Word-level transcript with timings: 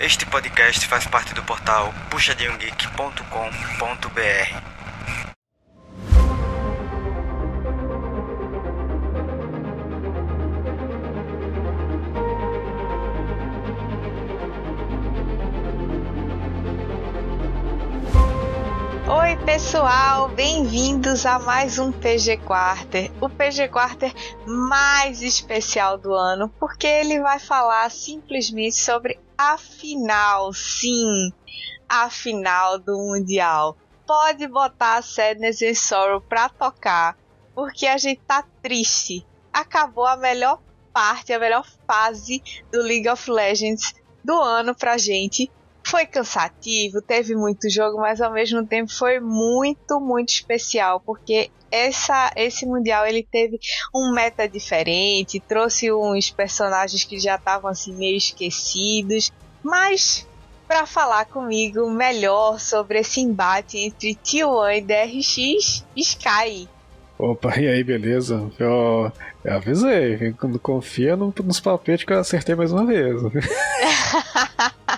Este 0.00 0.26
podcast 0.26 0.86
faz 0.86 1.06
parte 1.06 1.34
do 1.34 1.42
portal 1.44 1.92
puxadinhogeek.com.br. 2.10 4.72
Oi, 19.08 19.36
pessoal, 19.44 20.28
bem-vindos 20.28 21.26
a 21.26 21.38
mais 21.38 21.78
um 21.78 21.92
PG 21.92 22.38
Quarter, 22.38 23.10
o 23.20 23.28
PG 23.28 23.68
Quarter 23.68 24.12
mais 24.46 25.22
especial 25.22 25.98
do 25.98 26.12
ano, 26.12 26.48
porque 26.58 26.86
ele 26.86 27.20
vai 27.20 27.38
falar 27.38 27.90
simplesmente 27.90 28.76
sobre 28.76 29.20
a 29.42 29.58
final, 29.58 30.52
sim, 30.52 31.32
a 31.88 32.08
final 32.08 32.78
do 32.78 32.96
Mundial. 32.96 33.76
Pode 34.06 34.46
botar 34.46 34.98
a 34.98 35.02
Sadness 35.02 35.60
and 35.62 35.74
Sorrow 35.74 36.20
pra 36.20 36.48
tocar, 36.48 37.16
porque 37.54 37.86
a 37.86 37.98
gente 37.98 38.20
tá 38.20 38.44
triste. 38.62 39.26
Acabou 39.52 40.06
a 40.06 40.16
melhor 40.16 40.60
parte, 40.92 41.32
a 41.32 41.40
melhor 41.40 41.66
fase 41.86 42.42
do 42.70 42.82
League 42.82 43.08
of 43.08 43.28
Legends 43.30 43.94
do 44.22 44.38
ano 44.40 44.74
pra 44.74 44.96
gente 44.96 45.50
foi 45.84 46.06
cansativo, 46.06 47.02
teve 47.02 47.34
muito 47.34 47.68
jogo, 47.68 47.98
mas 47.98 48.20
ao 48.20 48.32
mesmo 48.32 48.64
tempo 48.64 48.92
foi 48.92 49.18
muito, 49.18 50.00
muito 50.00 50.28
especial, 50.28 51.00
porque 51.00 51.50
essa, 51.72 52.30
esse 52.36 52.66
mundial 52.66 53.06
ele 53.06 53.26
teve 53.28 53.58
um 53.94 54.12
meta 54.12 54.46
diferente, 54.46 55.40
trouxe 55.40 55.90
uns 55.90 56.30
personagens 56.30 57.02
que 57.02 57.18
já 57.18 57.36
estavam 57.36 57.70
assim 57.70 57.94
meio 57.94 58.16
esquecidos, 58.16 59.32
mas 59.62 60.28
para 60.68 60.86
falar 60.86 61.24
comigo 61.24 61.90
melhor 61.90 62.60
sobre 62.60 63.00
esse 63.00 63.20
embate 63.20 63.78
entre 63.78 64.14
T1 64.14 64.76
e 64.76 64.80
DRX, 64.82 65.84
Sky. 65.96 66.68
Opa, 67.18 67.58
e 67.58 67.68
aí, 67.68 67.82
beleza? 67.84 68.50
Eu, 68.58 69.12
eu 69.44 69.54
avisei, 69.54 70.32
quando 70.34 70.58
confia 70.58 71.16
nos 71.16 71.60
palpites 71.60 72.04
que 72.04 72.12
eu 72.12 72.18
acertei 72.18 72.54
mais 72.54 72.72
uma 72.72 72.84
vez. 72.84 73.20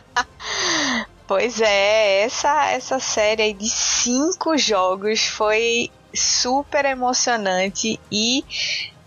Pois 1.26 1.58
é, 1.60 2.20
essa, 2.22 2.70
essa 2.70 2.98
série 3.00 3.54
de 3.54 3.68
cinco 3.68 4.58
jogos 4.58 5.26
foi 5.26 5.90
super 6.14 6.84
emocionante 6.84 8.00
e 8.10 8.44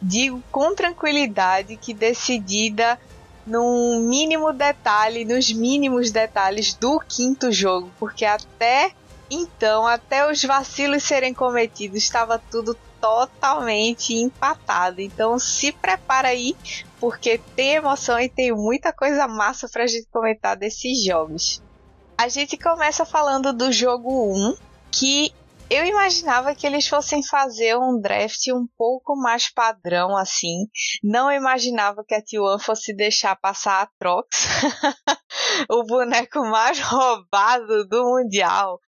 digo 0.01 0.43
com 0.51 0.75
tranquilidade 0.75 1.77
que 1.77 1.93
decidida 1.93 2.99
no 3.45 4.01
mínimo 4.01 4.51
detalhe, 4.51 5.23
nos 5.23 5.51
mínimos 5.51 6.11
detalhes 6.11 6.73
do 6.73 6.99
quinto 6.99 7.51
jogo, 7.51 7.89
porque 7.97 8.25
até 8.25 8.91
então, 9.29 9.85
até 9.85 10.29
os 10.29 10.41
vacilos 10.43 11.03
serem 11.03 11.33
cometidos, 11.33 11.97
estava 11.97 12.39
tudo 12.39 12.77
totalmente 12.99 14.13
empatado. 14.13 15.01
Então 15.01 15.37
se 15.37 15.71
prepara 15.71 16.29
aí, 16.29 16.55
porque 16.99 17.39
tem 17.55 17.75
emoção 17.75 18.19
e 18.19 18.29
tem 18.29 18.51
muita 18.53 18.93
coisa 18.93 19.27
massa 19.27 19.67
pra 19.69 19.87
gente 19.87 20.07
comentar 20.11 20.55
desses 20.55 21.03
jogos. 21.03 21.61
A 22.17 22.27
gente 22.27 22.57
começa 22.57 23.05
falando 23.05 23.53
do 23.53 23.71
jogo 23.71 24.33
1, 24.33 24.55
que 24.91 25.33
eu 25.69 25.85
imaginava 25.85 26.55
que 26.55 26.65
eles 26.65 26.87
fossem 26.87 27.21
fazer 27.25 27.77
um 27.77 27.99
draft 27.99 28.47
um 28.53 28.65
pouco 28.77 29.15
mais 29.15 29.49
padrão 29.49 30.15
assim. 30.15 30.65
Não 31.03 31.31
imaginava 31.31 32.03
que 32.07 32.15
a 32.15 32.21
T1 32.21 32.59
fosse 32.61 32.95
deixar 32.95 33.35
passar 33.35 33.81
a 33.81 33.89
Trox, 33.99 34.27
o 35.69 35.83
boneco 35.85 36.39
mais 36.39 36.79
roubado 36.79 37.87
do 37.87 38.03
mundial. 38.03 38.79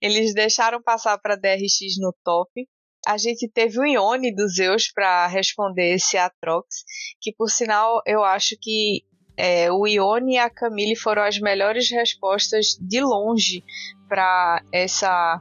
Eles 0.00 0.34
deixaram 0.34 0.82
passar 0.82 1.18
para 1.18 1.36
DRX 1.36 1.98
no 2.00 2.12
top. 2.24 2.68
A 3.06 3.16
gente 3.18 3.48
teve 3.48 3.78
o 3.78 3.86
Ione 3.86 4.34
dos 4.34 4.54
Zeus 4.54 4.90
para 4.90 5.26
responder 5.26 5.94
esse 5.94 6.16
Atrox, 6.16 6.84
que 7.20 7.32
por 7.32 7.50
sinal 7.50 8.00
eu 8.06 8.24
acho 8.24 8.56
que 8.60 9.04
é, 9.36 9.70
o 9.70 9.86
Ione 9.86 10.34
e 10.34 10.38
a 10.38 10.48
Camille 10.48 10.96
foram 10.96 11.22
as 11.22 11.38
melhores 11.38 11.90
respostas 11.90 12.76
de 12.80 13.00
longe 13.00 13.62
para 14.08 14.62
essa, 14.72 15.40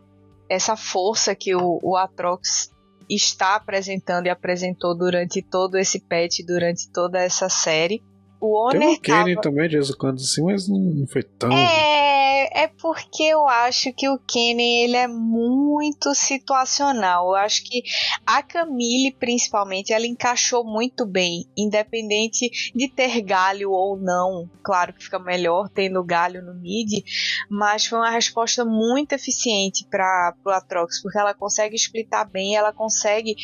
essa 0.50 0.76
força 0.76 1.36
que 1.36 1.56
o, 1.56 1.80
o 1.81 1.96
Atrox 1.96 2.72
está 3.09 3.56
apresentando 3.56 4.28
e 4.28 4.30
apresentou 4.30 4.96
durante 4.98 5.42
todo 5.42 5.78
esse 5.78 6.00
patch, 6.00 6.40
durante 6.46 6.90
toda 6.90 7.20
essa 7.20 7.50
série. 7.50 8.04
O 8.44 8.58
Honor 8.58 8.72
Tem 8.78 8.96
o 8.96 9.00
Kenny 9.00 9.36
tava... 9.36 9.42
também 9.42 9.70
de 9.70 9.78
vez 9.78 9.90
em 9.90 9.94
quando 9.94 10.18
assim, 10.18 10.44
mas 10.44 10.68
não 10.68 11.08
foi 11.08 11.24
tão. 11.24 11.50
É, 11.50 12.64
é 12.64 12.68
porque 12.68 13.24
eu 13.24 13.48
acho 13.48 13.94
que 13.94 14.09
o 14.09 14.20
Kenny 14.20 14.84
ele 14.84 14.98
é 14.98 15.08
muito 15.08 16.14
situacional. 16.14 17.30
Eu 17.30 17.36
acho 17.36 17.64
que 17.64 17.81
a 18.26 18.44
Camille, 18.44 19.16
principalmente, 19.18 19.94
ela 19.94 20.06
encaixou 20.06 20.66
muito 20.66 21.06
bem, 21.06 21.46
independente 21.56 22.50
de 22.76 22.90
ter 22.90 23.22
galho 23.22 23.72
ou 23.72 23.96
não. 23.96 24.50
Claro 24.62 24.94
que 24.94 25.06
fica 25.06 25.20
melhor 25.20 25.70
tendo 25.70 26.04
galho 26.04 26.42
no 26.42 26.54
mid, 26.54 27.02
mas 27.50 27.86
foi 27.86 28.00
uma 28.00 28.12
resposta 28.12 28.66
muito 28.66 29.14
eficiente 29.14 29.88
para 29.90 30.36
o 30.46 30.50
Atrox, 30.50 31.02
porque 31.02 31.18
ela 31.18 31.34
consegue 31.34 31.75
explicar 31.75 32.25
bem, 32.25 32.58
ela 32.58 32.74
consegue 32.74 33.36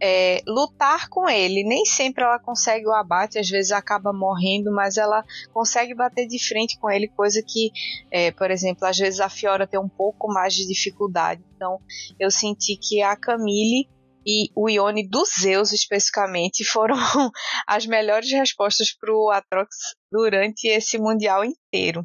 é, 0.00 0.42
lutar 0.46 1.08
com 1.10 1.28
ele. 1.28 1.64
Nem 1.64 1.84
sempre 1.84 2.24
ela 2.24 2.38
consegue 2.38 2.86
o 2.86 2.94
abate, 2.94 3.38
às 3.38 3.48
vezes 3.48 3.72
acaba 3.72 4.10
morrendo, 4.10 4.37
mas 4.72 4.96
ela 4.96 5.24
consegue 5.52 5.94
bater 5.94 6.26
de 6.26 6.38
frente 6.38 6.78
com 6.78 6.90
ele, 6.90 7.08
coisa 7.08 7.42
que, 7.46 7.70
é, 8.10 8.30
por 8.30 8.50
exemplo, 8.50 8.86
às 8.86 8.96
vezes 8.96 9.20
a 9.20 9.28
Fiora 9.28 9.66
tem 9.66 9.80
um 9.80 9.88
pouco 9.88 10.32
mais 10.32 10.54
de 10.54 10.66
dificuldade. 10.66 11.42
Então, 11.56 11.78
eu 12.18 12.30
senti 12.30 12.76
que 12.76 13.02
a 13.02 13.16
Camille 13.16 13.88
e 14.26 14.50
o 14.54 14.68
Ione 14.68 15.08
dos 15.08 15.30
Zeus 15.40 15.72
especificamente 15.72 16.64
foram 16.70 16.96
as 17.66 17.86
melhores 17.86 18.30
respostas 18.30 18.92
para 18.92 19.12
o 19.12 19.30
Atrox 19.30 19.74
durante 20.12 20.68
esse 20.68 20.98
mundial 20.98 21.44
inteiro. 21.44 22.04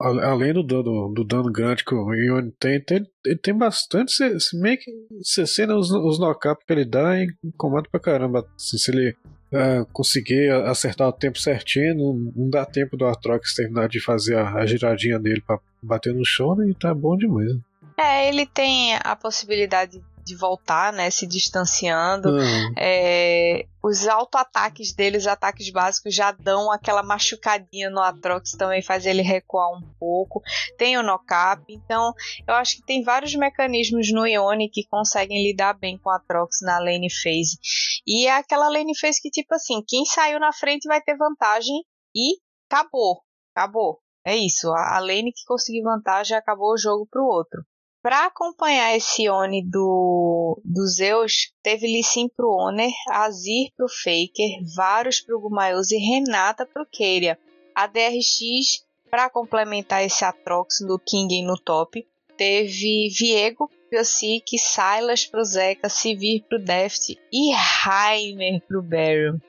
Além 0.00 0.54
do 0.54 0.62
dano, 0.62 1.12
do 1.12 1.24
dano 1.24 1.50
grande 1.50 1.84
que 1.84 1.92
o 1.92 2.14
Ione 2.14 2.52
tem, 2.60 2.80
tem, 2.80 3.04
ele 3.26 3.38
tem 3.38 3.52
bastante. 3.52 4.12
Se, 4.12 4.56
meio 4.60 4.78
que 4.78 4.92
CC, 5.24 5.66
né, 5.66 5.74
os, 5.74 5.90
os 5.90 6.20
knock-up 6.20 6.64
que 6.64 6.72
ele 6.72 6.84
dá, 6.84 7.16
incomoda 7.42 7.88
pra 7.90 7.98
caramba. 7.98 8.48
Se, 8.56 8.78
se 8.78 8.92
ele 8.92 9.16
uh, 9.52 9.86
conseguir 9.92 10.50
acertar 10.66 11.08
o 11.08 11.12
tempo 11.12 11.38
certinho, 11.38 11.94
não, 11.94 12.32
não 12.36 12.50
dá 12.50 12.64
tempo 12.64 12.96
do 12.96 13.06
Atrox 13.06 13.54
terminar 13.54 13.88
de 13.88 14.00
fazer 14.00 14.36
a, 14.36 14.54
a 14.54 14.66
giradinha 14.66 15.18
dele 15.18 15.42
pra 15.46 15.58
bater 15.82 16.14
no 16.14 16.24
chão, 16.24 16.54
né, 16.56 16.68
e 16.68 16.74
tá 16.74 16.94
bom 16.94 17.16
demais. 17.16 17.54
Né? 17.54 17.60
É, 17.98 18.28
ele 18.28 18.46
tem 18.46 18.94
a 19.02 19.16
possibilidade 19.16 20.00
de 20.28 20.36
voltar, 20.36 20.92
né, 20.92 21.10
se 21.10 21.26
distanciando. 21.26 22.28
Uhum. 22.28 22.74
É, 22.76 23.66
os 23.82 24.06
auto-ataques 24.06 24.92
deles, 24.92 25.26
ataques 25.26 25.70
básicos, 25.70 26.14
já 26.14 26.30
dão 26.30 26.70
aquela 26.70 27.02
machucadinha 27.02 27.88
no 27.88 28.00
Atrox, 28.00 28.52
também 28.52 28.82
faz 28.82 29.06
ele 29.06 29.22
recuar 29.22 29.72
um 29.72 29.80
pouco. 29.98 30.42
Tem 30.76 30.98
o 30.98 31.02
knock-up, 31.02 31.62
então 31.68 32.12
eu 32.46 32.54
acho 32.54 32.76
que 32.76 32.82
tem 32.82 33.02
vários 33.02 33.34
mecanismos 33.34 34.12
no 34.12 34.26
Ione 34.26 34.70
que 34.70 34.86
conseguem 34.88 35.42
lidar 35.42 35.72
bem 35.72 35.98
com 35.98 36.10
o 36.10 36.12
Atrox 36.12 36.58
na 36.62 36.78
lane 36.78 37.08
phase. 37.10 37.58
E 38.06 38.26
é 38.26 38.36
aquela 38.36 38.68
lane 38.68 38.96
phase 38.98 39.20
que, 39.20 39.30
tipo 39.30 39.54
assim, 39.54 39.82
quem 39.86 40.04
saiu 40.04 40.38
na 40.38 40.52
frente 40.52 40.86
vai 40.86 41.00
ter 41.00 41.16
vantagem 41.16 41.82
e 42.14 42.36
acabou. 42.70 43.22
Acabou. 43.54 44.00
É 44.26 44.36
isso. 44.36 44.70
A 44.70 44.98
lane 44.98 45.32
que 45.32 45.44
conseguir 45.46 45.82
vantagem 45.82 46.36
acabou 46.36 46.74
o 46.74 46.78
jogo 46.78 47.08
pro 47.10 47.24
outro. 47.24 47.64
Para 48.00 48.26
acompanhar 48.26 48.96
esse 48.96 49.28
Oni 49.28 49.64
do, 49.64 50.60
do 50.64 50.86
Zeus, 50.86 51.52
teve 51.62 51.86
Lissim 51.86 52.28
pro 52.28 52.48
Oner, 52.48 52.90
Azir 53.10 53.70
pro 53.76 53.88
Faker, 53.88 54.64
Varus 54.76 55.20
pro 55.20 55.40
Gumayus 55.40 55.90
e 55.90 55.96
Renata 55.96 56.64
pro 56.64 56.86
Keria. 56.86 57.36
A 57.74 57.86
DRX, 57.88 58.84
para 59.10 59.28
complementar 59.28 60.04
esse 60.04 60.24
Atrox 60.24 60.78
do 60.86 60.98
King 60.98 61.42
no 61.42 61.58
top, 61.58 62.06
teve 62.36 63.08
Viego 63.10 63.68
pro 63.90 64.04
Sick, 64.04 64.56
Silas 64.56 65.26
pro 65.26 65.44
Zeca, 65.44 65.88
Sivir 65.88 66.44
pro 66.48 66.58
Deft 66.58 67.18
e 67.32 67.52
Heimer 67.52 68.62
pro 68.66 68.80
Baron. 68.80 69.40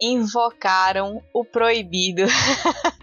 Invocaram 0.00 1.22
o 1.32 1.44
proibido. 1.44 2.22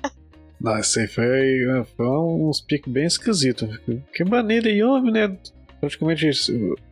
Nossa, 0.60 1.02
aí 1.02 1.08
foi, 1.08 1.86
foi 1.96 2.08
uns 2.08 2.60
piques 2.62 2.92
bem 2.92 3.06
esquisitos. 3.06 3.80
Que 4.14 4.24
maneira 4.24 4.70
e 4.70 4.82
né? 5.12 5.38
Praticamente 5.80 6.30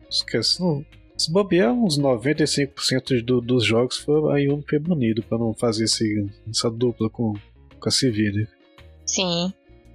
esquece. 0.08 0.60
Não, 0.60 0.84
se 1.16 1.32
bobear, 1.32 1.72
uns 1.72 1.98
95% 1.98 3.24
do, 3.24 3.40
dos 3.40 3.64
jogos 3.64 3.98
foi 3.98 4.32
a 4.32 4.38
Yumi 4.38 4.64
foi 4.68 4.78
banido 4.78 5.22
pra 5.22 5.36
não 5.36 5.52
fazer 5.52 5.84
esse, 5.84 6.26
essa 6.48 6.70
dupla 6.70 7.10
com, 7.10 7.34
com 7.78 7.88
a 7.88 7.90
Civil. 7.90 8.46
Sim. 9.04 9.52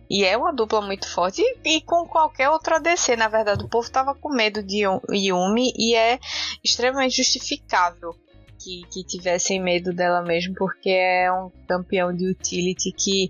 E 0.09 0.25
é 0.25 0.37
uma 0.37 0.51
dupla 0.51 0.81
muito 0.81 1.09
forte. 1.09 1.41
E, 1.41 1.77
e, 1.77 1.81
com 1.81 2.05
qualquer 2.05 2.49
outra 2.49 2.75
ADC, 2.75 3.15
na 3.15 3.29
verdade. 3.29 3.63
O 3.63 3.69
povo 3.69 3.89
tava 3.89 4.13
com 4.13 4.29
medo 4.29 4.61
de 4.61 4.83
Yumi 5.11 5.71
e 5.77 5.95
é 5.95 6.19
extremamente 6.63 7.15
justificável 7.15 8.13
que, 8.63 8.83
que 8.89 9.03
tivessem 9.03 9.61
medo 9.61 9.93
dela 9.93 10.21
mesmo, 10.21 10.55
porque 10.55 10.89
é 10.89 11.31
um 11.31 11.51
campeão 11.67 12.15
de 12.15 12.29
utility 12.29 12.91
que 12.91 13.29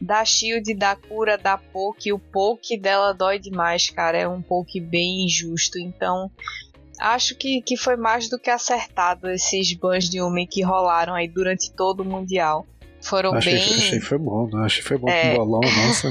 dá 0.00 0.24
shield, 0.24 0.74
dá 0.74 0.94
cura, 0.94 1.38
dá 1.38 1.56
poke, 1.56 2.10
e 2.10 2.12
o 2.12 2.18
poke 2.18 2.76
dela 2.76 3.12
dói 3.12 3.38
demais, 3.38 3.88
cara. 3.88 4.18
É 4.18 4.28
um 4.28 4.42
poke 4.42 4.80
bem 4.80 5.24
injusto. 5.24 5.78
Então, 5.78 6.30
acho 7.00 7.34
que, 7.36 7.62
que 7.62 7.76
foi 7.76 7.96
mais 7.96 8.28
do 8.28 8.38
que 8.38 8.50
acertado 8.50 9.30
esses 9.30 9.72
bans 9.72 10.08
de 10.08 10.20
Umi 10.20 10.46
que 10.46 10.62
rolaram 10.62 11.14
aí 11.14 11.28
durante 11.28 11.72
todo 11.72 12.00
o 12.00 12.04
Mundial. 12.04 12.66
Foram 13.02 13.34
achei, 13.34 13.54
bem. 13.54 13.62
Achei 13.62 14.00
que 14.00 14.04
foi 14.04 14.18
bom, 14.18 14.48
né? 14.52 14.66
Achei 14.66 14.82
que 14.82 14.88
foi 14.88 14.98
bom 14.98 15.08
É. 15.08 15.34
com 15.34 15.42
o 15.42 15.46
bolão, 15.46 15.60
nossa. 15.60 16.08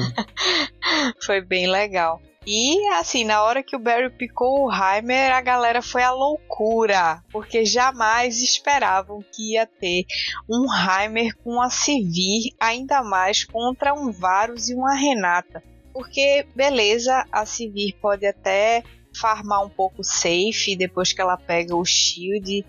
foi 1.24 1.42
bem 1.42 1.68
legal. 1.68 2.22
E 2.48 2.86
assim, 3.00 3.24
na 3.24 3.42
hora 3.42 3.64
que 3.64 3.76
o 3.76 3.80
Barry 3.80 4.10
picou 4.12 4.66
o 4.66 4.72
Heimer, 4.72 5.34
a 5.34 5.42
galera 5.42 5.82
foi 5.82 6.04
à 6.04 6.12
loucura, 6.12 7.24
porque 7.32 7.66
jamais 7.66 8.40
esperavam 8.40 9.24
que 9.32 9.54
ia 9.54 9.66
ter 9.66 10.06
um 10.48 10.68
Heimer 10.72 11.36
com 11.44 11.60
a 11.60 11.72
Sivir, 11.72 12.54
ainda 12.60 13.04
mais 13.04 13.44
contra 13.44 13.96
um 13.96 14.12
Varus 14.12 14.70
e 14.70 14.76
uma 14.76 14.94
Renata. 14.94 15.64
Porque, 15.92 16.46
beleza, 16.56 17.26
a 17.32 17.48
Sivir 17.48 17.96
pode 18.00 18.28
até 18.28 18.84
farmar 19.20 19.64
um 19.64 19.70
pouco 19.70 20.04
safe 20.04 20.76
depois 20.78 21.14
que 21.14 21.22
ela 21.22 21.38
pega 21.38 21.76
o 21.76 21.86
shield. 21.86 22.66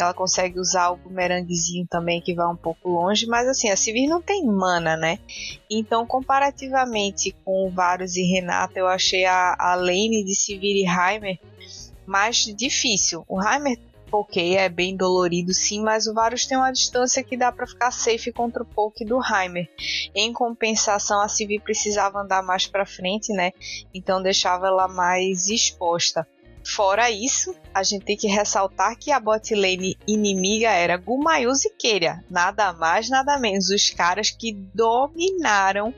Ela 0.00 0.14
consegue 0.14 0.58
usar 0.58 0.90
o 0.90 0.96
bumeranguezinho 0.96 1.86
também, 1.88 2.20
que 2.20 2.34
vai 2.34 2.46
um 2.46 2.56
pouco 2.56 2.88
longe, 2.88 3.26
mas 3.26 3.48
assim, 3.48 3.70
a 3.70 3.76
Sivir 3.76 4.08
não 4.08 4.20
tem 4.20 4.44
mana, 4.44 4.96
né? 4.96 5.18
Então, 5.68 6.06
comparativamente 6.06 7.34
com 7.44 7.66
o 7.66 7.70
Varus 7.70 8.16
e 8.16 8.22
Renata, 8.22 8.78
eu 8.78 8.86
achei 8.86 9.24
a, 9.24 9.56
a 9.58 9.74
lane 9.74 10.24
de 10.24 10.34
Sivir 10.34 10.76
e 10.76 10.86
Heimer 10.86 11.38
mais 12.06 12.38
difícil. 12.38 13.24
O 13.28 13.40
Heimer, 13.40 13.78
ok, 14.10 14.56
é 14.56 14.68
bem 14.68 14.96
dolorido 14.96 15.54
sim, 15.54 15.82
mas 15.82 16.06
o 16.06 16.14
Varus 16.14 16.44
tem 16.44 16.58
uma 16.58 16.72
distância 16.72 17.22
que 17.22 17.36
dá 17.36 17.52
para 17.52 17.66
ficar 17.66 17.92
safe 17.92 18.32
contra 18.32 18.62
o 18.62 18.66
poke 18.66 19.04
do 19.04 19.20
Heimer. 19.22 19.68
Em 20.14 20.32
compensação, 20.32 21.20
a 21.20 21.28
Sivir 21.28 21.60
precisava 21.62 22.20
andar 22.20 22.42
mais 22.42 22.66
para 22.66 22.84
frente, 22.84 23.32
né? 23.32 23.52
Então 23.94 24.22
deixava 24.22 24.66
ela 24.66 24.88
mais 24.88 25.48
exposta. 25.48 26.26
Fora 26.74 27.10
isso, 27.10 27.52
a 27.74 27.82
gente 27.82 28.04
tem 28.04 28.16
que 28.16 28.28
ressaltar 28.28 28.96
que 28.96 29.10
a 29.10 29.18
bot 29.18 29.54
lane 29.54 29.98
inimiga 30.06 30.70
era 30.70 30.96
Gumayus 30.96 31.64
e 31.64 31.70
Keria. 31.70 32.24
Nada 32.30 32.72
mais, 32.72 33.10
nada 33.10 33.38
menos. 33.38 33.70
Os 33.70 33.90
caras 33.90 34.30
que 34.30 34.52
dominaram 34.72 35.92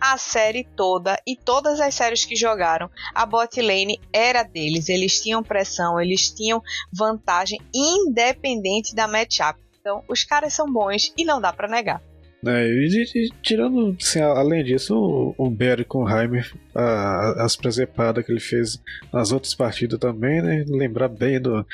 a 0.00 0.16
série 0.16 0.62
toda 0.76 1.20
e 1.26 1.34
todas 1.34 1.80
as 1.80 1.94
séries 1.94 2.24
que 2.24 2.36
jogaram. 2.36 2.88
A 3.12 3.26
bot 3.26 3.60
lane 3.60 4.00
era 4.12 4.44
deles. 4.44 4.88
Eles 4.88 5.20
tinham 5.20 5.42
pressão, 5.42 6.00
eles 6.00 6.30
tinham 6.30 6.62
vantagem 6.92 7.60
independente 7.74 8.94
da 8.94 9.08
matchup. 9.08 9.58
Então, 9.80 10.04
os 10.08 10.22
caras 10.22 10.52
são 10.52 10.72
bons 10.72 11.12
e 11.16 11.24
não 11.24 11.40
dá 11.40 11.52
para 11.52 11.66
negar. 11.66 12.00
É, 12.44 12.66
e, 12.66 13.04
e 13.14 13.30
tirando, 13.40 13.96
assim, 14.00 14.20
além 14.20 14.64
disso, 14.64 14.96
o, 14.96 15.34
o 15.46 15.50
Barry 15.50 15.84
com 15.84 16.02
o 16.04 16.08
Heimer, 16.08 16.52
a- 16.74 17.44
as 17.44 17.54
presepadas 17.54 18.24
que 18.26 18.32
ele 18.32 18.40
fez 18.40 18.82
nas 19.12 19.30
outras 19.30 19.54
partidas 19.54 19.98
também, 19.98 20.42
né? 20.42 20.64
Lembrar 20.66 21.08
bem 21.08 21.40
do. 21.40 21.64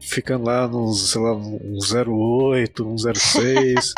Ficando 0.00 0.44
lá 0.46 0.66
nos, 0.66 1.10
sei 1.10 1.20
lá, 1.20 1.34
um 1.34 1.78
08, 2.52 2.88
um 2.88 2.96
06. 2.96 3.92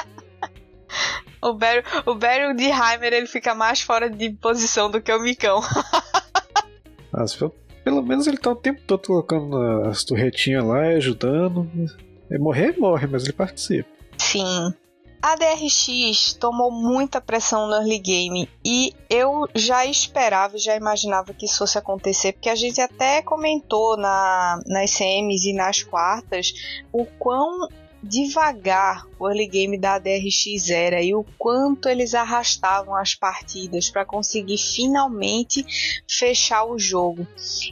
O 1.43 1.55
Barry, 1.55 1.83
o 2.07 2.15
Barry 2.15 2.55
de 2.57 2.65
Heimer 2.65 3.13
ele 3.13 3.27
fica 3.27 3.55
mais 3.55 3.81
fora 3.81 4.11
de 4.11 4.31
posição 4.31 4.91
do 4.91 5.01
que 5.01 5.13
o 5.13 5.23
Micão. 5.23 5.61
Mas, 7.13 7.35
pelo, 7.37 7.55
pelo 7.85 8.03
menos 8.03 8.27
ele 8.27 8.37
tá 8.39 8.51
o 8.51 8.57
tempo 8.57 8.81
todo 8.87 9.03
colocando 9.07 9.57
as 9.89 10.03
torretinhas 10.05 10.65
lá, 10.65 10.81
ajudando. 10.89 11.71
É, 12.31 12.39
morrer, 12.39 12.77
morre, 12.79 13.07
mas 13.07 13.25
ele 13.25 13.33
participa. 13.33 13.89
Sim. 14.19 14.73
A 15.23 15.37
DRX 15.37 16.33
tomou 16.41 16.71
muita 16.71 17.21
pressão 17.21 17.67
no 17.67 17.75
early 17.75 17.99
game 17.99 18.49
e 18.65 18.95
eu 19.09 19.47
já 19.55 19.85
esperava, 19.85 20.57
já 20.57 20.75
imaginava 20.75 21.35
que 21.35 21.45
isso 21.45 21.59
fosse 21.59 21.77
acontecer, 21.77 22.33
porque 22.33 22.49
a 22.49 22.55
gente 22.55 22.81
até 22.81 23.21
comentou 23.21 23.99
na, 23.99 24.59
nas 24.67 24.97
CMs 24.97 25.45
e 25.45 25.53
nas 25.53 25.83
quartas 25.83 26.55
o 26.91 27.05
quão 27.05 27.69
devagar 28.03 29.07
o 29.19 29.29
early 29.29 29.47
game 29.47 29.79
da 29.79 29.99
DRX 29.99 30.71
era 30.71 31.03
e 31.03 31.15
o 31.15 31.23
quanto 31.37 31.87
eles 31.87 32.15
arrastavam 32.15 32.95
as 32.97 33.15
partidas 33.15 33.91
para 33.91 34.07
conseguir 34.07 34.57
finalmente 34.57 35.65
fechar 36.09 36.65
o 36.65 36.79
jogo. 36.79 37.27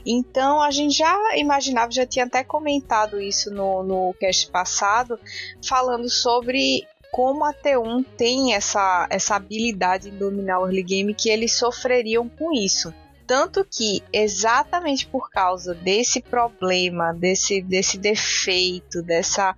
Então 0.05 0.61
a 0.61 0.69
gente 0.69 0.95
já 0.95 1.35
imaginava, 1.35 1.91
já 1.91 2.05
tinha 2.05 2.25
até 2.25 2.43
comentado 2.43 3.19
isso 3.19 3.49
no, 3.51 3.81
no 3.81 4.13
cast 4.19 4.51
passado, 4.51 5.19
falando 5.63 6.07
sobre 6.07 6.85
como 7.11 7.43
a 7.43 7.53
T1 7.53 8.05
tem 8.17 8.53
essa, 8.53 9.07
essa 9.09 9.35
habilidade 9.35 10.09
em 10.09 10.17
dominar 10.17 10.59
o 10.59 10.65
early 10.65 10.83
game 10.83 11.13
que 11.13 11.29
eles 11.29 11.53
sofreriam 11.53 12.29
com 12.29 12.53
isso. 12.53 12.93
Tanto 13.25 13.63
que, 13.63 14.01
exatamente 14.11 15.05
por 15.05 15.29
causa 15.29 15.75
desse 15.75 16.21
problema, 16.21 17.13
desse, 17.13 17.61
desse 17.61 17.97
defeito, 17.97 19.03
dessa, 19.03 19.55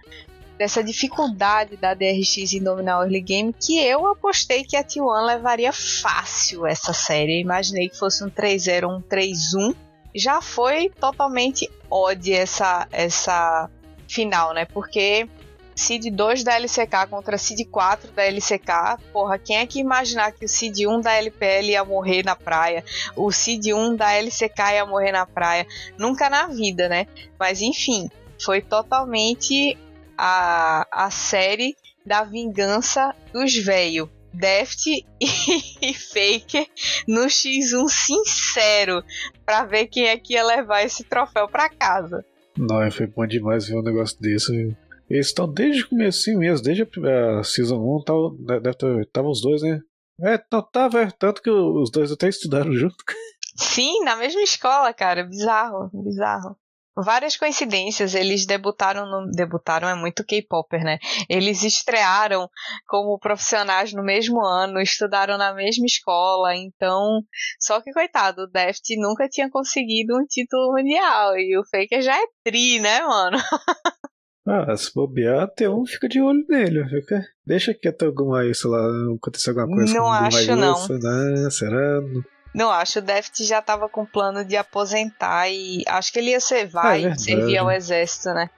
dessa 0.57 0.83
dificuldade 0.83 1.77
da 1.77 1.93
DRX 1.93 2.53
em 2.53 2.61
dominar 2.61 2.99
o 2.99 3.03
early 3.03 3.21
game, 3.21 3.53
que 3.53 3.79
eu 3.79 4.05
apostei 4.07 4.65
que 4.65 4.75
a 4.75 4.83
T1 4.83 5.25
levaria 5.25 5.71
fácil 5.71 6.65
essa 6.65 6.91
série. 6.91 7.37
Eu 7.37 7.41
imaginei 7.41 7.87
que 7.87 7.97
fosse 7.97 8.23
um 8.23 8.29
3-0, 8.29 8.89
um 8.89 9.01
3-1. 9.01 9.73
Já 10.13 10.41
foi 10.41 10.89
totalmente 10.89 11.69
odd 11.89 12.33
essa, 12.33 12.87
essa 12.91 13.69
final, 14.05 14.53
né? 14.53 14.65
Porque 14.65 15.29
Seed 15.81 16.11
2 16.11 16.43
da 16.43 16.59
LCK 16.59 17.09
contra 17.09 17.39
Seed 17.39 17.67
4 17.67 18.11
da 18.11 18.23
LCK. 18.23 19.01
Porra, 19.11 19.39
quem 19.39 19.57
é 19.57 19.65
que 19.65 19.79
imaginar 19.79 20.31
que 20.31 20.45
o 20.45 20.47
Seed 20.47 20.85
1 20.85 21.01
da 21.01 21.13
LPL 21.13 21.71
ia 21.71 21.83
morrer 21.83 22.23
na 22.23 22.35
praia? 22.35 22.85
O 23.15 23.31
Seed 23.31 23.73
1 23.73 23.95
da 23.95 24.13
LCK 24.13 24.75
ia 24.75 24.85
morrer 24.85 25.11
na 25.11 25.25
praia? 25.25 25.65
Nunca 25.97 26.29
na 26.29 26.45
vida, 26.45 26.87
né? 26.87 27.07
Mas 27.39 27.61
enfim, 27.61 28.11
foi 28.39 28.61
totalmente 28.61 29.75
a, 30.15 30.87
a 30.91 31.09
série 31.09 31.75
da 32.05 32.23
vingança 32.23 33.15
dos 33.33 33.55
velhos. 33.55 34.07
Deft 34.33 34.87
e, 34.87 35.03
e 35.81 35.93
Faker 35.93 36.65
no 37.07 37.25
X1 37.25 37.89
sincero 37.89 39.03
para 39.45 39.65
ver 39.65 39.87
quem 39.87 40.05
é 40.05 40.17
que 40.17 40.35
ia 40.35 40.43
levar 40.45 40.83
esse 40.83 41.03
troféu 41.03 41.49
para 41.49 41.67
casa. 41.69 42.23
Não, 42.57 42.89
foi 42.91 43.07
bom 43.07 43.25
demais 43.25 43.67
ver 43.67 43.75
um 43.75 43.81
negócio 43.81 44.17
desse. 44.21 44.75
Eles 45.11 45.27
estão 45.27 45.51
desde 45.51 45.83
o 45.83 45.89
comecinho 45.89 46.39
mesmo, 46.39 46.63
desde 46.63 46.83
a, 46.83 47.43
Season 47.43 47.77
1, 47.77 48.03
tava, 48.05 48.61
deve 48.61 48.77
ter, 48.77 49.09
tava 49.11 49.27
os 49.27 49.41
dois, 49.41 49.61
né? 49.61 49.81
É, 50.21 50.37
tava, 50.71 51.01
é, 51.01 51.11
tanto 51.11 51.41
que 51.41 51.49
os 51.49 51.91
dois 51.91 52.13
até 52.13 52.29
estudaram 52.29 52.71
junto. 52.73 52.95
Sim, 53.57 54.03
na 54.05 54.15
mesma 54.15 54.41
escola, 54.41 54.93
cara. 54.93 55.25
Bizarro, 55.25 55.89
bizarro. 55.93 56.55
Várias 56.95 57.35
coincidências, 57.35 58.15
eles 58.15 58.45
debutaram 58.45 59.05
no. 59.05 59.29
Debutaram 59.31 59.89
é 59.89 59.95
muito 59.95 60.25
K-Popper, 60.25 60.83
né? 60.83 60.97
Eles 61.29 61.63
estrearam 61.63 62.49
como 62.87 63.17
profissionais 63.19 63.93
no 63.93 64.03
mesmo 64.03 64.41
ano, 64.45 64.79
estudaram 64.79 65.37
na 65.37 65.53
mesma 65.53 65.85
escola, 65.85 66.55
então. 66.55 67.21
Só 67.59 67.81
que, 67.81 67.91
coitado, 67.91 68.43
o 68.43 68.47
Deft 68.47 68.95
nunca 68.97 69.27
tinha 69.27 69.49
conseguido 69.49 70.17
um 70.17 70.25
título 70.25 70.73
mundial. 70.73 71.37
E 71.37 71.57
o 71.57 71.63
Faker 71.65 72.01
já 72.01 72.15
é 72.15 72.25
tri, 72.43 72.79
né, 72.79 73.01
mano? 73.01 73.37
Ah, 74.47 74.75
se 74.75 74.91
bobear, 74.93 75.43
até 75.43 75.69
um 75.69 75.85
fica 75.85 76.09
de 76.09 76.19
olho 76.21 76.43
nele. 76.49 76.87
Fica, 76.89 77.23
deixa 77.45 77.73
quieto 77.73 78.05
alguma 78.05 78.41
sei 78.53 78.69
lá, 78.69 78.87
acontecer 79.15 79.49
alguma 79.51 79.67
coisa 79.67 79.93
Não 79.93 80.11
acho, 80.11 80.55
Maísa, 80.55 80.99
né? 80.99 81.49
Será? 81.51 82.01
Não 82.53 82.69
acho, 82.69 82.99
o 82.99 83.01
Deft 83.01 83.43
já 83.45 83.61
tava 83.61 83.87
com 83.87 84.05
plano 84.05 84.43
de 84.43 84.57
aposentar 84.57 85.47
e 85.49 85.83
acho 85.87 86.11
que 86.11 86.19
ele 86.19 86.31
ia 86.31 86.39
ser 86.39 86.67
vai 86.67 87.05
É 87.05 87.15
servir 87.17 87.57
ao 87.57 87.71
exército, 87.71 88.29
né? 88.33 88.49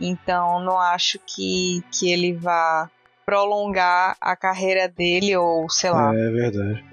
Então 0.00 0.58
não 0.64 0.78
acho 0.80 1.18
que, 1.24 1.80
que 1.92 2.10
ele 2.10 2.32
vá 2.32 2.90
prolongar 3.24 4.16
a 4.20 4.34
carreira 4.34 4.88
dele 4.88 5.36
ou 5.36 5.68
sei 5.68 5.90
lá. 5.90 6.14
É 6.14 6.30
verdade. 6.30 6.84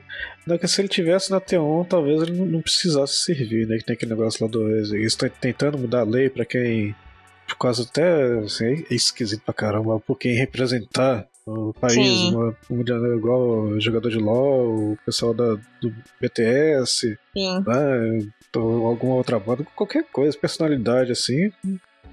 Não, 0.46 0.58
que 0.58 0.68
se 0.68 0.82
ele 0.82 0.90
tivesse 0.90 1.32
na 1.32 1.40
T1, 1.40 1.88
talvez 1.88 2.22
ele 2.22 2.38
não- 2.38 2.46
não 2.46 2.62
precisasse 2.62 3.14
servir, 3.24 3.66
né? 3.66 3.78
Que 3.78 3.86
tem 3.86 3.94
aquele 3.96 4.12
negócio 4.12 4.44
lá 4.46 4.52
do. 4.52 4.68
Eles 4.70 4.92
estão 5.14 5.30
tentando 5.30 5.78
mudar 5.78 6.02
a 6.02 6.06
lei 6.06 6.30
pra 6.30 6.44
quem. 6.46 6.94
Por 7.53 7.57
causa 7.67 7.83
até. 7.83 8.39
Assim, 8.39 8.86
é 8.89 8.93
esquisito 8.93 9.41
pra 9.43 9.53
caramba. 9.53 10.00
Por 10.00 10.17
quem 10.17 10.36
representar 10.36 11.27
o 11.45 11.74
país, 11.74 11.93
Sim. 11.95 12.36
uma, 12.36 12.57
um, 12.69 13.17
igual 13.17 13.79
jogador 13.79 14.10
de 14.10 14.17
LOL, 14.17 14.93
o 14.93 14.98
pessoal 15.05 15.33
da, 15.33 15.55
do 15.81 15.93
BTS, 16.22 17.17
né? 17.36 18.27
Ou 18.55 18.88
alguma 18.88 19.15
outra 19.15 19.39
banda, 19.39 19.65
qualquer 19.75 20.05
coisa, 20.12 20.38
personalidade 20.38 21.12
assim. 21.12 21.51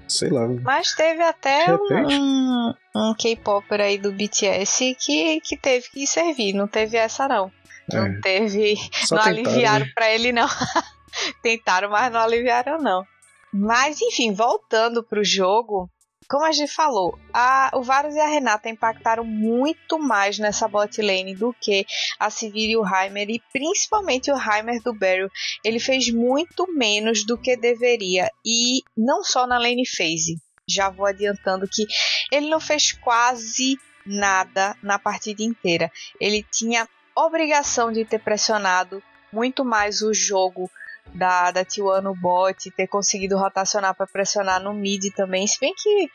Sei 0.07 0.29
lá. 0.29 0.45
Mas 0.47 0.93
teve 0.93 1.21
até 1.23 1.73
um, 1.73 1.87
repente. 1.87 2.15
um, 2.19 2.73
um 2.95 3.13
K-Popper 3.17 3.79
aí 3.79 3.97
do 3.97 4.11
BTS 4.11 4.97
que, 4.99 5.39
que 5.39 5.55
teve 5.55 5.89
que 5.89 6.05
servir, 6.05 6.53
não 6.53 6.67
teve 6.67 6.97
essa 6.97 7.27
não. 7.29 7.49
Não 7.93 8.05
É, 8.05 8.19
teve. 8.21 8.75
só 9.05 9.15
não 9.15 9.23
tentaram, 9.23 9.49
aliviaram 9.49 9.85
né? 9.85 9.91
pra 9.95 10.11
ele, 10.11 10.31
não. 10.33 10.47
Tentaram, 11.41 11.89
mas 11.89 12.11
não 12.11 12.19
aliviaram, 12.19 12.77
não. 12.81 13.05
Mas, 13.53 14.01
enfim, 14.01 14.33
voltando 14.33 15.03
pro 15.03 15.23
jogo, 15.23 15.89
como 16.29 16.45
a 16.45 16.51
gente 16.53 16.71
falou, 16.71 17.19
a, 17.33 17.71
o 17.73 17.83
Varus 17.83 18.15
e 18.15 18.19
a 18.19 18.27
Renata 18.27 18.69
impactaram 18.69 19.25
muito 19.25 19.99
mais 19.99 20.39
nessa 20.39 20.65
bot 20.65 21.01
lane 21.01 21.35
do 21.35 21.53
que 21.59 21.85
a 22.17 22.29
Sivir 22.29 22.69
e 22.69 22.77
o 22.77 22.85
Heimer, 22.85 23.29
e 23.29 23.41
principalmente 23.51 24.31
o 24.31 24.37
Heimer 24.37 24.81
do 24.81 24.93
Barry. 24.93 25.27
Ele 25.65 25.77
fez 25.77 26.09
muito 26.09 26.71
menos 26.73 27.25
do 27.25 27.37
que 27.37 27.57
deveria, 27.57 28.31
e 28.45 28.81
não 28.95 29.23
só 29.23 29.45
na 29.45 29.57
lane 29.57 29.85
phase. 29.85 30.37
Já 30.69 30.89
vou 30.89 31.05
adiantando 31.05 31.67
que 31.67 31.85
ele 32.31 32.49
não 32.49 32.61
fez 32.61 32.93
quase 32.93 33.77
nada 34.05 34.73
na 34.81 34.97
partida 34.97 35.43
inteira. 35.43 35.91
Ele 36.17 36.45
tinha 36.49 36.87
obrigação 37.13 37.91
de 37.91 38.05
ter 38.05 38.19
pressionado 38.19 39.03
muito 39.33 39.65
mais 39.65 40.01
o 40.01 40.13
jogo 40.13 40.71
da, 41.13 41.51
da 41.51 41.65
T1 41.65 42.01
no 42.01 42.15
bot, 42.15 42.71
ter 42.71 42.87
conseguido 42.87 43.37
rotacionar 43.37 43.95
para 43.95 44.07
pressionar 44.07 44.61
no 44.61 44.73
mid 44.73 45.13
também. 45.15 45.45
Se 45.45 45.59
bem 45.59 45.73
que 45.75 46.09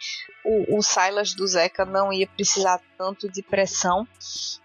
o, 0.44 0.78
o 0.78 0.82
Silas 0.82 1.34
do 1.34 1.46
Zeca 1.46 1.84
não 1.84 2.12
ia 2.12 2.26
precisar 2.26 2.80
tanto 2.96 3.30
de 3.30 3.42
pressão, 3.42 4.06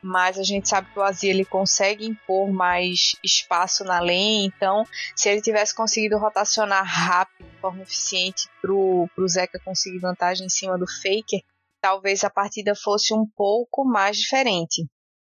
mas 0.02 0.38
a 0.38 0.44
gente 0.44 0.70
sabe 0.70 0.92
que 0.92 1.00
o 1.00 1.04
Azir 1.04 1.32
ele 1.32 1.46
consegue 1.46 2.06
impor 2.06 2.52
mais 2.52 3.16
espaço 3.24 3.84
na 3.84 4.00
lane, 4.00 4.46
então 4.46 4.86
se 5.16 5.30
ele 5.30 5.42
tivesse 5.42 5.76
conseguido 5.76 6.18
rotacionar 6.18 6.86
rápido, 6.86 7.50
de 7.50 7.60
forma 7.60 7.84
eficiente, 7.84 8.48
pro, 8.62 9.08
pro 9.16 9.28
Zeca 9.28 9.60
conseguir 9.64 10.00
vantagem 10.00 10.46
em 10.46 10.50
cima 10.50 10.78
do 10.78 10.86
Faker, 10.88 11.42
talvez 11.82 12.24
a 12.24 12.30
partida 12.30 12.74
fosse 12.76 13.14
um 13.14 13.26
pouco 13.36 13.84
mais 13.84 14.18
diferente. 14.18 14.86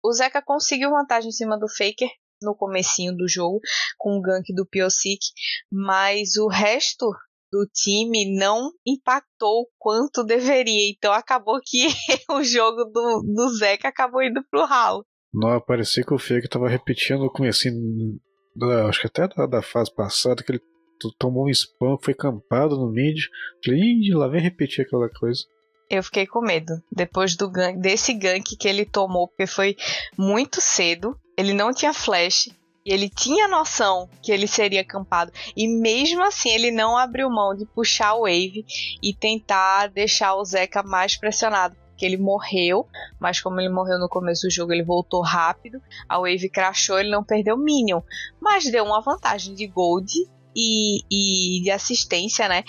O 0.04 0.12
Zeca 0.14 0.42
conseguiu 0.42 0.92
vantagem 0.92 1.30
em 1.30 1.34
cima 1.34 1.58
do 1.58 1.68
Faker 1.68 2.10
no 2.42 2.56
comecinho 2.56 3.16
do 3.16 3.28
jogo 3.28 3.60
com 3.98 4.18
o 4.18 4.22
gank 4.22 4.54
do 4.54 4.66
Piosik, 4.66 5.20
mas 5.72 6.36
o 6.38 6.48
resto 6.48 7.10
do 7.52 7.66
time 7.74 8.38
não 8.38 8.72
impactou 8.86 9.68
quanto 9.78 10.24
deveria. 10.24 10.90
Então 10.90 11.14
acabou 11.14 11.60
que 11.64 11.88
o 12.32 12.44
jogo 12.44 12.86
do, 12.86 13.22
do 13.24 13.50
Zeca 13.58 13.88
acabou 13.88 14.22
indo 14.22 14.44
pro 14.50 14.66
Hall. 14.66 15.06
Não, 15.34 15.60
parecia 15.62 16.04
que 16.04 16.14
o 16.14 16.20
Faker 16.20 16.48
tava 16.48 16.70
repetindo 16.70 17.24
o 17.24 17.32
comecinho, 17.32 18.20
da, 18.56 18.88
acho 18.88 19.02
que 19.02 19.08
até 19.08 19.28
da, 19.28 19.46
da 19.46 19.62
fase 19.62 19.94
passada, 19.94 20.42
que 20.44 20.52
ele 20.52 20.62
tomou 21.20 21.46
um 21.46 21.50
spam, 21.50 21.98
foi 22.02 22.14
campado 22.14 22.78
no 22.78 22.90
mid. 22.90 23.18
Falei, 23.64 23.80
Ih, 23.82 24.14
lá 24.14 24.28
vem 24.28 24.42
repetir 24.42 24.86
aquela 24.86 25.10
coisa 25.10 25.44
eu 25.90 26.04
fiquei 26.04 26.26
com 26.26 26.42
medo. 26.42 26.74
Depois 26.92 27.36
do 27.36 27.50
gank, 27.50 27.80
desse 27.80 28.14
gank 28.14 28.56
que 28.58 28.68
ele 28.68 28.86
tomou, 28.86 29.28
porque 29.28 29.48
foi 29.48 29.76
muito 30.18 30.60
cedo, 30.62 31.18
ele 31.38 31.54
não 31.54 31.74
tinha 31.74 31.94
flash. 31.94 32.50
E 32.86 32.94
ele 32.94 33.10
tinha 33.10 33.48
noção 33.48 34.08
que 34.22 34.32
ele 34.32 34.46
seria 34.46 34.82
acampado. 34.82 35.32
E 35.58 35.68
mesmo 35.68 36.24
assim, 36.24 36.50
ele 36.50 36.70
não 36.70 36.96
abriu 36.96 37.28
mão 37.32 37.56
de 37.56 37.66
puxar 37.66 38.14
o 38.14 38.22
Wave 38.22 38.64
e 39.02 39.12
tentar 39.12 39.88
deixar 39.88 40.36
o 40.36 40.46
Zeca 40.46 40.84
mais 40.84 41.18
pressionado. 41.18 41.76
Porque 41.90 42.06
ele 42.06 42.18
morreu, 42.18 42.88
mas 43.20 43.42
como 43.42 43.60
ele 43.60 43.70
morreu 43.70 43.98
no 43.98 44.08
começo 44.08 44.46
do 44.46 44.52
jogo, 44.52 44.72
ele 44.72 44.84
voltou 44.84 45.24
rápido. 45.24 45.82
A 46.08 46.20
Wave 46.20 46.48
crashou, 46.48 47.00
ele 47.00 47.10
não 47.10 47.24
perdeu 47.24 47.58
Minion. 47.58 48.02
Mas 48.40 48.70
deu 48.70 48.86
uma 48.86 49.02
vantagem 49.02 49.56
de 49.56 49.66
Gold 49.66 50.14
e, 50.56 51.00
e 51.10 51.64
de 51.64 51.72
assistência, 51.72 52.48
né? 52.48 52.64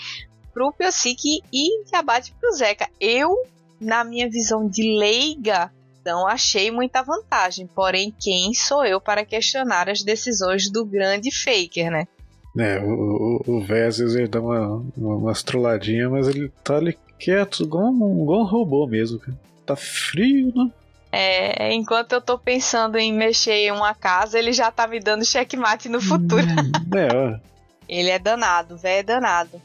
pro 0.57 0.73
Piosik 0.73 1.43
e 1.53 1.83
de 1.85 1.95
abate 1.95 2.33
pro 2.33 2.51
Zeca. 2.51 2.89
Eu, 2.99 3.45
na 3.79 4.03
minha 4.03 4.27
visão 4.27 4.67
de 4.67 4.97
leiga, 4.97 5.71
não 6.07 6.25
achei 6.25 6.71
muita 6.71 7.03
vantagem. 7.03 7.67
Porém, 7.67 8.13
quem 8.17 8.53
sou 8.53 8.85
eu 8.85 8.99
para 9.01 9.25
questionar 9.25 9.89
as 9.89 10.01
decisões 10.01 10.71
do 10.71 10.85
grande 10.85 11.29
Faker, 11.31 11.91
né? 11.91 12.07
É, 12.57 12.79
o, 12.79 13.43
o, 13.45 13.57
o 13.57 13.61
vezes 13.61 14.15
ele 14.15 14.27
dá 14.27 14.39
uma, 14.39 14.83
uma, 14.95 15.15
umas 15.15 15.43
trolladinhas, 15.43 16.09
mas 16.09 16.27
ele 16.27 16.49
tá 16.63 16.77
ali 16.77 16.97
quieto, 17.19 17.63
igual 17.63 17.91
um, 17.91 18.23
igual 18.23 18.41
um 18.41 18.45
robô 18.45 18.87
mesmo. 18.87 19.19
Tá 19.65 19.75
frio, 19.75 20.53
né? 20.55 20.71
É, 21.11 21.73
enquanto 21.73 22.13
eu 22.13 22.21
tô 22.21 22.37
pensando 22.37 22.97
em 22.97 23.13
mexer 23.13 23.53
em 23.53 23.71
uma 23.71 23.93
casa, 23.93 24.39
ele 24.39 24.53
já 24.53 24.71
tá 24.71 24.87
me 24.87 24.99
dando 24.99 25.25
checkmate 25.25 25.89
no 25.89 26.01
futuro. 26.01 26.43
Hum, 26.43 26.97
é, 26.97 27.07
ó. 27.15 27.39
ele 27.87 28.09
é 28.09 28.19
danado, 28.19 28.77
velho 28.77 28.99
é 28.99 29.03
danado. 29.03 29.61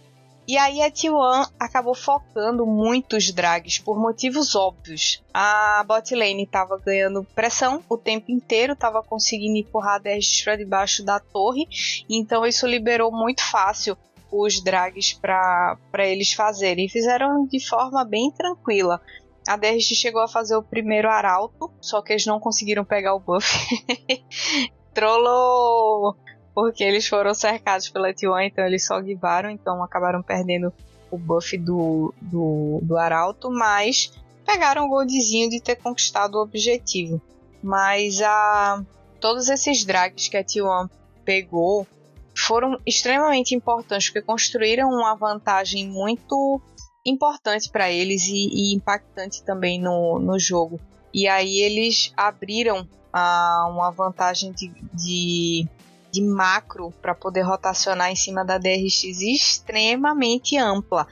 E 0.47 0.59
aí 0.59 0.83
a 0.83 0.91
T1 0.91 1.53
acabou 1.59 1.95
focando 1.95 2.67
muitos 2.67 3.31
drags 3.31 3.79
por 3.79 3.99
motivos 3.99 4.57
óbvios. 4.57 5.23
A 5.33 5.85
bot 5.87 6.15
lane 6.15 6.43
estava 6.43 6.79
ganhando 6.79 7.25
pressão 7.35 7.83
o 7.89 7.97
tempo 7.97 8.33
inteiro, 8.33 8.73
estava 8.73 9.03
conseguindo 9.03 9.57
empurrar 9.57 9.95
a 9.95 9.99
DRX 9.99 10.43
para 10.43 10.57
debaixo 10.57 11.05
da 11.05 11.21
torre, 11.21 11.67
então 12.11 12.45
isso 12.45 12.67
liberou 12.67 13.13
muito 13.13 13.43
fácil 13.45 13.97
os 14.33 14.61
drags 14.61 15.13
para 15.13 15.79
eles 15.99 16.33
fazerem. 16.33 16.87
E 16.87 16.91
fizeram 16.91 17.47
de 17.47 17.65
forma 17.65 18.05
bem 18.05 18.31
tranquila. 18.31 19.01
A 19.47 19.57
DRX 19.57 19.85
chegou 19.95 20.23
a 20.23 20.29
fazer 20.29 20.57
o 20.57 20.63
primeiro 20.63 21.09
arauto, 21.09 21.71
só 21.81 22.03
que 22.03 22.13
eles 22.13 22.27
não 22.27 22.41
conseguiram 22.41 22.85
pegar 22.85 23.15
o 23.15 23.21
buff. 23.21 23.47
Trollou 24.93 26.17
porque 26.55 26.85
eles 26.85 27.07
foram 27.07 27.35
cercados 27.35 27.89
pela 27.89 28.13
T1, 28.13 28.47
então 28.47 28.65
eles 28.65 28.85
só 28.87 29.01
guivaram, 29.01 29.51
então 29.51 29.83
acabaram 29.83 30.23
perdendo 30.23 30.73
o 31.11 31.19
buff 31.19 31.57
do, 31.59 32.15
do, 32.21 32.81
do 32.83 32.97
Arauto, 32.97 33.51
mas 33.51 34.13
pegaram 34.45 34.87
o 34.87 34.89
goldzinho 34.89 35.49
de 35.49 35.61
ter 35.61 35.77
conquistado 35.77 36.37
o 36.37 36.43
objetivo. 36.43 37.21
Mas 37.63 38.21
a 38.21 38.83
todos 39.21 39.49
esses 39.49 39.85
drags 39.85 40.29
que 40.29 40.37
a 40.37 40.45
T1 40.45 40.91
pegou 41.25 41.87
foram 42.35 42.79
extremamente 42.87 43.55
importantes, 43.55 44.09
porque 44.09 44.23
construíram 44.23 44.89
uma 44.89 45.15
vantagem 45.15 45.89
muito 45.89 46.61
importante 47.05 47.71
para 47.71 47.91
eles 47.91 48.27
e, 48.27 48.49
e, 48.49 48.75
impactante 48.75 49.43
também 49.43 49.81
no, 49.81 50.19
no 50.19 50.39
jogo. 50.39 50.81
E 51.13 51.29
aí 51.29 51.59
eles 51.59 52.13
abriram 52.17 52.89
uma 53.13 53.91
vantagem 53.91 54.53
de, 54.53 54.73
de 54.95 55.69
de 56.13 56.23
macro 56.23 56.93
para 57.01 57.15
poder 57.15 57.41
rotacionar 57.41 58.11
em 58.11 58.17
cima 58.17 58.45
da 58.45 58.59
DRX 58.59 59.03
extremamente 59.23 60.59
ampla. 60.59 61.09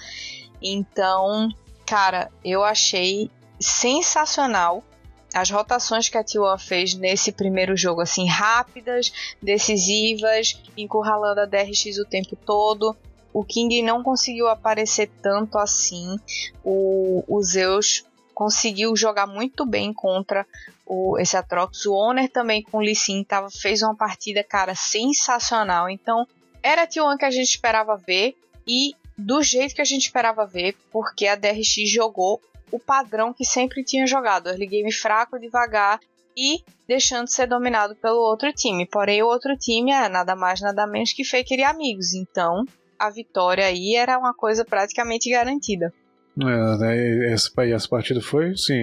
Então, 0.62 1.48
cara, 1.86 2.30
eu 2.44 2.62
achei 2.62 3.30
sensacional 3.58 4.84
as 5.32 5.50
rotações 5.50 6.08
que 6.08 6.18
a 6.18 6.24
T1 6.24 6.58
fez 6.58 6.94
nesse 6.94 7.32
primeiro 7.32 7.76
jogo, 7.76 8.00
assim, 8.00 8.26
rápidas, 8.26 9.12
decisivas, 9.40 10.60
encurralando 10.76 11.40
a 11.40 11.46
DRX 11.46 11.98
o 11.98 12.04
tempo 12.04 12.36
todo. 12.36 12.94
O 13.32 13.44
King 13.44 13.80
não 13.80 14.02
conseguiu 14.02 14.48
aparecer 14.48 15.08
tanto 15.22 15.56
assim. 15.56 16.18
O, 16.64 17.24
o 17.28 17.42
Zeus 17.42 18.04
conseguiu 18.34 18.96
jogar 18.96 19.26
muito 19.26 19.64
bem 19.64 19.92
contra 19.92 20.44
o, 20.90 21.16
esse 21.20 21.36
Atrox. 21.36 21.86
O 21.86 21.94
Owner 21.94 22.28
também 22.28 22.62
com 22.62 22.78
o 22.78 22.80
Lee 22.80 22.96
Sin 22.96 23.22
tava, 23.22 23.48
fez 23.48 23.80
uma 23.80 23.94
partida, 23.94 24.42
cara, 24.42 24.74
sensacional. 24.74 25.88
Então, 25.88 26.26
era 26.60 26.82
a 26.82 26.86
T1 26.86 27.16
que 27.16 27.24
a 27.24 27.30
gente 27.30 27.48
esperava 27.48 27.96
ver 27.96 28.36
e 28.66 28.94
do 29.16 29.40
jeito 29.40 29.74
que 29.74 29.80
a 29.80 29.84
gente 29.84 30.02
esperava 30.02 30.44
ver, 30.44 30.76
porque 30.90 31.28
a 31.28 31.36
DRX 31.36 31.88
jogou 31.88 32.40
o 32.72 32.78
padrão 32.78 33.32
que 33.32 33.44
sempre 33.44 33.84
tinha 33.84 34.06
jogado, 34.06 34.48
early 34.48 34.66
game 34.66 34.92
fraco, 34.92 35.38
devagar 35.38 36.00
e 36.36 36.62
deixando 36.88 37.26
de 37.26 37.32
ser 37.32 37.46
dominado 37.46 37.94
pelo 37.94 38.18
outro 38.18 38.52
time. 38.52 38.84
Porém, 38.86 39.22
o 39.22 39.28
outro 39.28 39.56
time 39.56 39.92
é 39.92 40.08
nada 40.08 40.34
mais, 40.34 40.60
nada 40.60 40.86
menos 40.86 41.12
que 41.12 41.24
Faker 41.24 41.58
e 41.58 41.64
amigos. 41.64 42.14
Então, 42.14 42.64
a 42.98 43.10
vitória 43.10 43.64
aí 43.64 43.94
era 43.94 44.18
uma 44.18 44.34
coisa 44.34 44.64
praticamente 44.64 45.30
garantida. 45.30 45.92
É, 46.38 47.32
essa, 47.32 47.50
essa 47.64 47.88
partida 47.88 48.20
foi, 48.20 48.56
sim, 48.56 48.74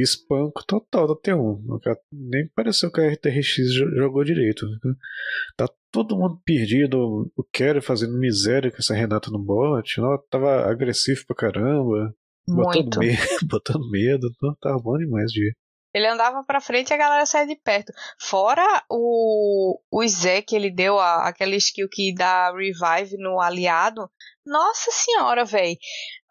espanco 0.00 0.64
total 0.66 1.08
da 1.08 1.14
T1. 1.14 1.58
Nem 2.12 2.48
pareceu 2.54 2.90
que 2.90 3.00
a 3.00 3.08
RTRX 3.08 3.74
jogou 3.96 4.24
direito. 4.24 4.66
Né? 4.66 4.94
Tá 5.56 5.68
todo 5.90 6.16
mundo 6.16 6.40
perdido. 6.44 7.30
O 7.36 7.44
Kerry 7.44 7.80
fazendo 7.80 8.18
miséria 8.18 8.70
com 8.70 8.78
essa 8.78 8.94
Renata 8.94 9.30
no 9.30 9.38
bot. 9.38 10.00
Não, 10.00 10.18
tava 10.30 10.70
agressivo 10.70 11.26
pra 11.26 11.36
caramba. 11.36 12.14
Botando 12.48 12.98
medo, 12.98 13.18
botando 13.46 13.90
medo. 13.90 14.28
Não, 14.40 14.54
tava 14.60 14.78
bom 14.78 14.96
demais 14.96 15.30
de 15.30 15.52
ele 15.94 16.06
andava 16.06 16.42
pra 16.42 16.60
frente 16.60 16.90
e 16.90 16.94
a 16.94 16.96
galera 16.96 17.26
saía 17.26 17.46
de 17.46 17.56
perto. 17.56 17.92
Fora 18.18 18.64
o, 18.88 19.78
o 19.90 20.08
Zé 20.08 20.40
que 20.40 20.56
ele 20.56 20.70
deu, 20.70 20.98
a, 20.98 21.28
aquela 21.28 21.54
skill 21.56 21.86
que 21.90 22.14
dá 22.14 22.50
revive 22.50 23.18
no 23.18 23.38
aliado. 23.38 24.10
Nossa 24.44 24.90
senhora, 24.90 25.44
velho. 25.44 25.76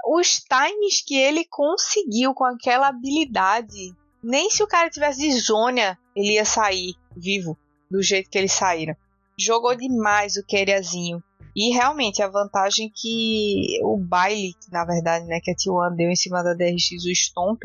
Os 0.08 0.40
times 0.40 1.04
que 1.06 1.16
ele 1.16 1.46
conseguiu 1.46 2.34
com 2.34 2.46
aquela 2.46 2.88
habilidade. 2.88 3.94
Nem 4.24 4.50
se 4.50 4.64
o 4.64 4.68
cara 4.68 4.90
tivesse 4.90 5.32
zônia, 5.40 5.98
ele 6.16 6.34
ia 6.34 6.46
sair 6.46 6.94
vivo 7.16 7.58
do 7.90 8.02
jeito 8.02 8.30
que 8.30 8.38
eles 8.38 8.52
saíram. 8.52 8.96
Jogou 9.38 9.76
demais 9.76 10.38
o 10.38 10.46
Keriazinho. 10.46 11.24
E 11.56 11.74
realmente 11.74 12.22
a 12.22 12.30
vantagem 12.30 12.90
que 12.96 13.80
o 13.84 13.98
baile, 13.98 14.54
na 14.72 14.86
verdade, 14.86 15.26
né, 15.26 15.40
que 15.42 15.52
a 15.52 15.56
T1 15.56 15.96
deu 15.96 16.10
em 16.10 16.16
cima 16.16 16.42
da 16.44 16.54
DRX, 16.54 17.04
o 17.06 17.12
Stomp, 17.14 17.64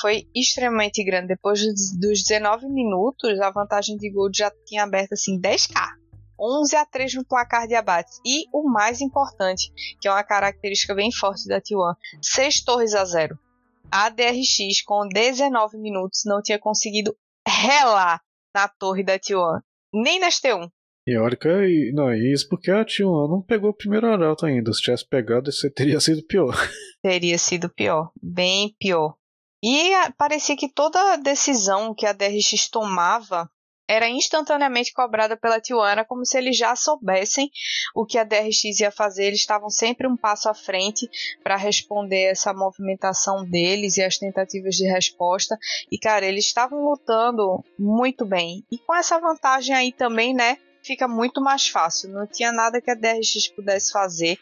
foi 0.00 0.26
extremamente 0.34 1.04
grande. 1.04 1.28
Depois 1.28 1.60
dos 1.60 2.24
19 2.24 2.68
minutos, 2.68 3.40
a 3.40 3.50
vantagem 3.50 3.96
de 3.96 4.10
Gold 4.10 4.36
já 4.36 4.50
tinha 4.66 4.84
aberto 4.84 5.12
assim 5.12 5.40
10k. 5.40 5.97
11 6.38 6.76
a 6.76 6.86
3 6.86 7.14
no 7.14 7.24
placar 7.24 7.66
de 7.66 7.74
abates. 7.74 8.20
E 8.24 8.44
o 8.52 8.68
mais 8.70 9.00
importante, 9.00 9.72
que 10.00 10.08
é 10.08 10.10
uma 10.10 10.24
característica 10.24 10.94
bem 10.94 11.10
forte 11.12 11.48
da 11.48 11.60
T1, 11.60 11.94
6 12.22 12.64
torres 12.64 12.94
a 12.94 13.04
0. 13.04 13.38
A 13.90 14.10
DRX, 14.10 14.82
com 14.84 15.08
19 15.08 15.78
minutos, 15.78 16.22
não 16.24 16.42
tinha 16.42 16.58
conseguido 16.58 17.16
relar 17.46 18.20
na 18.54 18.68
torre 18.68 19.02
da 19.02 19.18
T1. 19.18 19.60
Nem 19.92 20.20
nas 20.20 20.40
T1. 20.40 20.70
E 21.06 21.16
olha 21.16 21.36
que 21.36 21.90
não, 21.94 22.12
isso 22.12 22.46
porque 22.50 22.70
a 22.70 22.84
T1 22.84 23.30
não 23.30 23.40
pegou 23.40 23.70
o 23.70 23.74
primeiro 23.74 24.06
arauto 24.06 24.44
ainda. 24.44 24.70
Se 24.74 24.82
tivesse 24.82 25.08
pegado, 25.08 25.48
isso 25.48 25.70
teria 25.70 25.98
sido 26.00 26.22
pior. 26.22 26.54
Teria 27.02 27.38
sido 27.38 27.70
pior. 27.70 28.10
Bem 28.20 28.74
pior. 28.78 29.14
E 29.64 29.90
parecia 30.18 30.56
que 30.56 30.68
toda 30.68 31.16
decisão 31.16 31.94
que 31.94 32.04
a 32.04 32.12
DRX 32.12 32.68
tomava 32.70 33.50
era 33.88 34.06
instantaneamente 34.06 34.92
cobrada 34.92 35.34
pela 35.34 35.60
Tijuana, 35.60 36.04
como 36.04 36.24
se 36.26 36.36
eles 36.36 36.58
já 36.58 36.76
soubessem 36.76 37.50
o 37.94 38.04
que 38.04 38.18
a 38.18 38.24
DRX 38.24 38.80
ia 38.80 38.90
fazer. 38.90 39.24
Eles 39.24 39.40
estavam 39.40 39.70
sempre 39.70 40.06
um 40.06 40.16
passo 40.16 40.50
à 40.50 40.54
frente 40.54 41.08
para 41.42 41.56
responder 41.56 42.24
essa 42.24 42.52
movimentação 42.52 43.44
deles 43.46 43.96
e 43.96 44.02
as 44.02 44.18
tentativas 44.18 44.74
de 44.74 44.86
resposta. 44.86 45.58
E, 45.90 45.98
cara, 45.98 46.26
eles 46.26 46.44
estavam 46.44 46.84
lutando 46.84 47.64
muito 47.78 48.26
bem. 48.26 48.62
E 48.70 48.76
com 48.76 48.94
essa 48.94 49.18
vantagem 49.18 49.74
aí 49.74 49.90
também, 49.90 50.34
né? 50.34 50.58
Fica 50.82 51.08
muito 51.08 51.40
mais 51.40 51.68
fácil. 51.68 52.10
Não 52.10 52.26
tinha 52.26 52.52
nada 52.52 52.80
que 52.80 52.90
a 52.90 52.94
DRX 52.94 53.48
pudesse 53.48 53.90
fazer 53.90 54.38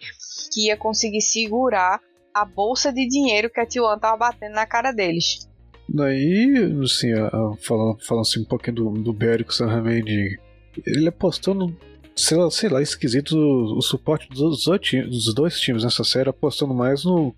que 0.52 0.66
ia 0.66 0.76
conseguir 0.76 1.22
segurar 1.22 2.00
a 2.34 2.44
bolsa 2.44 2.92
de 2.92 3.06
dinheiro 3.06 3.48
que 3.48 3.60
a 3.60 3.66
T1 3.66 3.98
tava 3.98 4.16
batendo 4.16 4.54
na 4.54 4.66
cara 4.66 4.92
deles. 4.92 5.48
Daí, 5.88 6.54
assim, 6.82 7.12
falando, 7.60 7.98
falando 8.00 8.22
assim 8.22 8.40
um 8.40 8.44
pouquinho 8.44 8.76
do, 8.76 8.90
do 8.90 9.12
Bérico 9.12 9.54
Sanramendi, 9.54 10.38
ele 10.84 11.08
apostando, 11.08 11.74
sei 12.14 12.36
lá, 12.36 12.50
sei 12.50 12.68
lá 12.68 12.82
esquisito 12.82 13.36
o, 13.36 13.78
o 13.78 13.82
suporte 13.82 14.28
dos 14.28 14.64
dois, 14.64 14.80
dos 15.08 15.34
dois 15.34 15.60
times 15.60 15.84
nessa 15.84 16.04
série, 16.04 16.28
apostando 16.28 16.74
mais 16.74 17.04
no. 17.04 17.34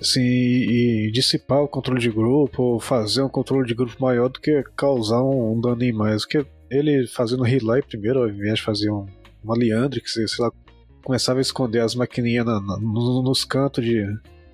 Assim, 0.00 0.20
e, 0.20 1.10
dissipar 1.12 1.62
o 1.62 1.68
controle 1.68 2.00
de 2.00 2.10
grupo, 2.10 2.62
ou 2.62 2.80
fazer 2.80 3.22
um 3.22 3.28
controle 3.28 3.66
de 3.66 3.74
grupo 3.74 3.94
maior 4.00 4.28
do 4.28 4.40
que 4.40 4.64
causar 4.76 5.22
um, 5.22 5.52
um 5.52 5.60
dano 5.60 5.84
em 5.84 5.92
mais. 5.92 6.22
Porque 6.24 6.44
ele 6.68 7.06
fazendo 7.06 7.44
relay 7.44 7.80
primeiro, 7.80 8.22
ao 8.22 8.28
invés 8.28 8.56
de 8.56 8.62
fazer 8.62 8.90
um, 8.90 9.06
uma 9.42 9.56
Leandrix, 9.56 10.12
sei 10.12 10.26
lá, 10.40 10.50
começava 11.04 11.38
a 11.38 11.42
esconder 11.42 11.80
as 11.80 11.94
maquininhas 11.94 12.44
na, 12.44 12.60
na, 12.60 12.76
nos 12.80 13.44
cantos 13.44 13.84
de, 13.84 14.04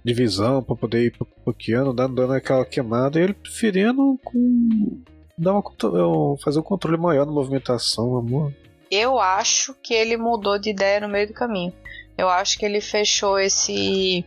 divisão 0.05 0.63
para 0.63 0.77
poder 0.77 1.07
ir 1.07 1.17
pokeando, 1.45 1.93
dando, 1.93 2.15
dando 2.15 2.33
aquela 2.33 2.65
queimada, 2.65 3.19
e 3.19 3.23
ele 3.23 3.35
preferindo 3.35 4.19
com, 4.25 5.03
dar 5.37 5.53
uma, 5.53 5.61
é, 5.63 6.43
fazer 6.43 6.59
um 6.59 6.63
controle 6.63 6.97
maior 6.97 7.27
na 7.27 7.33
movimentação, 7.33 8.17
amor. 8.17 8.53
Eu 8.91 9.19
acho 9.19 9.75
que 9.83 9.95
ele 9.95 10.17
mudou 10.17 10.59
de 10.59 10.71
ideia 10.71 11.01
no 11.01 11.09
meio 11.09 11.29
do 11.29 11.33
caminho. 11.33 11.73
Eu 12.19 12.29
acho 12.29 12.59
que 12.59 12.67
ele 12.67 12.81
fechou 12.81 13.39
esse 13.39 14.25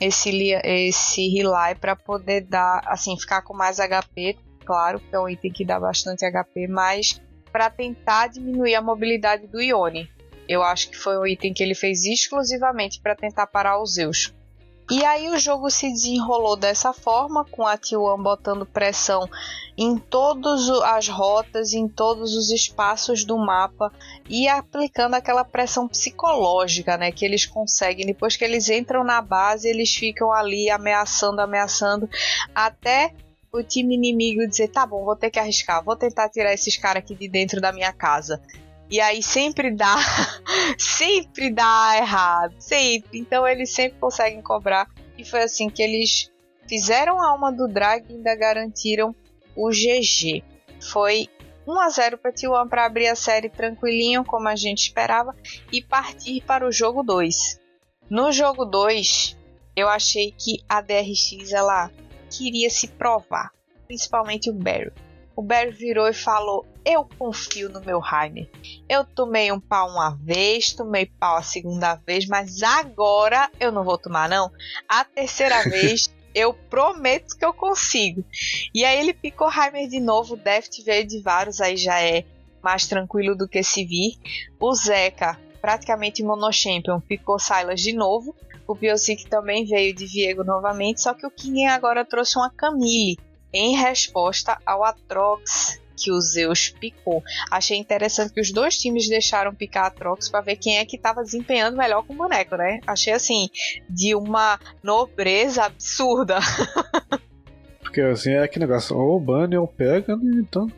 esse 0.00 0.52
esse 0.64 1.28
relay 1.28 1.74
para 1.74 1.94
poder 1.94 2.40
dar, 2.40 2.80
assim, 2.86 3.16
ficar 3.18 3.42
com 3.42 3.54
mais 3.54 3.76
HP, 3.76 4.36
claro, 4.64 4.98
que 4.98 5.14
é 5.14 5.20
um 5.20 5.28
item 5.28 5.52
que 5.52 5.64
dá 5.64 5.78
bastante 5.78 6.24
HP, 6.28 6.66
mas 6.66 7.20
para 7.52 7.70
tentar 7.70 8.26
diminuir 8.28 8.74
a 8.74 8.82
mobilidade 8.82 9.46
do 9.46 9.62
Ione. 9.62 10.10
Eu 10.48 10.62
acho 10.62 10.90
que 10.90 10.96
foi 10.96 11.18
um 11.18 11.26
item 11.26 11.52
que 11.52 11.62
ele 11.62 11.74
fez 11.74 12.04
exclusivamente 12.04 13.00
para 13.00 13.14
tentar 13.14 13.46
parar 13.46 13.80
os 13.80 13.94
Zeus. 13.94 14.34
E 14.88 15.04
aí 15.04 15.28
o 15.28 15.38
jogo 15.38 15.68
se 15.68 15.90
desenrolou 15.90 16.56
dessa 16.56 16.92
forma, 16.92 17.44
com 17.44 17.66
a 17.66 17.76
T1 17.76 18.22
botando 18.22 18.64
pressão 18.64 19.28
em 19.76 19.98
todas 19.98 20.68
as 20.68 21.08
rotas, 21.08 21.72
em 21.74 21.88
todos 21.88 22.34
os 22.36 22.50
espaços 22.50 23.24
do 23.24 23.36
mapa 23.36 23.92
e 24.28 24.46
aplicando 24.46 25.14
aquela 25.14 25.44
pressão 25.44 25.88
psicológica, 25.88 26.96
né, 26.96 27.10
que 27.10 27.24
eles 27.24 27.44
conseguem. 27.44 28.06
Depois 28.06 28.36
que 28.36 28.44
eles 28.44 28.68
entram 28.68 29.02
na 29.02 29.20
base, 29.20 29.68
eles 29.68 29.92
ficam 29.92 30.32
ali 30.32 30.70
ameaçando, 30.70 31.40
ameaçando, 31.40 32.08
até 32.54 33.12
o 33.52 33.62
time 33.62 33.94
inimigo 33.96 34.46
dizer: 34.46 34.68
tá 34.68 34.86
bom, 34.86 35.04
vou 35.04 35.16
ter 35.16 35.30
que 35.30 35.38
arriscar, 35.38 35.82
vou 35.82 35.96
tentar 35.96 36.28
tirar 36.28 36.54
esses 36.54 36.76
caras 36.76 37.02
aqui 37.02 37.14
de 37.14 37.28
dentro 37.28 37.60
da 37.60 37.72
minha 37.72 37.92
casa. 37.92 38.40
E 38.90 39.00
aí 39.00 39.22
sempre 39.22 39.70
dá, 39.74 39.96
sempre 40.78 41.50
dá 41.50 41.96
errado, 41.96 42.54
sempre. 42.58 43.18
Então 43.18 43.46
eles 43.46 43.70
sempre 43.70 43.98
conseguem 43.98 44.42
cobrar. 44.42 44.88
E 45.18 45.24
foi 45.24 45.42
assim 45.42 45.68
que 45.68 45.82
eles 45.82 46.30
fizeram 46.68 47.20
a 47.20 47.30
alma 47.30 47.52
do 47.52 47.66
drag 47.66 48.04
e 48.08 48.14
ainda 48.14 48.34
garantiram 48.36 49.14
o 49.56 49.70
GG. 49.70 50.44
Foi 50.80 51.28
1 51.66 51.80
a 51.80 51.88
0 51.88 52.18
para 52.18 52.32
T1 52.32 52.68
para 52.68 52.86
abrir 52.86 53.08
a 53.08 53.16
série 53.16 53.48
tranquilinho, 53.48 54.24
como 54.24 54.48
a 54.48 54.54
gente 54.54 54.82
esperava, 54.82 55.34
e 55.72 55.82
partir 55.82 56.42
para 56.42 56.66
o 56.66 56.70
jogo 56.70 57.02
2. 57.02 57.60
No 58.08 58.30
jogo 58.30 58.64
2, 58.64 59.36
eu 59.74 59.88
achei 59.88 60.30
que 60.30 60.62
a 60.68 60.80
DRX 60.80 61.52
ela 61.52 61.90
queria 62.30 62.70
se 62.70 62.86
provar, 62.86 63.50
principalmente 63.86 64.48
o 64.48 64.54
Barry. 64.54 64.92
O 65.34 65.42
Barry 65.42 65.72
virou 65.72 66.06
e 66.08 66.14
falou: 66.14 66.64
eu 66.86 67.04
confio 67.18 67.68
no 67.68 67.80
meu 67.80 68.00
Jaime. 68.00 68.48
Eu 68.88 69.04
tomei 69.04 69.50
um 69.50 69.58
pau 69.58 69.90
uma 69.90 70.16
vez, 70.22 70.72
tomei 70.72 71.06
pau 71.06 71.36
a 71.36 71.42
segunda 71.42 71.96
vez, 71.96 72.26
mas 72.26 72.62
agora 72.62 73.50
eu 73.58 73.72
não 73.72 73.82
vou 73.82 73.98
tomar, 73.98 74.28
não. 74.28 74.52
A 74.88 75.04
terceira 75.04 75.64
vez 75.68 76.08
eu 76.32 76.54
prometo 76.54 77.36
que 77.36 77.44
eu 77.44 77.52
consigo. 77.52 78.24
E 78.72 78.84
aí 78.84 79.00
ele 79.00 79.12
picou 79.12 79.50
Heimer 79.50 79.88
de 79.88 79.98
novo, 79.98 80.34
o 80.34 80.36
Deft 80.36 80.80
veio 80.84 81.04
de 81.04 81.20
vários, 81.20 81.60
aí 81.60 81.76
já 81.76 82.00
é 82.00 82.24
mais 82.62 82.86
tranquilo 82.86 83.34
do 83.34 83.48
que 83.48 83.64
se 83.64 83.84
vir. 83.84 84.16
O 84.60 84.72
Zeca, 84.72 85.36
praticamente 85.60 86.22
monochampion, 86.22 87.00
picou 87.00 87.40
Silas 87.40 87.80
de 87.80 87.92
novo. 87.94 88.32
O 88.68 88.74
Biosic 88.74 89.26
também 89.26 89.64
veio 89.64 89.94
de 89.94 90.06
Viego 90.06 90.44
novamente, 90.44 91.00
só 91.00 91.14
que 91.14 91.26
o 91.26 91.30
King 91.30 91.64
agora 91.64 92.04
trouxe 92.04 92.38
uma 92.38 92.50
Camille 92.50 93.18
em 93.52 93.76
resposta 93.76 94.60
ao 94.66 94.84
Atrox 94.84 95.80
que 95.96 96.10
o 96.10 96.20
Zeus 96.20 96.68
picou. 96.68 97.22
Achei 97.50 97.76
interessante 97.76 98.32
que 98.32 98.40
os 98.40 98.52
dois 98.52 98.76
times 98.76 99.08
deixaram 99.08 99.54
picar 99.54 99.86
a 99.86 99.90
Trox 99.90 100.28
para 100.28 100.40
ver 100.40 100.56
quem 100.56 100.78
é 100.78 100.84
que 100.84 100.96
estava 100.96 101.22
desempenhando 101.22 101.76
melhor 101.76 102.02
com 102.04 102.12
o 102.12 102.16
boneco, 102.16 102.56
né? 102.56 102.80
Achei 102.86 103.12
assim, 103.12 103.48
de 103.88 104.14
uma 104.14 104.58
nobreza 104.82 105.64
absurda. 105.64 106.38
Porque 107.80 108.00
assim 108.00 108.32
é 108.32 108.46
que 108.46 108.58
negócio, 108.58 108.96
ou 108.96 109.18
bane 109.18 109.56
ou 109.56 109.66
pega, 109.66 110.16
né? 110.16 110.42
Então. 110.42 110.70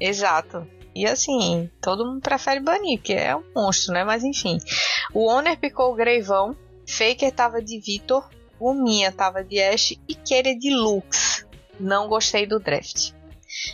Exato. 0.00 0.66
E 0.96 1.06
assim, 1.06 1.70
todo 1.80 2.06
mundo 2.06 2.22
prefere 2.22 2.58
banir, 2.58 2.98
porque 2.98 3.12
é 3.12 3.36
um 3.36 3.44
monstro, 3.54 3.92
né? 3.92 4.02
Mas 4.02 4.24
enfim. 4.24 4.56
O 5.12 5.30
Owner 5.30 5.58
picou 5.58 5.92
o 5.92 5.94
Greivão, 5.94 6.56
Faker 6.88 7.30
tava 7.30 7.60
de 7.60 7.78
Vitor, 7.78 8.26
o 8.58 8.72
Minha 8.72 9.12
tava 9.12 9.44
de 9.44 9.62
Ash 9.62 9.92
e 10.08 10.14
Keira 10.14 10.56
de 10.56 10.74
Lux. 10.74 11.46
Não 11.78 12.08
gostei 12.08 12.46
do 12.46 12.58
draft. 12.58 13.12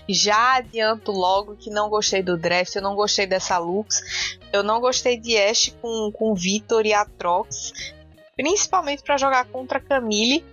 Já 0.09 0.57
adianto 0.57 1.13
logo 1.13 1.57
que 1.57 1.71
não 1.71 1.89
gostei 1.89 2.23
do 2.23 2.37
draft, 2.37 2.75
eu 2.75 2.83
não 2.83 2.95
gostei 2.95 3.27
dessa 3.27 3.59
Lux, 3.59 4.01
eu 4.53 4.63
não 4.63 4.81
gostei 4.81 5.19
de 5.19 5.37
Ash 5.37 5.75
com, 5.81 6.11
com 6.13 6.35
Vitor 6.35 6.87
e 6.87 6.93
Atrox, 6.93 7.73
principalmente 8.37 9.03
para 9.03 9.17
jogar 9.17 9.47
contra 9.47 9.81
Camille, 9.81 10.45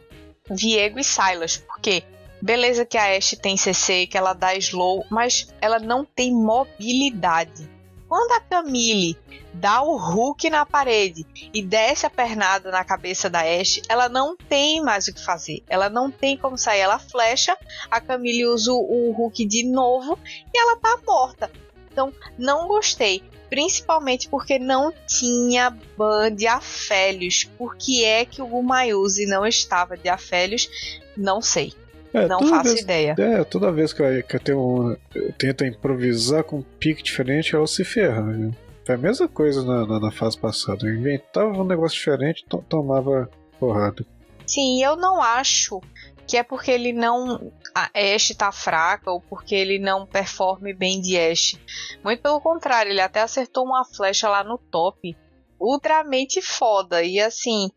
Viego 0.50 1.00
e 1.00 1.04
Silas, 1.04 1.58
porque 1.58 2.04
beleza 2.42 2.86
que 2.86 2.98
a 2.98 3.16
Ash 3.16 3.36
tem 3.42 3.58
CC, 3.58 4.08
que 4.08 4.18
ela 4.18 4.34
dá 4.34 4.56
slow, 4.56 5.06
mas 5.10 5.54
ela 5.62 5.80
não 5.80 6.06
tem 6.06 6.32
mobilidade. 6.34 7.70
Quando 8.10 8.32
a 8.32 8.40
Camille 8.40 9.16
dá 9.54 9.84
o 9.84 9.96
hook 9.96 10.50
na 10.50 10.66
parede 10.66 11.28
e 11.54 11.62
desce 11.62 12.08
a 12.08 12.10
pernada 12.10 12.72
na 12.72 12.84
cabeça 12.84 13.30
da 13.30 13.42
Ashe, 13.42 13.84
ela 13.88 14.10
não 14.10 14.36
tem 14.36 14.82
mais 14.82 15.08
o 15.08 15.14
que 15.14 15.24
fazer. 15.24 15.64
Ela 15.70 15.90
não 15.90 16.10
tem 16.10 16.36
como 16.36 16.58
sair. 16.58 16.80
Ela 16.80 16.98
flecha, 16.98 17.56
a 17.90 18.02
Camille 18.02 18.48
usa 18.48 18.74
o 18.74 19.16
hook 19.16 19.46
de 19.46 19.64
novo 19.64 20.18
e 20.52 20.60
ela 20.60 20.76
tá 20.76 20.98
morta. 21.06 21.52
Então, 21.92 22.12
não 22.36 22.68
gostei. 22.68 23.22
Principalmente 23.48 24.28
porque 24.28 24.58
não 24.58 24.92
tinha 25.06 25.70
ban 25.96 26.34
de 26.34 26.48
Afélios. 26.48 27.44
Por 27.58 27.76
que 27.76 28.04
é 28.04 28.26
que 28.26 28.42
o 28.42 28.48
Gumayuzi 28.48 29.28
não 29.28 29.46
estava 29.46 29.96
de 29.96 30.10
Afélios? 30.10 30.68
Não 31.16 31.44
sei. 31.44 31.76
É, 32.14 32.28
não 32.28 32.40
faço 32.48 32.70
vez, 32.70 32.82
ideia. 32.82 33.16
É, 33.18 33.44
toda 33.44 33.72
vez 33.72 33.94
que 33.94 34.02
eu, 34.02 34.24
que 34.24 34.36
eu, 34.36 34.40
tenho, 34.40 34.98
eu 35.14 35.34
tento 35.34 35.66
improvisar 35.66 36.44
com 36.44 36.58
um 36.58 36.62
pique 36.62 37.04
diferente, 37.04 37.56
ela 37.56 37.68
se 37.68 37.84
ferra. 37.84 38.22
Né? 38.22 38.52
Foi 38.86 38.96
a 38.96 38.98
mesma 38.98 39.28
coisa 39.28 39.64
na, 39.64 39.86
na, 39.86 40.00
na, 40.00 40.12
fase 40.12 40.38
passada. 40.38 40.88
Eu 40.88 40.96
inventava 40.96 41.52
um 41.52 41.64
negócio 41.64 41.98
diferente 41.98 42.44
e 42.44 42.62
tomava 42.64 43.30
porrada. 43.60 44.04
Sim, 44.48 44.84
eu 44.84 44.96
não 44.96 45.22
acho 45.22 45.80
que 46.28 46.38
é 46.38 46.44
porque 46.44 46.72
ele 46.72 46.94
não. 46.94 47.52
A 47.74 47.90
Ash 47.94 48.34
tá 48.36 48.52
fraca 48.52 49.12
ou 49.12 49.22
porque 49.22 49.54
ele 49.54 49.78
não 49.78 50.08
performe 50.08 50.74
bem 50.74 51.00
de 51.00 51.18
Ash. 51.18 51.56
Muito 52.04 52.22
pelo 52.22 52.42
contrário, 52.42 52.92
ele 52.92 53.02
até 53.02 53.22
acertou 53.22 53.66
uma 53.66 53.86
flecha 53.86 54.28
lá 54.28 54.44
no 54.44 54.58
top. 54.58 55.16
Ultramente 55.60 56.42
foda. 56.42 57.04
E 57.04 57.20
assim, 57.20 57.70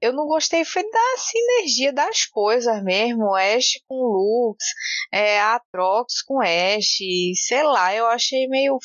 eu 0.00 0.12
não 0.12 0.26
gostei 0.26 0.64
foi 0.64 0.82
da 0.82 1.16
sinergia 1.16 1.92
das 1.92 2.24
coisas 2.26 2.82
mesmo. 2.82 3.34
Ash 3.34 3.80
com 3.86 3.94
Lux, 3.94 4.64
é, 5.12 5.40
Atrox 5.40 6.22
com 6.22 6.40
Ash, 6.40 6.98
sei 7.34 7.62
lá, 7.62 7.94
eu 7.94 8.06
achei 8.06 8.48
meio 8.48 8.78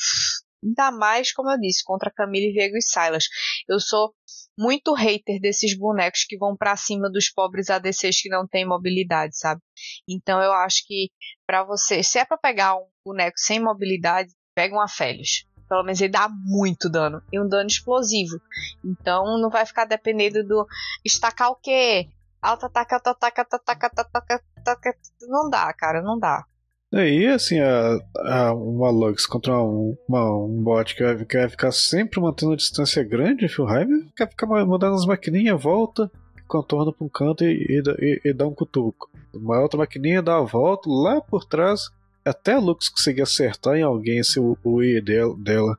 Ainda 0.64 0.90
mais, 0.90 1.32
como 1.32 1.50
eu 1.50 1.58
disse, 1.58 1.84
contra 1.84 2.10
Camille, 2.10 2.52
Viego 2.52 2.76
e 2.76 2.82
Silas. 2.82 3.26
Eu 3.68 3.78
sou 3.78 4.12
muito 4.58 4.94
hater 4.94 5.40
desses 5.40 5.76
bonecos 5.76 6.24
que 6.24 6.36
vão 6.36 6.56
para 6.56 6.76
cima 6.76 7.10
dos 7.10 7.30
pobres 7.30 7.70
ADCs 7.70 8.22
que 8.22 8.28
não 8.28 8.46
têm 8.48 8.66
mobilidade, 8.66 9.38
sabe? 9.38 9.60
Então 10.08 10.42
eu 10.42 10.52
acho 10.52 10.84
que 10.86 11.10
para 11.46 11.62
você, 11.62 12.02
se 12.02 12.18
é 12.18 12.24
para 12.24 12.38
pegar 12.38 12.76
um 12.76 12.86
boneco 13.04 13.38
sem 13.38 13.60
mobilidade, 13.60 14.32
pega 14.54 14.74
um 14.74 14.80
Aphelios. 14.80 15.46
Pelo 15.68 15.82
menos 15.82 16.00
ele 16.00 16.12
dá 16.12 16.28
muito 16.28 16.88
dano. 16.88 17.22
E 17.32 17.40
um 17.40 17.48
dano 17.48 17.68
explosivo. 17.68 18.40
Então 18.84 19.38
não 19.38 19.50
vai 19.50 19.66
ficar 19.66 19.84
dependendo 19.84 20.44
do 20.44 20.66
estacar 21.04 21.50
o 21.50 21.56
quê? 21.56 22.08
Alto 22.40 22.66
ataque, 22.66 22.94
alto 22.94 23.08
ataque, 23.08 23.40
alto 23.40 23.54
ataque, 23.54 23.84
alto 23.84 24.00
ataque, 24.00 24.44
ataque. 24.56 24.98
Não 25.22 25.50
dá, 25.50 25.72
cara, 25.72 26.02
não 26.02 26.18
dá. 26.18 26.44
E 26.92 27.26
assim, 27.26 27.58
a, 27.58 27.98
a, 28.16 28.54
uma 28.54 28.90
Lux 28.90 29.26
contra 29.26 29.60
um, 29.60 29.96
uma, 30.08 30.32
um 30.44 30.62
bot 30.62 30.94
que 30.94 31.02
vai, 31.02 31.24
que 31.24 31.36
vai 31.36 31.48
ficar 31.48 31.72
sempre 31.72 32.20
mantendo 32.20 32.52
a 32.52 32.56
distância 32.56 33.02
grande, 33.02 33.46
Raiva 33.46 33.92
quer 34.16 34.30
ficar 34.30 34.46
mudando 34.46 34.94
as 34.94 35.04
maquininhas, 35.04 35.60
volta, 35.60 36.10
contorna 36.46 36.92
para 36.92 37.04
um 37.04 37.08
canto 37.08 37.44
e, 37.44 37.82
e, 37.82 38.20
e, 38.24 38.32
dá 38.32 38.46
um 38.46 38.54
cutuco. 38.54 39.10
Uma 39.34 39.60
outra 39.60 39.78
maquininha 39.78 40.22
dá 40.22 40.36
a 40.36 40.42
volta 40.42 40.88
lá 40.88 41.20
por 41.20 41.44
trás, 41.44 41.90
até 42.28 42.52
a 42.52 42.58
Lux 42.58 42.88
conseguir 42.88 43.22
acertar 43.22 43.76
em 43.76 43.82
alguém 43.82 44.22
se 44.22 44.38
o, 44.40 44.56
o 44.62 44.82
I 44.82 45.00
dela, 45.00 45.36
dela 45.38 45.78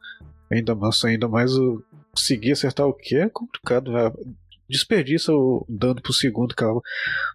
ainda 0.51 0.73
mais, 0.75 1.03
ainda 1.05 1.27
mais 1.27 1.53
o, 1.55 1.83
conseguir 2.11 2.53
acertar 2.53 2.87
o 2.87 2.93
que 2.93 3.15
é 3.15 3.29
complicado. 3.29 3.91
Né? 3.91 4.11
desperdiça 4.69 5.31
o 5.31 5.65
dano 5.69 6.01
por 6.01 6.13
segundo 6.13 6.55
que 6.55 6.63
ela 6.63 6.79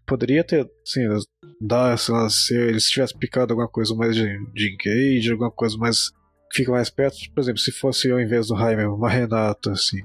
poderia 0.06 0.44
ter, 0.44 0.70
assim, 0.86 1.00
dar, 1.60 1.96
se 1.98 2.54
eles 2.54 2.84
tivessem 2.84 3.18
picado 3.18 3.52
alguma 3.52 3.68
coisa 3.68 3.94
mais 3.94 4.14
de, 4.14 4.38
de 4.52 4.74
engage, 4.74 5.30
alguma 5.30 5.50
coisa 5.50 5.76
mais 5.78 6.10
fica 6.52 6.70
mais 6.70 6.90
perto, 6.90 7.16
por 7.34 7.40
exemplo, 7.40 7.58
se 7.58 7.72
fosse 7.72 8.10
ao 8.10 8.20
invés 8.20 8.48
do 8.48 8.56
Jaime, 8.56 8.84
uma 8.84 9.08
Renata, 9.08 9.72
assim, 9.72 10.02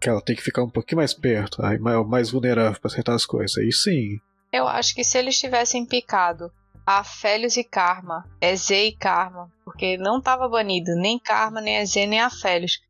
que 0.00 0.08
ela 0.08 0.22
tem 0.22 0.36
que 0.36 0.42
ficar 0.42 0.62
um 0.62 0.70
pouquinho 0.70 0.98
mais 0.98 1.12
perto, 1.12 1.60
aí 1.64 1.76
mais 1.78 2.30
vulnerável 2.30 2.80
para 2.80 2.88
acertar 2.88 3.16
as 3.16 3.26
coisas, 3.26 3.58
aí 3.58 3.72
sim. 3.72 4.20
Eu 4.52 4.68
acho 4.68 4.94
que 4.94 5.02
se 5.02 5.18
eles 5.18 5.38
tivessem 5.38 5.84
picado 5.84 6.52
a 6.90 7.04
Félios 7.04 7.58
e 7.58 7.64
Karma, 7.64 8.24
Eze 8.40 8.74
e 8.74 8.92
Karma, 8.92 9.52
porque 9.62 9.98
não 9.98 10.20
estava 10.20 10.48
banido 10.48 10.94
nem 10.96 11.18
Karma, 11.18 11.60
nem 11.60 11.76
Eze, 11.76 12.06
nem 12.06 12.20
a 12.20 12.30
Félios, 12.30 12.80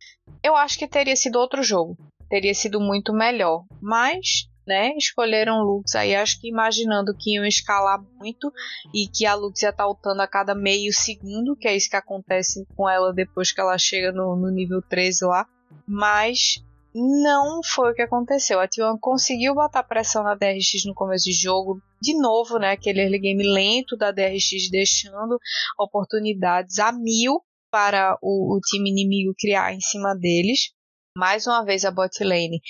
eu 0.41 0.55
acho 0.55 0.79
que 0.79 0.87
teria 0.87 1.17
sido 1.17 1.37
outro 1.37 1.65
jogo 1.65 1.97
teria 2.29 2.55
sido 2.55 2.81
muito 2.81 3.13
melhor. 3.13 3.65
Mas, 3.81 4.49
né, 4.67 4.95
escolheram 4.97 5.63
Lux 5.63 5.95
aí, 5.95 6.15
acho 6.15 6.41
que 6.41 6.49
imaginando 6.49 7.17
que 7.17 7.35
iam 7.35 7.45
escalar 7.45 8.01
muito 8.19 8.53
e 8.95 9.09
que 9.09 9.27
a 9.27 9.35
Lux 9.35 9.63
ia 9.63 9.71
estar 9.71 9.85
tá 9.85 9.89
lutando 9.89 10.23
a 10.23 10.27
cada 10.27 10.55
meio 10.55 10.93
segundo, 10.93 11.57
que 11.57 11.67
é 11.67 11.75
isso 11.75 11.91
que 11.91 11.97
acontece 11.97 12.67
com 12.77 12.89
ela 12.89 13.13
depois 13.13 13.51
que 13.51 13.61
ela 13.61 13.79
chega 13.79 14.13
no, 14.13 14.37
no 14.37 14.51
nível 14.51 14.83
13 14.83 15.25
lá. 15.25 15.47
Mas 15.87 16.63
não 16.99 17.61
foi 17.63 17.93
o 17.93 17.95
que 17.95 18.03
aconteceu. 18.03 18.61
A 18.61 18.69
T1 18.69 18.99
conseguiu 19.01 19.55
botar 19.55 19.83
pressão 19.83 20.23
na 20.23 20.35
DRX 20.35 20.85
no 20.87 20.95
começo 20.95 21.25
de 21.25 21.33
jogo. 21.33 21.81
De 22.01 22.19
novo, 22.19 22.59
né? 22.59 22.73
Aquele 22.73 23.03
early 23.03 23.19
game 23.19 23.43
lento 23.43 23.97
da 23.97 24.11
DRX 24.11 24.71
deixando 24.71 25.39
oportunidades 25.79 26.79
a 26.79 26.93
mil 26.93 27.41
para 27.71 28.17
o, 28.23 28.57
o 28.57 28.61
time 28.61 28.91
inimigo 28.91 29.35
criar 29.39 29.75
em 29.75 29.81
cima 29.81 30.15
deles 30.15 30.73
mais 31.19 31.49
uma 31.49 31.65
vez 31.65 31.85
a 31.85 31.91
bot 31.91 32.23
lane 32.23 32.61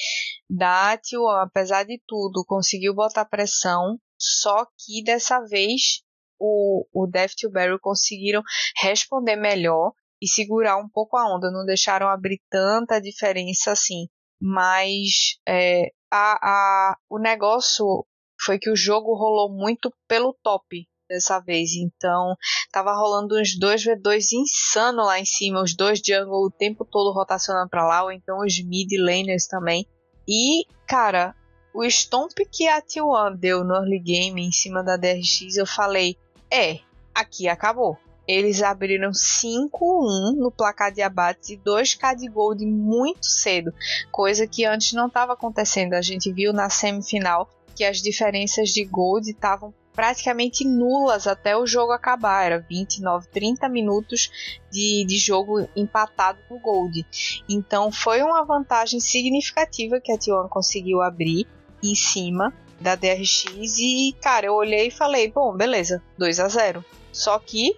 da 0.48 0.96
T1, 0.96 1.42
apesar 1.42 1.84
de 1.84 2.00
tudo, 2.06 2.42
conseguiu 2.46 2.94
botar 2.94 3.26
pressão, 3.26 4.00
só 4.18 4.64
que 4.64 5.04
dessa 5.04 5.40
vez 5.40 6.02
o, 6.38 6.86
o 6.94 7.06
Death 7.06 7.32
to 7.38 7.50
Barrel 7.50 7.78
conseguiram 7.78 8.42
responder 8.80 9.36
melhor 9.36 9.92
e 10.20 10.26
segurar 10.26 10.78
um 10.78 10.88
pouco 10.88 11.16
a 11.18 11.36
onda, 11.36 11.50
não 11.50 11.66
deixaram 11.66 12.08
abrir 12.08 12.40
tanta 12.48 13.00
diferença 13.00 13.72
assim. 13.72 14.08
Mas 14.40 15.38
é, 15.46 15.90
a, 16.10 16.38
a, 16.42 16.96
o 17.08 17.18
negócio 17.18 18.06
foi 18.40 18.58
que 18.58 18.70
o 18.70 18.76
jogo 18.76 19.14
rolou 19.14 19.50
muito 19.50 19.92
pelo 20.06 20.36
top 20.42 20.86
dessa 21.08 21.40
vez. 21.40 21.74
Então, 21.74 22.36
tava 22.70 22.94
rolando 22.94 23.40
uns 23.40 23.58
2v2 23.58 24.32
insano 24.32 25.04
lá 25.04 25.18
em 25.18 25.24
cima, 25.24 25.62
os 25.62 25.74
dois 25.74 26.00
jungle 26.04 26.46
o 26.46 26.50
tempo 26.50 26.84
todo 26.84 27.14
rotacionando 27.14 27.68
para 27.68 27.86
lá, 27.86 28.04
ou 28.04 28.12
então 28.12 28.38
os 28.40 28.62
mid 28.62 28.90
laners 28.98 29.46
também. 29.46 29.86
E, 30.26 30.66
cara, 30.86 31.34
o 31.74 31.84
stomp 31.84 32.34
que 32.52 32.68
a 32.68 32.82
T1 32.82 33.36
deu 33.36 33.64
no 33.64 33.74
early 33.74 33.98
game 33.98 34.42
em 34.42 34.52
cima 34.52 34.82
da 34.82 34.96
DRX, 34.96 35.56
eu 35.56 35.66
falei, 35.66 36.16
é, 36.50 36.80
aqui 37.14 37.48
acabou. 37.48 37.98
Eles 38.28 38.62
abriram 38.62 39.10
5-1 39.10 40.36
no 40.36 40.50
placar 40.50 40.92
de 40.92 41.00
abates 41.00 41.48
e 41.48 41.56
2k 41.56 42.14
de 42.14 42.28
gold 42.28 42.64
muito 42.66 43.24
cedo, 43.24 43.72
coisa 44.12 44.46
que 44.46 44.66
antes 44.66 44.92
não 44.92 45.06
estava 45.06 45.32
acontecendo. 45.32 45.94
A 45.94 46.02
gente 46.02 46.30
viu 46.30 46.52
na 46.52 46.68
semifinal 46.68 47.48
que 47.74 47.84
as 47.84 48.02
diferenças 48.02 48.68
de 48.68 48.84
gold 48.84 49.30
estavam 49.30 49.72
praticamente 49.98 50.64
nulas 50.64 51.26
até 51.26 51.56
o 51.56 51.66
jogo 51.66 51.90
acabar. 51.90 52.44
Era 52.44 52.58
29, 52.60 53.26
30 53.30 53.68
minutos 53.68 54.30
de, 54.70 55.04
de 55.04 55.18
jogo 55.18 55.68
empatado 55.74 56.38
no 56.48 56.60
Gold. 56.60 57.04
Então 57.48 57.90
foi 57.90 58.22
uma 58.22 58.44
vantagem 58.44 59.00
significativa 59.00 60.00
que 60.00 60.12
a 60.12 60.16
T1 60.16 60.48
conseguiu 60.48 61.02
abrir 61.02 61.48
em 61.82 61.96
cima 61.96 62.54
da 62.80 62.94
DRX. 62.94 63.78
E, 63.80 64.14
cara, 64.22 64.46
eu 64.46 64.54
olhei 64.54 64.86
e 64.86 64.92
falei: 64.92 65.32
bom, 65.32 65.56
beleza, 65.56 66.00
2 66.16 66.38
a 66.38 66.48
0 66.48 66.84
Só 67.10 67.38
que 67.40 67.76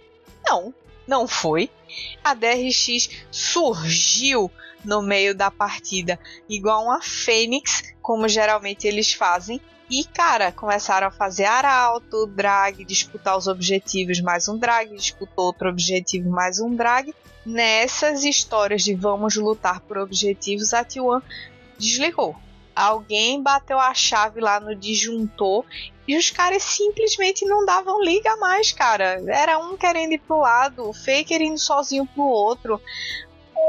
não, 0.51 0.75
não 1.07 1.29
foi. 1.29 1.71
A 2.25 2.35
DRX 2.35 3.09
surgiu 3.31 4.51
no 4.85 5.01
meio 5.01 5.35
da 5.35 5.51
partida 5.51 6.19
igual 6.49 6.85
uma 6.85 7.01
fênix, 7.01 7.95
como 8.03 8.29
geralmente 8.29 8.87
eles 8.87 9.13
fazem, 9.13 9.61
e, 9.89 10.05
cara, 10.05 10.53
começaram 10.53 11.09
a 11.09 11.11
fazer 11.11 11.45
arauto, 11.45 12.27
drag, 12.27 12.85
disputar 12.85 13.37
os 13.37 13.49
objetivos, 13.49 14.21
mais 14.21 14.49
um 14.49 14.57
drag, 14.57 14.95
disputou 14.97 15.47
outro 15.47 15.69
objetivo, 15.69 16.31
mais 16.31 16.61
um 16.61 16.75
drag. 16.75 17.13
Nessas 17.45 18.23
histórias 18.23 18.83
de 18.83 18.95
vamos 18.95 19.35
lutar 19.35 19.81
por 19.81 19.99
objetivos, 19.99 20.73
a 20.73 20.85
T1 20.85 21.23
desligou. 21.77 22.37
Alguém 22.81 23.43
bateu 23.43 23.79
a 23.79 23.93
chave 23.93 24.41
lá 24.41 24.59
no 24.59 24.75
disjuntor 24.75 25.65
e 26.09 26.17
os 26.17 26.31
caras 26.31 26.63
simplesmente 26.63 27.45
não 27.45 27.65
davam 27.65 28.03
liga 28.03 28.37
mais, 28.37 28.73
cara. 28.73 29.23
Era 29.29 29.59
um 29.59 29.77
querendo 29.77 30.13
ir 30.13 30.21
pro 30.21 30.41
lado, 30.41 30.89
o 30.89 30.93
Faker 30.93 31.43
indo 31.43 31.59
sozinho 31.59 32.07
pro 32.07 32.25
outro. 32.25 32.81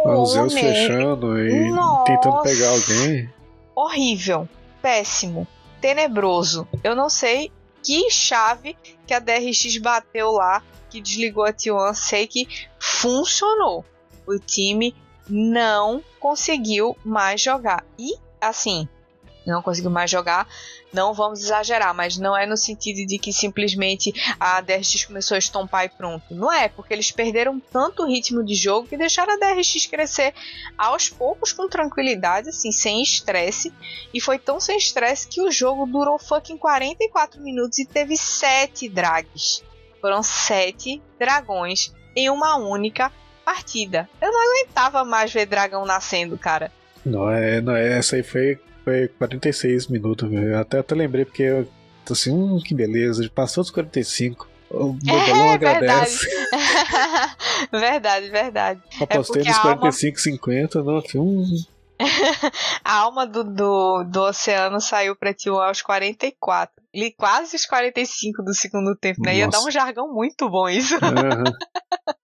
O 0.06 0.26
Zeus 0.26 0.54
fechando 0.54 1.38
e 1.38 1.70
Nossa. 1.70 2.06
tentando 2.06 2.42
pegar 2.42 2.70
alguém. 2.70 3.30
Horrível. 3.76 4.48
Péssimo 4.82 5.46
tenebroso. 5.82 6.68
Eu 6.84 6.96
não 6.96 7.10
sei 7.10 7.52
que 7.84 8.10
chave 8.10 8.78
que 9.06 9.14
a 9.14 9.20
DRX 9.20 9.78
bateu 9.78 10.32
lá 10.32 10.64
que 10.90 11.02
desligou 11.02 11.44
a 11.44 11.52
T1. 11.52 11.94
Sei 11.96 12.28
que 12.28 12.48
funcionou. 12.80 13.84
O 14.28 14.38
time 14.38 14.96
não 15.28 16.04
conseguiu 16.20 16.96
mais 17.04 17.42
jogar. 17.42 17.84
E 17.98 18.14
assim, 18.40 18.88
não 19.46 19.62
conseguiu 19.62 19.90
mais 19.90 20.10
jogar. 20.10 20.48
Não 20.94 21.14
vamos 21.14 21.42
exagerar, 21.42 21.94
mas 21.94 22.18
não 22.18 22.36
é 22.36 22.46
no 22.46 22.58
sentido 22.58 23.06
de 23.08 23.18
que 23.18 23.32
simplesmente 23.32 24.14
a 24.40 24.60
DRX 24.62 25.06
começou 25.06 25.36
a 25.36 25.40
estompar 25.40 25.86
e 25.86 25.90
pronto. 25.90 26.36
Não 26.36 26.52
é, 26.52 26.68
porque 26.68 26.94
eles 26.94 27.12
perderam 27.12 27.62
tanto 27.72 28.06
ritmo 28.06 28.44
de 28.44 28.54
jogo 28.56 28.88
que 28.88 28.98
deixaram 28.98 29.34
a 29.34 29.38
DRX 29.38 29.86
crescer 29.86 30.34
aos 30.78 31.10
poucos 31.10 31.54
com 31.54 31.68
tranquilidade, 31.68 32.50
assim, 32.50 32.72
sem 32.72 33.02
estresse. 33.02 33.74
E 34.14 34.20
foi 34.20 34.38
tão 34.38 34.60
sem 34.60 34.78
estresse 34.78 35.28
que 35.28 35.42
o 35.42 35.52
jogo 35.52 35.86
durou 35.86 36.20
fucking 36.20 36.58
44 36.58 37.42
minutos 37.42 37.80
e 37.80 37.86
teve 37.86 38.18
7 38.18 38.90
drags. 38.90 39.64
Foram 40.02 40.22
7 40.22 41.02
dragões 41.18 41.94
em 42.16 42.30
uma 42.30 42.58
única 42.58 43.12
partida. 43.46 44.10
Eu 44.22 44.32
não 44.32 44.40
aguentava 44.40 45.06
mais 45.06 45.32
ver 45.32 45.46
dragão 45.46 45.86
nascendo, 45.86 46.38
cara. 46.38 46.72
Não 47.06 47.30
é, 47.30 47.62
não 47.62 47.76
é, 47.76 47.98
essa 47.98 48.16
aí 48.16 48.24
foi 48.24 48.60
foi 48.84 49.08
46 49.08 49.88
minutos, 49.88 50.30
velho. 50.30 50.58
Até, 50.58 50.80
até 50.80 50.96
lembrei 50.96 51.26
porque 51.26 51.44
eu 51.44 51.68
tô 52.06 52.14
assim, 52.14 52.32
hum, 52.32 52.60
que 52.64 52.74
beleza. 52.74 53.30
Passou 53.34 53.64
dos 53.64 53.72
45. 53.72 54.50
O 54.70 54.94
Bobolão 54.94 55.52
é, 55.52 55.54
agradece. 55.54 56.26
Verdade, 57.72 58.30
verdade. 58.30 58.30
verdade. 58.30 58.82
Apostei 59.00 59.44
é 59.44 59.46
nos 59.46 59.58
45, 59.60 59.70
alma... 59.76 59.92
50, 59.92 60.84
não, 60.84 61.04
hum. 61.16 61.46
a 62.84 62.98
alma 62.98 63.28
do, 63.28 63.44
do, 63.44 64.04
do 64.04 64.22
oceano 64.24 64.80
saiu 64.82 65.16
pra 65.16 65.34
ti 65.34 65.50
aos 65.50 65.82
44. 65.82 66.74
E 66.94 67.12
quase 67.12 67.56
os 67.56 67.66
45 67.66 68.44
do 68.44 68.54
segundo 68.54 68.96
tempo, 68.96 69.22
né? 69.22 69.32
Nossa. 69.32 69.40
Ia 69.40 69.50
dar 69.50 69.62
um 69.62 69.72
jargão 69.72 70.14
muito 70.14 70.50
bom 70.50 70.68
isso. 70.68 70.96
Uhum. 70.96 71.44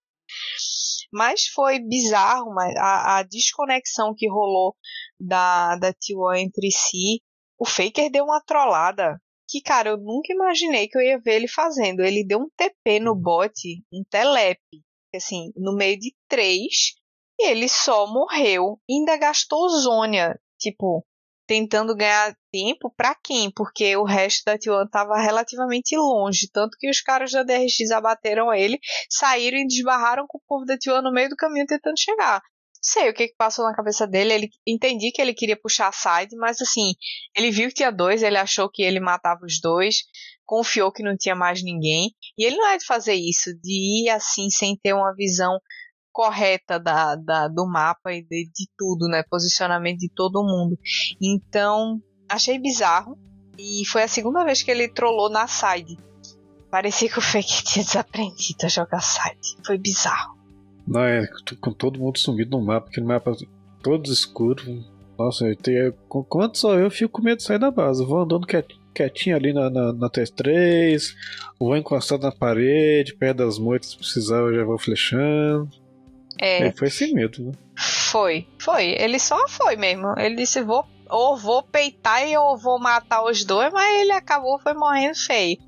Mas 1.10 1.46
foi 1.46 1.80
bizarro 1.80 2.52
mas 2.52 2.76
a, 2.76 3.16
a 3.16 3.22
desconexão 3.22 4.14
que 4.14 4.28
rolou 4.28 4.76
da, 5.18 5.76
da 5.76 5.92
T1 5.92 6.38
entre 6.38 6.70
si. 6.70 7.22
O 7.58 7.64
Faker 7.64 8.10
deu 8.10 8.24
uma 8.24 8.40
trollada 8.40 9.20
que, 9.48 9.62
cara, 9.62 9.90
eu 9.90 9.96
nunca 9.96 10.32
imaginei 10.32 10.88
que 10.88 10.98
eu 10.98 11.02
ia 11.02 11.18
ver 11.18 11.36
ele 11.36 11.48
fazendo. 11.48 12.00
Ele 12.00 12.24
deu 12.24 12.38
um 12.38 12.50
TP 12.56 13.00
no 13.00 13.14
bot, 13.14 13.52
um 13.92 14.04
telepe, 14.08 14.82
assim, 15.14 15.50
no 15.56 15.74
meio 15.74 15.98
de 15.98 16.14
três, 16.28 16.94
E 17.40 17.50
ele 17.50 17.68
só 17.68 18.06
morreu. 18.06 18.78
Ainda 18.88 19.16
gastou 19.16 19.68
zônia. 19.68 20.38
Tipo, 20.58 21.04
tentando 21.46 21.96
ganhar 21.96 22.36
tempo 22.52 22.92
para 22.94 23.14
quem? 23.14 23.50
Porque 23.50 23.96
o 23.96 24.04
resto 24.04 24.44
da 24.44 24.58
T1 24.58 24.86
estava 24.86 25.16
relativamente 25.16 25.96
longe, 25.96 26.50
tanto 26.52 26.76
que 26.78 26.90
os 26.90 27.00
caras 27.00 27.32
da 27.32 27.42
DRX 27.42 27.90
abateram 27.90 28.52
ele, 28.52 28.78
saíram 29.08 29.58
e 29.58 29.66
desbarraram 29.66 30.26
com 30.28 30.38
o 30.38 30.42
povo 30.46 30.66
da 30.66 30.76
T1 30.76 31.00
no 31.00 31.12
meio 31.12 31.30
do 31.30 31.36
caminho 31.36 31.66
tentando 31.66 31.98
chegar. 31.98 32.42
Sei 32.80 33.10
o 33.10 33.14
que, 33.14 33.28
que 33.28 33.36
passou 33.36 33.64
na 33.64 33.74
cabeça 33.74 34.06
dele, 34.06 34.32
ele 34.32 34.50
entendi 34.66 35.10
que 35.10 35.20
ele 35.20 35.34
queria 35.34 35.60
puxar 35.60 35.88
a 35.88 35.92
side, 35.92 36.36
mas 36.36 36.60
assim, 36.60 36.94
ele 37.36 37.50
viu 37.50 37.68
que 37.68 37.74
tinha 37.74 37.90
dois, 37.90 38.22
ele 38.22 38.36
achou 38.36 38.70
que 38.70 38.82
ele 38.82 39.00
matava 39.00 39.44
os 39.44 39.60
dois, 39.60 40.04
confiou 40.46 40.92
que 40.92 41.02
não 41.02 41.16
tinha 41.16 41.34
mais 41.34 41.62
ninguém, 41.62 42.14
e 42.36 42.44
ele 42.44 42.56
não 42.56 42.68
é 42.68 42.78
de 42.78 42.86
fazer 42.86 43.14
isso, 43.14 43.50
de 43.60 44.04
ir 44.04 44.10
assim 44.10 44.48
sem 44.48 44.76
ter 44.76 44.92
uma 44.92 45.14
visão 45.14 45.58
correta 46.18 46.80
da, 46.80 47.14
da, 47.14 47.46
do 47.46 47.64
mapa 47.64 48.12
e 48.12 48.22
de, 48.22 48.50
de 48.52 48.68
tudo, 48.76 49.06
né? 49.06 49.22
Posicionamento 49.30 49.98
de 49.98 50.10
todo 50.12 50.42
mundo. 50.42 50.76
Então, 51.22 52.00
achei 52.28 52.58
bizarro. 52.58 53.16
E 53.56 53.84
foi 53.86 54.02
a 54.02 54.08
segunda 54.08 54.44
vez 54.44 54.62
que 54.62 54.70
ele 54.70 54.88
trollou 54.88 55.30
na 55.30 55.46
side. 55.46 55.96
Parecia 56.70 57.08
que 57.08 57.18
o 57.18 57.22
Fake 57.22 57.62
tinha 57.62 57.84
desaprendido 57.84 58.64
a 58.64 58.68
jogar 58.68 59.00
side. 59.00 59.56
Foi 59.64 59.78
bizarro. 59.78 60.37
Não, 60.88 61.02
é 61.02 61.28
com 61.60 61.72
todo 61.72 61.98
mundo 61.98 62.18
sumido 62.18 62.56
no 62.56 62.64
mapa, 62.64 62.88
aquele 62.88 63.06
mapa 63.06 63.36
todo 63.82 64.10
escuro. 64.10 64.62
Nossa, 65.18 65.46
eu 65.46 65.56
tenho, 65.56 65.92
quanto 66.28 66.56
só 66.56 66.78
eu 66.78 66.90
fico 66.90 67.12
com 67.12 67.22
medo 67.22 67.38
de 67.38 67.42
sair 67.42 67.58
da 67.58 67.70
base. 67.70 68.04
Vou 68.04 68.22
andando 68.22 68.46
quietinho 68.94 69.36
ali 69.36 69.52
na, 69.52 69.68
na, 69.68 69.92
na 69.92 70.08
T3, 70.08 71.14
vou 71.58 71.76
encostado 71.76 72.22
na 72.22 72.32
parede, 72.32 73.14
perto 73.14 73.38
das 73.38 73.58
moitas 73.58 73.90
se 73.90 73.96
precisar 73.98 74.38
eu 74.38 74.54
já 74.54 74.64
vou 74.64 74.78
flechando. 74.78 75.68
É. 76.40 76.70
foi 76.72 76.88
sem 76.88 77.12
medo, 77.12 77.42
né? 77.42 77.52
Foi, 77.76 78.46
foi. 78.58 78.94
Ele 78.98 79.18
só 79.18 79.36
foi 79.48 79.76
mesmo. 79.76 80.14
Ele 80.16 80.36
disse: 80.36 80.62
vou, 80.62 80.86
ou 81.10 81.36
vou 81.36 81.62
peitar 81.64 82.26
e 82.26 82.36
ou 82.36 82.56
vou 82.56 82.78
matar 82.78 83.24
os 83.24 83.44
dois, 83.44 83.72
mas 83.72 84.00
ele 84.00 84.12
acabou 84.12 84.58
foi 84.58 84.72
morrendo 84.72 85.16
feio. 85.16 85.58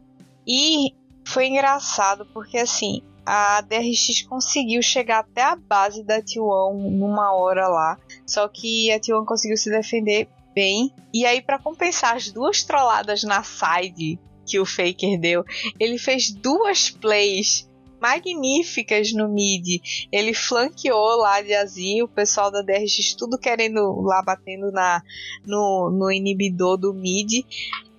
E 0.47 0.95
foi 1.25 1.49
engraçado 1.49 2.25
porque 2.33 2.57
assim, 2.57 3.03
a 3.33 3.61
DRX 3.61 4.23
conseguiu 4.23 4.83
chegar 4.83 5.21
até 5.21 5.41
a 5.41 5.55
base 5.55 6.03
da 6.03 6.21
T1 6.21 6.91
numa 6.91 7.33
hora 7.33 7.69
lá. 7.69 7.97
Só 8.27 8.49
que 8.49 8.91
a 8.91 8.99
T1 8.99 9.25
conseguiu 9.25 9.57
se 9.57 9.71
defender 9.71 10.29
bem. 10.53 10.93
E 11.15 11.25
aí, 11.25 11.41
para 11.41 11.57
compensar 11.57 12.17
as 12.17 12.33
duas 12.33 12.65
trolladas 12.65 13.23
na 13.23 13.45
side 13.45 14.19
que 14.45 14.59
o 14.59 14.67
Faker 14.67 15.17
deu, 15.21 15.45
ele 15.79 15.97
fez 15.97 16.33
duas 16.33 16.91
plays 16.91 17.71
magníficas 18.01 19.13
no 19.13 19.29
mid. 19.29 19.81
Ele 20.11 20.35
flanqueou 20.35 21.19
lá 21.19 21.41
de 21.41 21.55
Azir, 21.55 22.03
o 22.03 22.09
pessoal 22.09 22.51
da 22.51 22.63
DRX 22.63 23.15
tudo 23.15 23.39
querendo 23.39 24.01
lá 24.01 24.23
batendo 24.23 24.73
na 24.73 25.01
no, 25.47 25.89
no 25.89 26.11
inibidor 26.11 26.77
do 26.77 26.93
mid. 26.93 27.45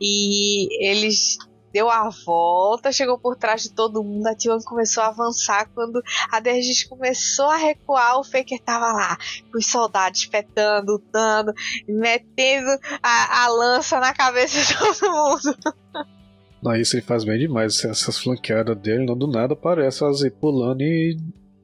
E 0.01 0.67
eles 0.85 1.37
deu 1.73 1.89
a 1.89 2.09
volta, 2.25 2.91
chegou 2.91 3.17
por 3.17 3.35
trás 3.35 3.63
de 3.63 3.71
todo 3.71 4.03
mundo, 4.03 4.27
a 4.27 4.35
T1 4.35 4.63
começou 4.63 5.03
a 5.03 5.07
avançar. 5.07 5.69
Quando 5.73 6.01
a 6.31 6.39
DRX 6.39 6.83
começou 6.83 7.47
a 7.47 7.57
recuar, 7.57 8.19
o 8.19 8.23
Faker 8.23 8.59
tava 8.59 8.91
lá, 8.91 9.17
com 9.51 9.57
os 9.57 9.67
soldados 9.67 10.25
petando, 10.25 10.93
lutando, 10.93 11.53
metendo 11.87 12.71
a, 13.01 13.43
a 13.45 13.47
lança 13.49 13.99
na 13.99 14.13
cabeça 14.13 14.59
de 14.59 14.77
todo 14.77 15.11
mundo. 15.11 15.57
Não, 16.61 16.75
isso 16.75 16.95
ele 16.95 17.01
faz 17.01 17.23
bem 17.23 17.39
demais. 17.39 17.83
Essas 17.83 18.19
flanqueadas 18.19 18.77
dele, 18.77 19.05
não 19.05 19.17
do 19.17 19.25
nada 19.25 19.53
aparece 19.53 20.03
elas 20.03 20.21
pulando 20.39 20.81
e 20.83 21.17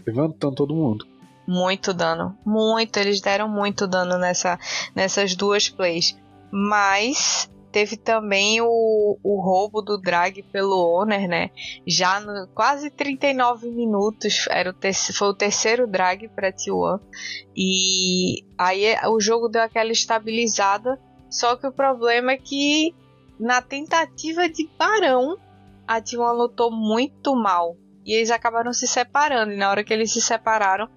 levantando 0.06 0.56
todo 0.56 0.74
mundo. 0.74 1.06
Muito 1.48 1.94
dano. 1.94 2.36
Muito. 2.44 2.98
Eles 2.98 3.22
deram 3.22 3.48
muito 3.48 3.86
dano 3.86 4.18
nessa, 4.18 4.60
nessas 4.96 5.36
duas 5.36 5.70
plays. 5.70 6.18
Mas 6.52 7.48
teve 7.78 7.96
também 7.96 8.60
o, 8.60 9.20
o 9.22 9.40
roubo 9.40 9.84
do 9.84 10.00
drag 10.00 10.42
pelo 10.42 10.76
owner, 10.76 11.30
né? 11.30 11.52
Já 11.86 12.20
no 12.20 12.48
quase 12.48 12.90
39 12.90 13.70
minutos, 13.70 14.48
era 14.50 14.72
o 14.72 15.14
foi 15.14 15.28
o 15.28 15.34
terceiro 15.36 15.86
drag 15.86 16.28
para 16.30 16.52
T1. 16.52 17.00
E 17.56 18.44
aí 18.58 18.96
o 19.10 19.20
jogo 19.20 19.48
deu 19.48 19.62
aquela 19.62 19.92
estabilizada. 19.92 21.00
Só 21.30 21.56
que 21.56 21.68
o 21.68 21.72
problema 21.72 22.32
é 22.32 22.38
que 22.38 22.96
na 23.40 23.62
tentativa 23.62 24.50
de 24.50 24.68
Barão, 24.76 25.38
a 25.88 26.02
T1 26.02 26.34
lutou 26.34 26.72
muito 26.72 27.36
mal. 27.36 27.78
E 28.04 28.16
eles 28.16 28.32
acabaram 28.32 28.74
se 28.74 28.88
separando. 28.88 29.54
E 29.54 29.56
na 29.56 29.70
hora 29.70 29.84
que 29.84 29.94
eles 29.94 30.12
se 30.12 30.20
separaram, 30.20 30.90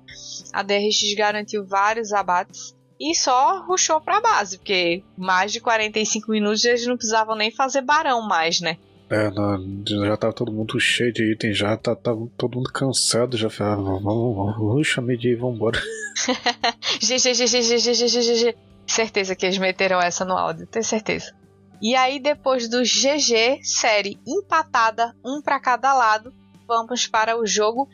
a 0.50 0.62
DRX 0.62 1.14
garantiu 1.14 1.66
vários 1.66 2.10
abates. 2.14 2.74
E 3.00 3.14
só 3.14 3.62
ruxou 3.62 3.98
pra 3.98 4.20
base, 4.20 4.58
porque 4.58 5.02
mais 5.16 5.50
de 5.50 5.60
45 5.60 6.30
minutos 6.30 6.64
eles 6.66 6.86
não 6.86 6.96
precisavam 6.96 7.34
nem 7.34 7.50
fazer 7.50 7.80
barão 7.80 8.20
mais, 8.20 8.60
né? 8.60 8.76
É, 9.08 9.30
não, 9.30 9.82
já 10.06 10.16
tava 10.16 10.32
todo 10.34 10.52
mundo 10.52 10.78
cheio 10.78 11.12
de 11.12 11.32
itens, 11.32 11.56
já 11.56 11.76
tá, 11.76 11.96
tava 11.96 12.28
todo 12.36 12.56
mundo 12.56 12.70
cansado, 12.70 13.36
já 13.36 13.48
falava, 13.48 13.98
vamos, 13.98 14.54
ruxa 14.56 15.00
mid 15.00 15.24
e 15.24 15.34
vambora. 15.34 15.80
GG, 17.00 17.32
GG, 17.32 17.62
GG, 17.62 17.94
GG, 17.94 18.20
GG. 18.20 18.56
Certeza 18.86 19.34
que 19.34 19.46
eles 19.46 19.58
meteram 19.58 20.00
essa 20.00 20.24
no 20.24 20.36
áudio, 20.36 20.66
tenho 20.66 20.84
certeza. 20.84 21.34
E 21.80 21.94
aí, 21.94 22.20
depois 22.20 22.68
do 22.68 22.82
GG, 22.82 23.60
série 23.62 24.20
empatada, 24.26 25.14
um 25.24 25.40
para 25.40 25.58
cada 25.58 25.94
lado, 25.94 26.32
vamos 26.68 27.06
para 27.06 27.38
o 27.38 27.46
jogo 27.46 27.88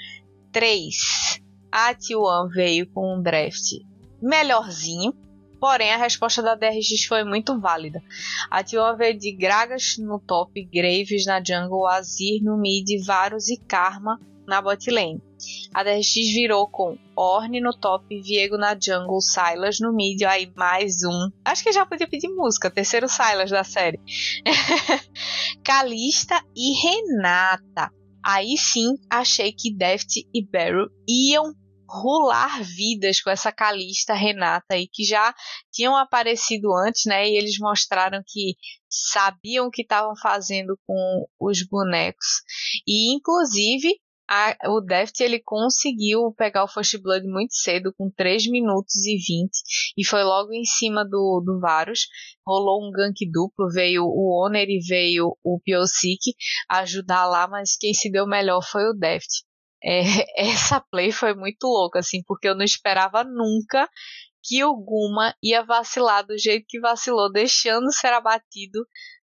3. 0.51 1.41
A 1.71 1.95
T1 1.95 2.49
veio 2.53 2.87
com 2.89 3.15
um 3.15 3.23
draft 3.23 3.75
melhorzinho, 4.27 5.15
porém 5.61 5.93
a 5.93 5.97
resposta 5.97 6.43
da 6.43 6.55
DRX 6.55 7.05
foi 7.07 7.25
muito 7.25 7.59
válida. 7.61 8.03
A 8.51 8.63
T1 8.63 8.97
veio 8.97 9.19
de 9.19 9.33
Gragas 9.33 9.97
no 9.99 10.19
top, 10.19 10.65
Graves 10.65 11.25
na 11.25 11.43
jungle, 11.43 11.87
Azir 11.87 12.43
no 12.43 12.57
mid, 12.59 12.87
Varus 13.05 13.49
e 13.49 13.57
Karma 13.57 14.21
na 14.47 14.61
bot 14.61 14.91
lane. 14.91 15.21
A 15.75 15.83
DRX 15.83 16.15
virou 16.33 16.69
com 16.69 16.97
Orne 17.17 17.61
no 17.61 17.73
top, 17.73 18.21
Viego 18.21 18.57
na 18.57 18.77
jungle, 18.79 19.21
Silas 19.21 19.79
no 19.81 19.93
mid, 19.93 20.23
aí 20.23 20.53
mais 20.57 21.03
um. 21.05 21.31
Acho 21.45 21.63
que 21.63 21.73
já 21.73 21.85
podia 21.85 22.09
pedir 22.09 22.29
música, 22.29 22.71
terceiro 22.71 23.09
Silas 23.09 23.51
da 23.51 23.65
série. 23.65 24.01
Calista 25.65 26.43
e 26.55 26.73
Renata. 26.81 27.91
Aí 28.25 28.57
sim 28.57 28.95
achei 29.09 29.53
que 29.53 29.73
Deft 29.73 30.27
e 30.35 30.45
Barrow 30.45 30.89
iam 31.09 31.55
rolar 31.89 32.63
vidas 32.63 33.21
com 33.21 33.31
essa 33.31 33.53
Calista 33.53 34.15
Renata 34.15 34.75
aí 34.75 34.89
que 34.89 35.05
já 35.05 35.35
tinham 35.73 35.97
aparecido 35.97 36.73
antes, 36.75 37.05
né? 37.07 37.29
E 37.29 37.37
eles 37.37 37.59
mostraram 37.59 38.23
que 38.27 38.55
sabiam 38.89 39.67
o 39.67 39.71
que 39.71 39.83
estavam 39.83 40.17
fazendo 40.17 40.79
com 40.87 41.27
os 41.41 41.67
bonecos. 41.67 42.43
E 42.87 43.15
inclusive 43.15 43.89
a, 44.29 44.57
o 44.71 44.81
Deft 44.81 45.21
ele 45.21 45.41
conseguiu 45.41 46.33
pegar 46.37 46.65
o 46.65 46.69
First 46.69 47.01
Blood 47.01 47.27
muito 47.29 47.55
cedo, 47.55 47.95
com 47.97 48.11
3 48.11 48.51
minutos 48.51 49.07
e 49.07 49.17
20, 49.17 49.51
e 49.97 50.05
foi 50.05 50.25
logo 50.25 50.53
em 50.53 50.65
cima 50.65 51.05
do, 51.05 51.41
do 51.45 51.61
Varus. 51.61 52.09
Rolou 52.45 52.87
um 52.87 52.91
gank 52.91 53.15
duplo, 53.31 53.71
veio 53.71 54.05
o 54.05 54.45
Honor 54.45 54.69
e 54.69 54.81
veio 54.81 55.37
o 55.45 55.61
Piosik 55.61 56.35
ajudar 56.69 57.27
lá, 57.27 57.47
mas 57.47 57.77
quem 57.77 57.95
se 57.95 58.11
deu 58.11 58.27
melhor 58.27 58.63
foi 58.63 58.91
o 58.91 58.95
Deft. 58.95 59.45
É, 59.83 60.01
essa 60.37 60.81
play 60.81 61.13
foi 61.13 61.35
muito 61.35 61.65
louca, 61.65 61.99
assim, 62.01 62.23
porque 62.27 62.49
eu 62.49 62.55
não 62.55 62.65
esperava 62.65 63.25
nunca 63.25 63.89
que 64.43 64.63
o 64.65 64.77
Guma 64.77 65.35
ia 65.43 65.65
vacilar 65.65 66.25
do 66.25 66.39
jeito 66.39 66.67
que 66.69 66.81
vacilou, 66.81 67.31
deixando 67.33 67.93
ser 67.93 68.13
abatido 68.13 68.87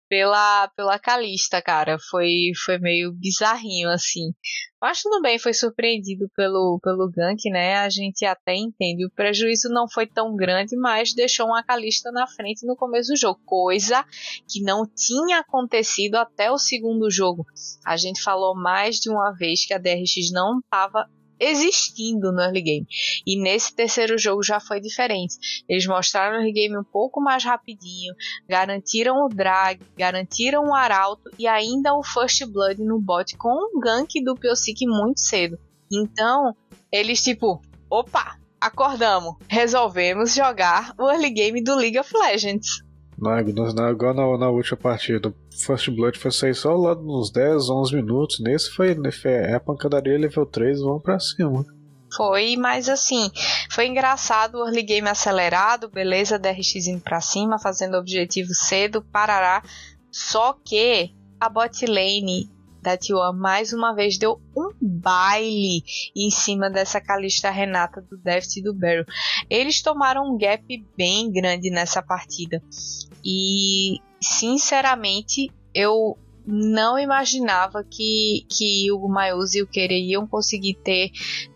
pela, 0.10 0.68
pela 0.76 1.00
Calista, 1.00 1.62
cara. 1.62 1.98
Foi, 2.10 2.52
foi 2.66 2.78
meio 2.78 3.12
bizarrinho, 3.14 3.90
assim. 3.90 4.32
Mas 4.82 5.02
tudo 5.02 5.22
bem, 5.22 5.40
foi 5.40 5.54
surpreendido 5.54 6.30
pelo, 6.36 6.80
pelo 6.84 7.10
gank, 7.10 7.50
né? 7.50 7.76
A 7.78 7.90
gente 7.90 8.26
até 8.26 8.56
entende. 8.56 9.06
O 9.06 9.12
prejuízo 9.12 9.70
não 9.70 9.90
foi 9.90 10.06
tão 10.06 10.36
grande, 10.36 10.76
mas 10.78 11.14
deixou 11.14 11.48
uma 11.48 11.64
Calista 11.64 12.12
na 12.12 12.28
frente 12.28 12.66
no 12.66 12.76
começo 12.76 13.12
do 13.12 13.18
jogo. 13.18 13.42
Coisa 13.46 14.06
que 14.48 14.62
não 14.62 14.84
tinha 14.86 15.40
acontecido 15.40 16.16
até 16.16 16.52
o 16.52 16.58
segundo 16.58 17.10
jogo. 17.10 17.46
A 17.86 17.98
gente 17.98 18.22
falou 18.22 18.56
mais 18.56 18.98
de 18.98 19.10
uma 19.10 19.32
vez 19.32 19.66
que 19.66 19.74
a 19.74 19.78
DRX 19.78 20.32
não 20.32 20.60
estava 20.60 21.10
existindo 21.40 22.32
no 22.32 22.42
early 22.42 22.62
game. 22.62 22.88
E 23.26 23.40
nesse 23.40 23.74
terceiro 23.74 24.18
jogo 24.18 24.44
já 24.44 24.60
foi 24.60 24.80
diferente. 24.80 25.36
Eles 25.68 25.86
mostraram 25.86 26.36
o 26.36 26.40
early 26.40 26.54
game 26.54 26.78
um 26.78 26.84
pouco 26.84 27.22
mais 27.22 27.44
rapidinho, 27.44 28.14
garantiram 28.48 29.26
o 29.26 29.30
drag, 29.30 29.82
garantiram 29.98 30.66
o 30.66 30.74
arauto 30.74 31.30
e 31.38 31.48
ainda 31.48 31.94
o 31.94 32.04
first 32.04 32.46
blood 32.46 32.82
no 32.82 33.00
bot 33.00 33.36
com 33.38 33.50
um 33.50 33.80
gank 33.80 34.24
do 34.24 34.36
Piosik 34.36 34.86
muito 34.86 35.20
cedo. 35.20 35.58
Então, 35.92 36.56
eles 36.92 37.22
tipo, 37.22 37.62
opa, 37.90 38.38
acordamos, 38.60 39.36
resolvemos 39.48 40.34
jogar 40.34 40.94
o 40.98 41.10
early 41.10 41.30
game 41.30 41.64
do 41.64 41.76
League 41.76 42.00
of 42.00 42.12
Legends. 42.18 42.85
Não, 43.18 43.32
não, 43.74 43.92
igual 43.92 44.14
na, 44.14 44.38
na 44.38 44.50
última 44.50 44.78
partida. 44.78 45.34
First 45.52 45.90
Blood 45.90 46.20
foi 46.20 46.32
sair 46.32 46.54
só 46.54 46.76
lá 46.76 46.94
nos 46.96 47.32
10, 47.32 47.70
11 47.70 47.96
minutos. 47.96 48.40
Nesse 48.40 48.70
foi, 48.72 48.96
foi 49.12 49.32
é 49.32 49.56
a 49.56 49.60
pancadaria 49.60 50.18
level 50.18 50.46
3, 50.46 50.82
vamos 50.82 51.02
pra 51.02 51.20
cima. 51.20 51.66
Foi, 52.16 52.56
mas 52.56 52.88
assim, 52.88 53.30
Foi 53.70 53.88
engraçado 53.88 54.56
o 54.56 54.66
early 54.66 54.84
game 54.84 55.08
acelerado, 55.10 55.90
beleza, 55.90 56.40
DRX 56.40 56.88
indo 56.88 57.02
pra 57.02 57.20
cima, 57.20 57.60
fazendo 57.60 57.98
objetivo 57.98 58.54
cedo, 58.54 59.02
parará. 59.02 59.62
Só 60.12 60.54
que 60.64 61.14
a 61.40 61.50
bot 61.50 61.86
lane 61.86 62.50
da 62.86 62.96
T1 62.96 63.34
mais 63.34 63.74
uma 63.74 63.94
vez 63.94 64.20
deu 64.20 64.40
um 64.56 64.70
baile 64.80 65.84
em 66.16 66.30
cima 66.30 66.70
dessa 66.70 67.02
Calista 67.02 67.50
Renata 67.50 68.00
do 68.00 68.16
Deft 68.16 68.60
e 68.60 68.64
do 68.64 68.76
Barrow. 68.76 69.06
Eles 69.50 69.82
tomaram 69.82 70.32
um 70.32 70.38
gap 70.38 70.64
bem 70.96 71.32
grande 71.32 71.72
nessa 71.72 72.04
partida. 72.04 72.62
E 73.26 74.00
sinceramente, 74.22 75.52
eu 75.74 76.16
não 76.46 77.00
imaginava 77.00 77.84
que, 77.84 78.46
que 78.48 78.92
o 78.92 79.08
Mayuse 79.08 79.58
e 79.58 79.64
o 79.64 79.68
Kere 79.68 80.00
iam 80.00 80.28
conseguir 80.28 80.76
ter 80.76 81.10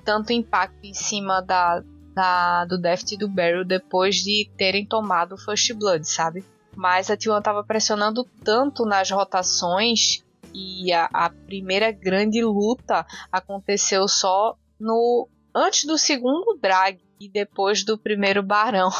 tanto 0.03 0.33
impacto 0.33 0.83
em 0.83 0.95
cima 0.95 1.41
da, 1.41 1.83
da, 2.15 2.65
do 2.65 2.75
Deft 2.75 3.13
e 3.13 3.17
do 3.17 3.29
Barrel 3.29 3.63
depois 3.63 4.15
de 4.15 4.49
terem 4.57 4.83
tomado 4.83 5.35
o 5.35 5.37
First 5.37 5.73
Blood, 5.75 6.09
sabe? 6.09 6.43
Mas 6.75 7.11
a 7.11 7.15
T1 7.15 7.37
estava 7.37 7.63
pressionando 7.63 8.23
tanto 8.43 8.83
nas 8.83 9.11
rotações 9.11 10.23
e 10.53 10.91
a, 10.91 11.05
a 11.13 11.29
primeira 11.29 11.91
grande 11.91 12.43
luta 12.43 13.05
aconteceu 13.31 14.07
só 14.07 14.55
no 14.79 15.27
antes 15.53 15.85
do 15.85 15.97
segundo 15.97 16.57
drag 16.61 16.99
e 17.19 17.29
depois 17.29 17.83
do 17.83 17.97
primeiro 17.97 18.41
barão. 18.41 18.89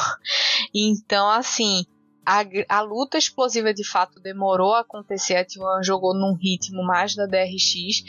Então, 0.72 1.28
assim, 1.28 1.84
a, 2.24 2.44
a, 2.68 2.80
luta 2.80 3.18
explosiva 3.18 3.74
de 3.74 3.84
fato 3.84 4.20
demorou 4.20 4.74
a 4.74 4.80
acontecer. 4.80 5.34
A 5.34 5.44
T1 5.44 5.82
jogou 5.82 6.14
num 6.14 6.36
ritmo 6.36 6.82
mais 6.84 7.16
da 7.16 7.26
DRX 7.26 8.04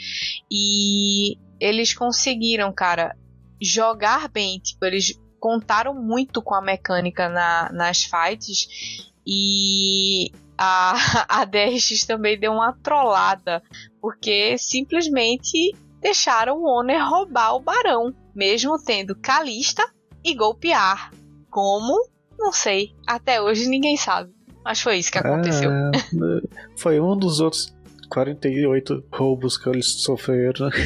e 0.48 1.36
eles 1.58 1.92
conseguiram, 1.92 2.72
cara, 2.72 3.16
jogar 3.60 4.28
bem. 4.28 4.60
Tipo, 4.60 4.84
eles 4.84 5.20
contaram 5.40 5.92
muito 5.92 6.40
com 6.40 6.54
a 6.54 6.62
mecânica 6.62 7.28
na, 7.28 7.72
nas 7.72 8.04
fights 8.04 9.10
e 9.26 10.30
a, 10.56 10.94
a 11.40 11.44
DRX 11.44 12.04
também 12.06 12.38
deu 12.38 12.52
uma 12.52 12.72
trollada 12.82 13.62
porque 14.00 14.56
simplesmente 14.58 15.74
deixaram 16.00 16.58
o 16.58 16.66
Honor 16.66 17.08
roubar 17.08 17.54
o 17.54 17.60
Barão, 17.60 18.12
mesmo 18.34 18.76
tendo 18.82 19.14
Calista 19.14 19.84
e 20.24 20.34
golpear. 20.34 21.12
Como 21.50 22.12
não 22.38 22.52
sei. 22.52 22.94
Até 23.06 23.40
hoje 23.40 23.68
ninguém 23.68 23.96
sabe. 23.96 24.32
Mas 24.64 24.80
foi 24.80 24.98
isso 24.98 25.12
que 25.12 25.18
aconteceu. 25.18 25.70
É, 25.70 25.90
foi 26.76 27.00
um 27.00 27.16
dos 27.16 27.40
outros 27.40 27.74
48 28.08 29.04
roubos 29.12 29.56
que 29.56 29.68
eles 29.68 30.02
sofreram. 30.02 30.70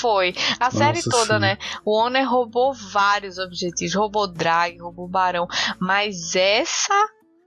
Foi. 0.00 0.32
A 0.58 0.66
Nossa 0.66 0.78
série 0.78 1.02
toda, 1.02 1.34
sim. 1.34 1.40
né? 1.40 1.58
O 1.84 1.94
Honor 1.94 2.26
roubou 2.26 2.72
vários 2.72 3.36
objetivos. 3.36 3.94
Roubou 3.94 4.26
Drag, 4.26 4.78
roubou 4.80 5.06
Barão. 5.06 5.46
Mas 5.78 6.34
essa 6.34 6.94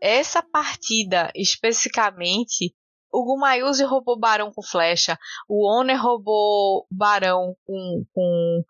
essa 0.05 0.43
partida 0.43 1.31
especificamente 1.35 2.75
o 3.11 3.25
Gumayuzi 3.25 3.83
roubou 3.83 4.19
Barão 4.19 4.51
com 4.51 4.61
flecha, 4.61 5.17
o 5.47 5.65
Honor 5.65 5.99
roubou 5.99 6.85
Barão 6.91 7.55
com, 7.65 8.05
com 8.13 8.63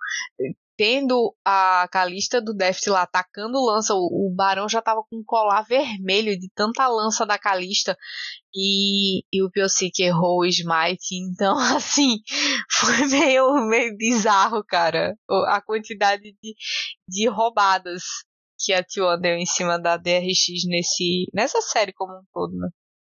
tendo 0.78 1.36
a 1.44 1.88
Calista 1.92 2.40
do 2.40 2.54
Deft 2.54 2.88
lá 2.90 3.02
atacando 3.02 3.66
lança, 3.66 3.94
o, 3.96 4.32
Barão 4.36 4.70
já 4.70 4.82
tava 4.82 5.02
com 5.10 5.18
um 5.18 5.24
colar 5.26 5.64
vermelho 5.64 6.38
de 6.38 6.50
tanta 6.54 6.88
lança 6.88 7.26
da 7.26 7.40
Calista 7.40 7.98
e, 8.54 9.24
e 9.34 9.44
o 9.44 9.50
Piosik 9.50 10.04
errou 10.04 10.42
o 10.42 10.46
Smite, 10.46 11.16
então 11.16 11.58
assim, 11.76 12.20
foi 12.70 13.08
meio, 13.08 13.68
meio 13.68 13.98
bizarro, 13.98 14.64
cara, 14.64 15.16
a 15.48 15.62
quantidade 15.62 16.36
de, 16.42 16.56
de 17.10 17.28
roubadas 17.30 18.04
que 18.66 18.74
a 18.74 18.84
T1 18.84 19.20
deu 19.20 19.36
em 19.36 19.46
cima 19.46 19.78
da 19.78 19.96
DRX 19.96 20.66
nesse, 20.68 21.28
nessa 21.34 21.62
série 21.62 21.94
como 21.94 22.14
um 22.14 22.24
todo, 22.34 22.58
né? 22.58 22.68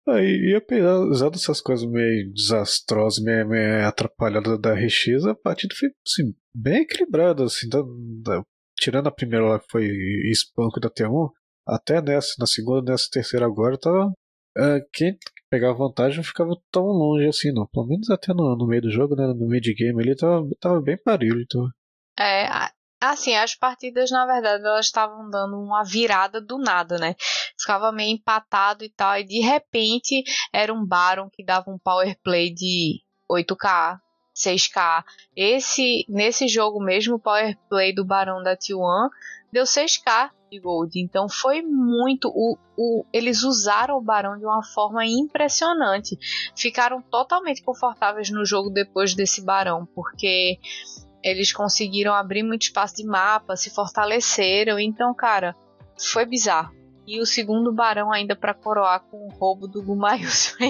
Ah, 0.06 0.20
e 0.20 0.54
apesar 0.54 1.30
dessas 1.30 1.62
coisas 1.62 1.88
meio 1.88 2.30
desastrosas, 2.34 3.24
meio, 3.24 3.48
meio 3.48 3.86
atrapalhadas 3.86 4.60
da 4.60 4.74
RX, 4.74 5.24
a 5.24 5.34
partida 5.34 5.74
foi 5.74 5.88
assim, 6.06 6.34
bem 6.54 6.82
equilibrada. 6.82 7.44
Assim, 7.44 7.66
da, 7.68 7.80
da, 8.22 8.42
tirando 8.76 9.06
a 9.06 9.12
primeira 9.12 9.46
lá 9.46 9.58
que 9.58 9.66
foi 9.70 9.86
espanco 10.30 10.78
da 10.78 10.90
T1, 10.90 11.30
até 11.66 12.02
nessa, 12.02 12.34
na 12.38 12.46
segunda, 12.46 12.92
nessa 12.92 13.08
terceira 13.10 13.46
agora, 13.46 13.78
tava. 13.78 14.12
Uh, 14.56 14.78
quem 14.92 15.16
pegava 15.50 15.78
vantagem 15.78 16.18
não 16.18 16.24
ficava 16.24 16.54
tão 16.70 16.84
longe 16.84 17.26
assim, 17.26 17.50
não. 17.50 17.66
Pelo 17.66 17.86
menos 17.86 18.10
até 18.10 18.34
no, 18.34 18.56
no 18.56 18.66
meio 18.66 18.82
do 18.82 18.90
jogo, 18.90 19.16
né, 19.16 19.26
no 19.26 19.48
mid-game 19.48 20.02
ali, 20.02 20.14
tava, 20.14 20.46
tava 20.60 20.82
bem 20.82 20.98
parelho. 21.02 21.40
Então. 21.40 21.66
É, 22.18 22.46
Assim, 23.10 23.34
as 23.34 23.54
partidas, 23.54 24.10
na 24.10 24.26
verdade, 24.26 24.64
elas 24.64 24.86
estavam 24.86 25.28
dando 25.28 25.58
uma 25.60 25.84
virada 25.84 26.40
do 26.40 26.58
nada, 26.58 26.98
né? 26.98 27.14
Ficava 27.58 27.92
meio 27.92 28.14
empatado 28.14 28.84
e 28.84 28.88
tal, 28.88 29.18
e 29.18 29.24
de 29.24 29.40
repente 29.40 30.22
era 30.52 30.72
um 30.72 30.84
Baron 30.84 31.28
que 31.30 31.44
dava 31.44 31.70
um 31.70 31.78
power 31.78 32.16
play 32.22 32.52
de 32.52 33.02
8k, 33.30 33.98
6k. 34.34 35.04
Esse, 35.36 36.04
nesse 36.08 36.48
jogo 36.48 36.82
mesmo, 36.82 37.16
o 37.16 37.20
power 37.20 37.56
play 37.68 37.94
do 37.94 38.04
Barão 38.04 38.42
da 38.42 38.56
T1 38.56 39.08
deu 39.52 39.64
6k 39.64 40.30
de 40.50 40.58
gold. 40.60 41.00
Então 41.00 41.28
foi 41.28 41.62
muito. 41.62 42.28
O, 42.28 42.56
o, 42.76 43.04
eles 43.12 43.42
usaram 43.42 43.96
o 43.96 44.02
Barão 44.02 44.38
de 44.38 44.44
uma 44.44 44.62
forma 44.62 45.06
impressionante. 45.06 46.18
Ficaram 46.56 47.00
totalmente 47.02 47.62
confortáveis 47.62 48.30
no 48.30 48.44
jogo 48.44 48.70
depois 48.70 49.14
desse 49.14 49.44
Barão, 49.44 49.86
porque 49.94 50.58
eles 51.24 51.52
conseguiram 51.52 52.12
abrir 52.12 52.42
muito 52.42 52.62
espaço 52.62 52.96
de 52.96 53.04
mapa, 53.04 53.56
se 53.56 53.70
fortaleceram. 53.70 54.78
Então, 54.78 55.14
cara, 55.14 55.56
foi 56.12 56.26
bizarro. 56.26 56.74
E 57.06 57.18
o 57.20 57.26
segundo 57.26 57.72
barão 57.72 58.12
ainda 58.12 58.36
para 58.36 58.52
coroar 58.52 59.00
com 59.10 59.26
o 59.26 59.30
roubo 59.30 59.66
do 59.66 59.82
Gumayus. 59.82 60.54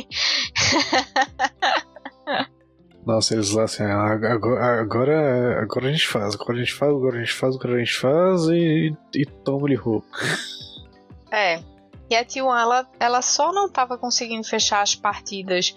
Nossa, 3.04 3.34
eles 3.34 3.50
lá 3.50 3.64
assim, 3.64 3.82
agora, 3.82 4.80
agora, 4.80 5.60
agora 5.60 5.88
a 5.88 5.92
gente 5.92 6.08
faz, 6.08 6.34
agora 6.34 6.54
a 6.54 6.60
gente 6.60 6.72
faz, 6.72 6.90
agora 6.90 7.16
a 7.16 7.20
gente 7.20 7.34
faz, 7.34 7.54
agora 7.54 7.74
a 7.74 7.78
gente 7.78 7.94
faz 7.94 8.44
e, 8.46 8.96
e 9.14 9.26
toma-lhe 9.26 9.74
roubo. 9.74 10.06
É. 11.30 11.60
E 12.08 12.16
a 12.16 12.24
T1, 12.24 12.60
ela, 12.60 12.88
ela 12.98 13.20
só 13.22 13.52
não 13.52 13.66
estava 13.66 13.98
conseguindo 13.98 14.46
fechar 14.46 14.80
as 14.80 14.94
partidas 14.94 15.74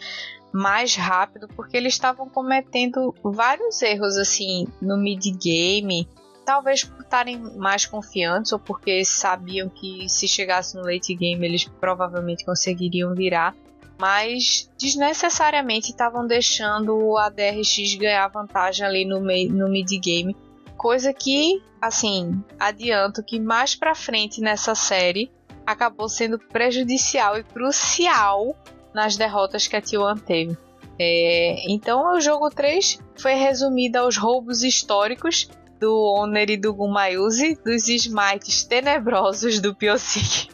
mais 0.57 0.95
rápido, 0.95 1.47
porque 1.49 1.77
eles 1.77 1.93
estavam 1.93 2.27
cometendo 2.27 3.13
vários 3.23 3.79
erros 3.83 4.17
assim 4.17 4.65
no 4.81 4.97
mid 4.97 5.23
game, 5.37 6.09
talvez 6.43 6.83
por 6.83 7.01
estarem 7.01 7.37
mais 7.55 7.85
confiantes 7.85 8.51
ou 8.51 8.57
porque 8.57 9.05
sabiam 9.05 9.69
que 9.69 10.09
se 10.09 10.27
chegasse 10.27 10.75
no 10.75 10.81
late 10.81 11.13
game 11.13 11.45
eles 11.45 11.65
provavelmente 11.79 12.43
conseguiriam 12.43 13.13
virar, 13.13 13.55
mas 13.99 14.67
desnecessariamente 14.79 15.91
estavam 15.91 16.25
deixando 16.25 17.15
a 17.17 17.29
DRX 17.29 17.93
ganhar 17.95 18.27
vantagem 18.29 18.83
ali 18.83 19.05
no, 19.05 19.19
no 19.19 19.69
mid 19.69 19.89
game, 20.01 20.35
coisa 20.75 21.13
que, 21.13 21.61
assim, 21.79 22.43
adianto 22.59 23.23
que 23.23 23.39
mais 23.39 23.75
para 23.75 23.93
frente 23.93 24.41
nessa 24.41 24.73
série 24.73 25.31
acabou 25.67 26.09
sendo 26.09 26.39
prejudicial 26.39 27.37
e 27.37 27.43
crucial 27.43 28.55
nas 28.97 29.15
derrotas 29.15 29.67
que 29.67 29.75
a 29.75 29.81
T1 29.81 30.21
teve. 30.21 30.57
É, 30.99 31.71
então, 31.71 32.15
o 32.15 32.19
jogo 32.19 32.49
3 32.49 32.99
foi 33.15 33.35
resumido 33.35 33.99
aos 33.99 34.17
roubos 34.17 34.63
históricos 34.63 35.47
do 35.79 35.95
Honor 36.15 36.49
e 36.49 36.57
do 36.57 36.73
Gumayuzi, 36.73 37.55
dos 37.63 37.87
smites 37.87 38.63
tenebrosos 38.63 39.59
do 39.59 39.75
Piosik 39.75 40.49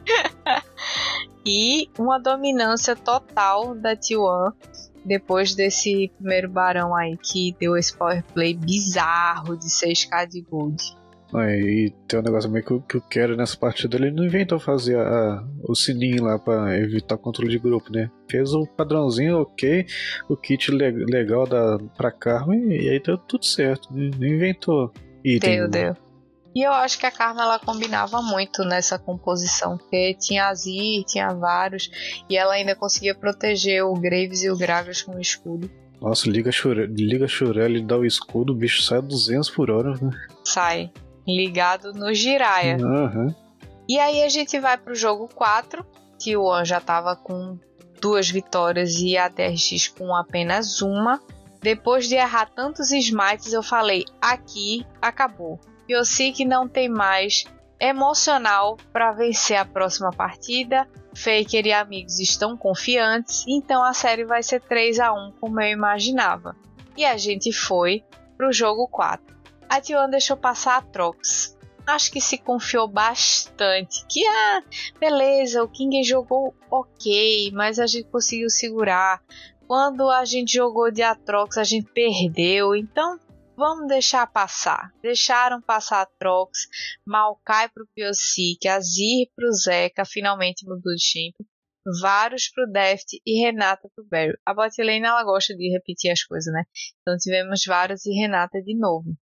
e 1.47 1.89
uma 1.97 2.19
dominância 2.19 2.93
total 2.93 3.73
da 3.73 3.95
T1 3.95 4.51
depois 5.06 5.56
desse 5.56 6.12
primeiro 6.17 6.49
barão 6.49 6.93
aí 6.93 7.17
que 7.17 7.56
deu 7.58 7.77
esse 7.77 7.95
power 7.95 8.21
play 8.34 8.53
bizarro 8.53 9.56
de 9.56 9.67
6k 9.67 10.27
de 10.27 10.41
gold. 10.41 10.84
E 11.41 11.91
tem 12.08 12.19
um 12.19 12.24
negócio 12.24 12.50
meio 12.50 12.63
que, 12.63 12.80
que 12.82 12.98
eu 12.98 13.02
quero 13.02 13.36
nessa 13.36 13.58
partida. 13.58 13.98
Ele 13.98 14.12
não 14.12 14.24
inventou 14.24 14.60
fazer 14.60 14.98
a, 14.98 15.43
o 15.67 15.76
sininho 15.76 16.24
lá 16.24 16.38
pra 16.38 16.78
evitar 16.78 17.15
o 17.15 17.17
controle 17.17 17.50
de 17.50 17.58
grupo, 17.58 17.91
né? 17.91 18.10
Fez 18.30 18.54
o 18.54 18.67
padrãozinho 18.67 19.40
ok, 19.40 19.86
o 20.29 20.38
kit 20.38 20.71
le, 20.71 20.92
legal 20.92 21.48
da, 21.48 21.79
pra 21.98 22.12
Karma 22.12 22.56
e, 22.56 22.90
aí 22.90 23.02
deu 23.02 23.17
tudo 23.17 23.46
certo. 23.46 23.90
Não 23.92 24.27
inventou 24.27 24.92
item. 25.23 25.58
Deu, 25.58 25.69
deu. 25.69 25.98
E 26.56 26.62
eu 26.62 26.71
acho 26.71 27.00
que 27.00 27.06
a 27.08 27.12
Karma 27.12 27.42
ela 27.42 27.58
combinava 27.58 28.21
muito 28.21 28.63
nessa 28.63 29.00
composição, 29.00 29.75
porque 29.75 30.13
tinha 30.19 30.50
Azir, 30.50 31.04
tinha 31.06 31.29
vários, 31.29 31.90
e 32.29 32.38
ela 32.38 32.54
ainda 32.54 32.75
conseguia 32.75 33.15
proteger 33.15 33.84
o 33.84 33.94
Graves 33.96 34.44
e 34.44 34.52
o 34.52 34.56
Gragas 34.56 35.02
com 35.02 35.15
o 35.15 35.19
escudo. 35.19 35.67
Nossa, 36.00 36.29
liga 36.29 36.52
Shurel, 36.52 36.86
liga 36.86 37.27
Shurel 37.27 37.77
e 37.77 37.84
dá 37.84 37.98
o 37.98 38.06
escudo, 38.06 38.54
o 38.54 38.56
bicho 38.56 38.84
sai 38.84 39.00
a 39.00 39.02
200 39.02 39.50
por 39.50 39.71
hora, 39.71 39.96
né? 40.00 40.12
Sai 40.44 40.92
ligado 41.28 41.94
no 41.94 42.13
Jiraya. 42.13 42.78
Uhum. 42.78 43.34
E 43.88 44.00
aí 44.00 44.24
a 44.24 44.30
gente 44.30 44.60
vai 44.60 44.78
pro 44.78 44.96
jogo 44.96 45.30
4, 45.34 45.86
que 46.19 46.38
o 46.38 46.52
An 46.52 46.63
já 46.63 46.80
tava 46.80 47.15
com 47.15 47.58
duas 48.00 48.30
vitórias 48.30 48.96
e 48.96 49.17
a 49.17 49.30
TRX 49.30 49.88
com 49.90 50.15
apenas 50.15 50.82
uma. 50.82 51.21
Depois 51.62 52.08
de 52.08 52.15
errar 52.15 52.50
tantos 52.54 52.92
smites, 52.92 53.54
eu 53.54 53.63
falei: 53.63 54.04
aqui 54.21 54.86
acabou. 55.02 55.60
Piocic 55.88 56.46
não 56.46 56.67
tem 56.67 56.90
mais 56.90 57.46
emocional 57.80 58.78
para 58.92 59.12
vencer 59.12 59.58
a 59.58 59.65
próxima 59.65 60.12
partida. 60.12 60.88
Faker 61.15 61.65
e 61.65 61.71
amigos 61.71 62.19
estão 62.19 62.58
confiantes, 62.58 63.46
então 63.48 63.84
a 63.84 63.94
série 63.94 64.26
vai 64.26 64.42
ser 64.42 64.62
3 64.62 65.00
a 65.00 65.13
1 65.13 65.34
como 65.40 65.62
eu 65.62 65.69
imaginava. 65.69 66.56
E 66.98 67.06
a 67.06 67.17
gente 67.17 67.52
foi 67.54 68.04
pro 68.36 68.52
jogo 68.52 68.88
4. 68.88 69.36
A 69.74 69.82
T1 69.82 70.08
deixou 70.12 70.38
passar 70.38 70.78
a 70.78 70.82
Trox. 70.84 71.58
Acho 71.88 72.12
que 72.12 72.21
se 72.21 72.38
confiou 72.38 72.88
bastante. 72.88 74.06
Que, 74.08 74.24
ah, 74.24 74.63
beleza, 75.00 75.63
o 75.63 75.67
King 75.67 76.04
jogou 76.04 76.56
ok, 76.69 77.50
mas 77.54 77.80
a 77.80 77.88
gente 77.88 78.08
conseguiu 78.08 78.52
segurar. 78.52 79.19
Quando 79.65 80.12
a 80.12 80.26
gente 80.26 80.54
jogou 80.54 80.92
de 80.92 81.02
Atrox, 81.02 81.58
a 81.58 81.63
gente 81.63 81.92
perdeu. 81.92 82.76
Então, 82.76 83.19
vamos 83.58 83.88
deixar 83.88 84.28
passar. 84.28 84.94
Deixaram 85.02 85.60
passar 85.60 86.04
a 86.04 86.10
Trox, 86.19 86.67
Maokai 87.04 87.67
pro 87.69 87.88
Piocic, 87.96 88.67
Azir 88.67 89.28
pro 89.36 89.52
Zeca, 89.54 90.06
finalmente 90.06 90.67
mudou 90.67 90.94
de 90.94 91.04
champ. 91.04 91.34
Vários 92.00 92.48
pro 92.48 92.71
Deft 92.71 93.19
e 93.26 93.44
Renata 93.44 93.90
pro 93.96 94.06
Barry. 94.08 94.38
A 94.46 94.54
botlane 94.54 95.04
ela 95.04 95.24
gosta 95.24 95.56
de 95.56 95.67
repetir 95.71 96.12
as 96.12 96.24
coisas, 96.24 96.54
né? 96.54 96.63
Então 97.02 97.17
tivemos 97.17 97.63
vários 97.65 98.06
e 98.06 98.12
Renata 98.12 98.62
de 98.62 98.78
novo. 98.78 99.17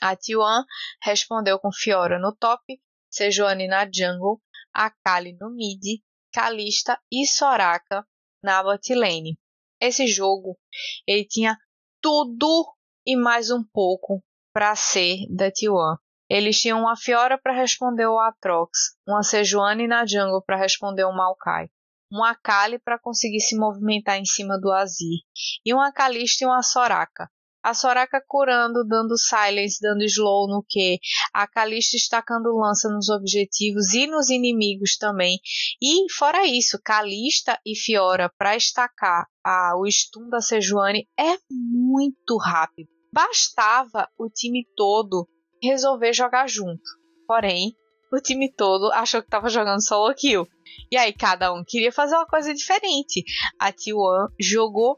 A 0.00 0.16
T1 0.16 0.64
respondeu 1.02 1.58
com 1.58 1.72
Fiora 1.72 2.18
no 2.18 2.34
top, 2.34 2.80
Sejuani 3.10 3.66
na 3.66 3.84
jungle, 3.84 4.40
Akali 4.72 5.36
no 5.40 5.50
mid, 5.50 6.00
Kalista 6.32 7.00
e 7.10 7.26
Soraka 7.26 8.06
na 8.42 8.62
botlane. 8.62 9.38
Esse 9.80 10.06
jogo 10.06 10.58
ele 11.06 11.24
tinha 11.24 11.56
tudo 12.00 12.66
e 13.06 13.16
mais 13.16 13.50
um 13.50 13.64
pouco 13.64 14.22
para 14.52 14.76
ser 14.76 15.26
da 15.30 15.50
T1. 15.50 15.96
Eles 16.30 16.60
tinham 16.60 16.80
uma 16.80 16.96
Fiora 16.96 17.40
para 17.40 17.54
responder 17.54 18.06
o 18.06 18.18
Atrox, 18.18 18.96
uma 19.06 19.22
Sejuani 19.22 19.86
na 19.86 20.04
jungle 20.04 20.42
para 20.44 20.58
responder 20.58 21.04
o 21.04 21.12
Maokai, 21.12 21.70
uma 22.12 22.30
Akali 22.30 22.78
para 22.78 22.98
conseguir 22.98 23.40
se 23.40 23.56
movimentar 23.56 24.18
em 24.18 24.24
cima 24.24 24.60
do 24.60 24.70
Azir, 24.70 25.20
e 25.64 25.72
uma 25.72 25.90
Kalista 25.90 26.44
e 26.44 26.46
uma 26.46 26.62
Soraka. 26.62 27.30
A 27.62 27.74
Soraka 27.74 28.22
curando, 28.26 28.86
dando 28.86 29.18
silence, 29.18 29.78
dando 29.80 30.04
slow 30.04 30.46
no 30.46 30.62
Q. 30.62 30.98
A 31.34 31.46
Kalista 31.46 31.96
estacando 31.96 32.56
lança 32.56 32.88
nos 32.88 33.08
objetivos 33.08 33.92
e 33.94 34.06
nos 34.06 34.30
inimigos 34.30 34.96
também. 34.96 35.40
E 35.82 36.10
fora 36.12 36.46
isso, 36.46 36.80
Kalista 36.82 37.58
e 37.66 37.76
Fiora 37.76 38.32
para 38.38 38.56
estacar 38.56 39.26
a, 39.44 39.72
o 39.76 39.90
stun 39.90 40.28
da 40.28 40.40
Sejuani 40.40 41.08
é 41.18 41.36
muito 41.50 42.36
rápido. 42.38 42.88
Bastava 43.12 44.08
o 44.16 44.28
time 44.30 44.66
todo 44.76 45.28
resolver 45.62 46.12
jogar 46.12 46.48
junto. 46.48 46.82
Porém, 47.26 47.74
o 48.12 48.20
time 48.20 48.52
todo 48.52 48.92
achou 48.92 49.20
que 49.20 49.26
estava 49.26 49.48
jogando 49.48 49.84
solo 49.84 50.14
kill. 50.14 50.46
E 50.90 50.96
aí 50.96 51.12
cada 51.12 51.52
um 51.52 51.64
queria 51.66 51.90
fazer 51.90 52.14
uma 52.14 52.26
coisa 52.26 52.54
diferente. 52.54 53.24
A 53.58 53.72
T1 53.72 54.28
jogou 54.40 54.96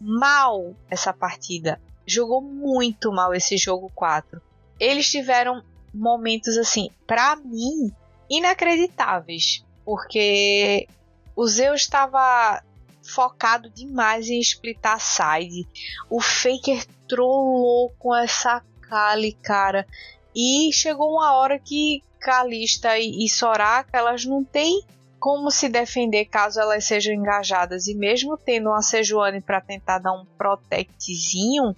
mal 0.00 0.76
essa 0.88 1.12
partida 1.12 1.80
jogou 2.06 2.40
muito 2.40 3.10
mal 3.12 3.34
esse 3.34 3.56
jogo 3.56 3.90
4. 3.94 4.40
Eles 4.78 5.10
tiveram 5.10 5.62
momentos 5.92 6.56
assim, 6.56 6.90
para 7.06 7.36
mim, 7.36 7.92
inacreditáveis, 8.28 9.64
porque 9.84 10.86
o 11.34 11.46
Zeus 11.46 11.82
estava 11.82 12.62
focado 13.02 13.70
demais 13.70 14.28
em 14.28 14.40
splitar 14.40 15.00
side. 15.00 15.66
O 16.10 16.20
Faker 16.20 16.84
trollou 17.08 17.92
com 17.98 18.14
essa 18.14 18.62
Kali, 18.82 19.32
cara. 19.32 19.86
E 20.34 20.70
chegou 20.72 21.12
uma 21.12 21.32
hora 21.34 21.58
que 21.58 22.02
Kalista 22.20 22.98
e 22.98 23.28
Soraka, 23.28 23.96
elas 23.96 24.24
não 24.24 24.44
têm 24.44 24.82
como 25.18 25.50
se 25.50 25.68
defender 25.68 26.26
caso 26.26 26.60
elas 26.60 26.84
sejam 26.84 27.14
engajadas. 27.14 27.86
E 27.86 27.94
mesmo 27.94 28.36
tendo 28.36 28.68
uma 28.68 28.82
Sejuani 28.82 29.40
para 29.40 29.60
tentar 29.60 29.98
dar 29.98 30.12
um 30.12 30.24
protectzinho, 30.36 31.74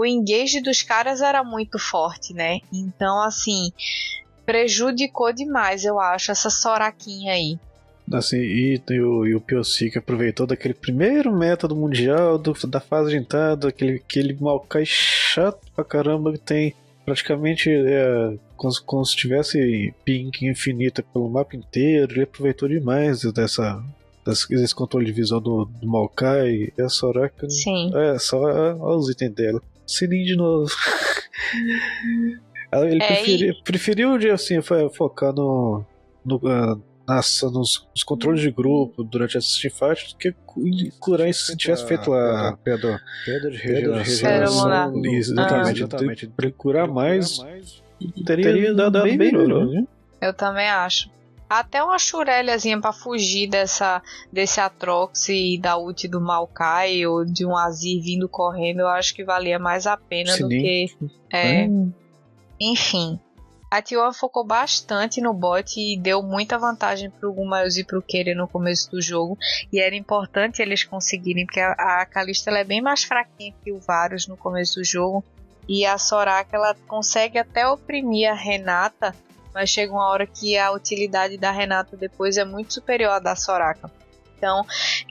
o 0.00 0.06
engage 0.06 0.62
dos 0.62 0.82
caras 0.82 1.20
era 1.20 1.44
muito 1.44 1.78
forte, 1.78 2.32
né? 2.32 2.60
Então, 2.72 3.20
assim, 3.20 3.70
prejudicou 4.46 5.30
demais, 5.30 5.84
eu 5.84 6.00
acho, 6.00 6.32
essa 6.32 6.48
soraquinha 6.48 7.34
aí. 7.34 7.58
Assim, 8.10 8.38
e, 8.38 8.82
e 8.88 9.00
o, 9.00 9.26
e 9.26 9.34
o 9.34 9.40
Piocic 9.42 9.98
aproveitou 9.98 10.46
daquele 10.46 10.72
primeiro 10.72 11.30
método 11.30 11.76
mundial 11.76 12.38
do, 12.38 12.54
da 12.66 12.80
fase 12.80 13.10
de 13.10 13.18
entrada, 13.18 13.68
aquele, 13.68 13.96
aquele 13.96 14.34
Maokai 14.40 14.84
chato 14.86 15.60
pra 15.76 15.84
caramba 15.84 16.32
que 16.32 16.38
tem 16.38 16.74
praticamente 17.04 17.68
é, 17.70 18.38
como, 18.56 18.72
como, 18.86 19.04
se 19.04 19.14
tivesse 19.14 19.94
ping 20.02 20.30
infinita 20.42 21.02
pelo 21.02 21.28
mapa 21.28 21.54
inteiro. 21.54 22.14
Ele 22.14 22.22
aproveitou 22.22 22.68
demais 22.68 23.20
dessa, 23.34 23.84
desse 24.48 24.74
controle 24.74 25.04
de 25.04 25.12
visão 25.12 25.40
do, 25.42 25.66
do 25.66 25.86
Maokai 25.86 26.72
e 26.76 26.82
a 26.82 26.88
Soraka. 26.88 27.50
Sim. 27.50 27.92
É, 27.94 28.18
só 28.18 28.40
olha 28.40 28.96
os 28.96 29.10
itens 29.10 29.34
dela. 29.34 29.62
Sininho 29.90 30.24
de 30.24 30.36
novo. 30.36 30.70
Ele 32.72 33.02
é, 33.02 33.06
preferiu, 33.06 33.50
e... 33.50 33.62
preferiu 33.64 34.32
assim, 34.32 34.60
focar 34.92 35.32
no, 35.32 35.84
no, 36.24 36.36
uh, 36.36 36.80
nas, 37.06 37.42
nos, 37.42 37.88
nos, 37.92 38.04
controles 38.04 38.40
de 38.40 38.50
grupo 38.52 39.02
durante 39.02 39.36
a 39.36 39.40
teamfight 39.40 40.12
do 40.12 40.16
que 40.16 40.34
curar 41.00 41.28
isso 41.28 41.46
se 41.46 41.56
tivesse 41.56 41.84
feito 41.86 42.12
a 42.12 42.56
pedra, 42.62 43.00
pedra 43.24 43.50
de 43.50 43.56
regeneração. 43.56 45.04
Exatamente, 45.04 45.68
ah. 45.68 45.86
exatamente. 45.86 46.26
Pra 46.28 46.52
curar 46.52 46.86
mais, 46.86 47.38
teria, 48.24 48.44
teria 48.44 48.74
dado 48.74 49.02
bem 49.02 49.16
melhor. 49.16 49.66
melhor 49.66 49.84
Eu 50.20 50.32
também 50.32 50.68
acho. 50.68 51.10
Até 51.50 51.82
uma 51.82 51.98
churelhazinha 51.98 52.80
para 52.80 52.92
fugir 52.92 53.48
dessa 53.48 54.00
desse 54.32 54.60
Atrox 54.60 55.28
e 55.30 55.58
da 55.60 55.76
ult 55.76 56.06
do 56.06 56.20
Maokai 56.20 57.04
ou 57.04 57.24
de 57.24 57.44
um 57.44 57.56
Azir 57.56 58.00
vindo 58.00 58.28
correndo, 58.28 58.82
eu 58.82 58.86
acho 58.86 59.12
que 59.12 59.24
valia 59.24 59.58
mais 59.58 59.84
a 59.84 59.96
pena 59.96 60.30
Sim. 60.34 60.42
do 60.44 60.48
que. 60.48 60.96
É, 61.28 61.66
hum. 61.66 61.92
Enfim. 62.60 63.18
A 63.68 63.82
T1 63.82 64.14
focou 64.14 64.44
bastante 64.44 65.20
no 65.20 65.34
bot 65.34 65.78
e 65.78 65.96
deu 65.96 66.22
muita 66.22 66.56
vantagem 66.56 67.10
pro 67.10 67.32
Gumayus 67.32 67.76
e 67.76 67.84
pro 67.84 68.02
Keira 68.02 68.32
no 68.32 68.46
começo 68.46 68.88
do 68.88 69.02
jogo. 69.02 69.36
E 69.72 69.80
era 69.80 69.96
importante 69.96 70.62
eles 70.62 70.84
conseguirem, 70.84 71.46
porque 71.46 71.60
a, 71.60 71.72
a 71.72 72.06
Kalista 72.06 72.52
é 72.52 72.64
bem 72.64 72.80
mais 72.80 73.02
fraquinha 73.02 73.54
que 73.64 73.72
o 73.72 73.80
Varus 73.80 74.28
no 74.28 74.36
começo 74.36 74.76
do 74.76 74.84
jogo. 74.84 75.24
E 75.68 75.84
a 75.84 75.98
Soraka 75.98 76.56
ela 76.56 76.76
consegue 76.86 77.38
até 77.38 77.66
oprimir 77.66 78.30
a 78.30 78.34
Renata 78.34 79.14
mas 79.54 79.70
chega 79.70 79.92
uma 79.92 80.08
hora 80.08 80.26
que 80.26 80.56
a 80.56 80.70
utilidade 80.72 81.36
da 81.36 81.50
Renata 81.50 81.96
depois 81.96 82.36
é 82.36 82.44
muito 82.44 82.74
superior 82.74 83.12
à 83.12 83.18
da 83.18 83.36
Soraka. 83.36 83.90
Então, 84.36 84.64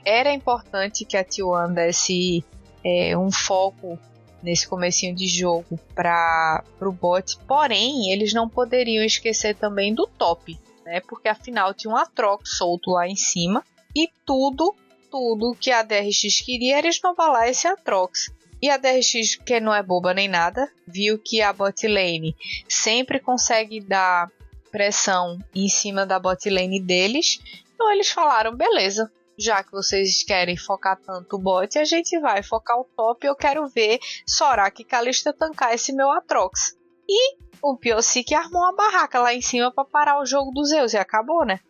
era 0.04 0.32
importante 0.32 1.04
que 1.04 1.16
a 1.16 1.24
T1 1.24 1.72
desse 1.72 2.44
é, 2.84 3.16
um 3.16 3.30
foco 3.30 3.98
nesse 4.42 4.66
comecinho 4.66 5.14
de 5.14 5.26
jogo 5.26 5.78
para 5.94 6.64
o 6.80 6.90
bot, 6.90 7.38
porém, 7.46 8.10
eles 8.10 8.32
não 8.32 8.48
poderiam 8.48 9.04
esquecer 9.04 9.54
também 9.54 9.94
do 9.94 10.06
top, 10.06 10.58
né? 10.84 11.00
Porque 11.00 11.28
afinal 11.28 11.74
tinha 11.74 11.92
um 11.92 11.96
Atrox 11.96 12.56
solto 12.56 12.90
lá 12.90 13.06
em 13.06 13.16
cima 13.16 13.64
e 13.94 14.08
tudo, 14.24 14.74
tudo 15.10 15.56
que 15.58 15.70
a 15.70 15.82
DRX 15.82 16.40
queria 16.44 16.78
era 16.78 16.88
esnovalar 16.88 17.48
esse 17.48 17.68
Atrox. 17.68 18.32
E 18.62 18.68
a 18.68 18.76
DRX, 18.76 19.36
que 19.36 19.58
não 19.58 19.74
é 19.74 19.82
boba 19.82 20.12
nem 20.12 20.28
nada, 20.28 20.70
viu 20.86 21.18
que 21.18 21.40
a 21.40 21.52
bot 21.52 21.86
lane 21.86 22.36
sempre 22.68 23.18
consegue 23.18 23.80
dar 23.80 24.30
pressão 24.70 25.38
em 25.54 25.68
cima 25.68 26.04
da 26.04 26.18
bot 26.18 26.48
lane 26.48 26.80
deles. 26.80 27.40
Então 27.74 27.90
eles 27.90 28.10
falaram: 28.10 28.54
beleza, 28.54 29.10
já 29.38 29.64
que 29.64 29.72
vocês 29.72 30.22
querem 30.22 30.56
focar 30.56 30.98
tanto 31.00 31.36
o 31.36 31.38
bot, 31.38 31.78
a 31.78 31.84
gente 31.84 32.18
vai 32.20 32.42
focar 32.42 32.78
o 32.78 32.84
top. 32.84 33.26
Eu 33.26 33.34
quero 33.34 33.66
ver 33.68 33.98
Soraka 34.26 34.82
e 34.82 34.84
Kalista 34.84 35.32
tancar 35.32 35.74
esse 35.74 35.92
meu 35.92 36.10
Atrox. 36.10 36.76
E 37.08 37.36
o 37.62 37.76
Piocic 37.76 38.34
armou 38.34 38.62
uma 38.62 38.76
barraca 38.76 39.18
lá 39.18 39.34
em 39.34 39.40
cima 39.40 39.72
para 39.72 39.84
parar 39.84 40.20
o 40.20 40.26
jogo 40.26 40.50
dos 40.52 40.68
Zeus 40.68 40.92
e 40.92 40.98
acabou, 40.98 41.44
né? 41.44 41.60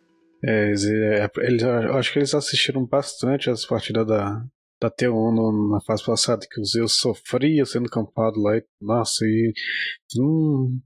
É, 0.43 0.69
eles, 0.69 0.83
é, 0.83 1.29
acho 1.97 2.11
que 2.11 2.19
eles 2.19 2.33
assistiram 2.33 2.83
bastante 2.85 3.49
as 3.49 3.65
partidas 3.65 4.07
da, 4.07 4.43
da 4.81 4.89
T1 4.89 5.35
no, 5.35 5.69
na 5.69 5.81
fase 5.81 6.03
passada, 6.03 6.47
que 6.49 6.59
o 6.59 6.65
Zeus 6.65 6.97
sofria 6.97 7.65
sendo 7.65 7.89
campado 7.89 8.41
lá. 8.41 8.57
E, 8.57 8.65
nossa, 8.81 9.23
e. 9.25 9.53
Hum, 10.17 10.81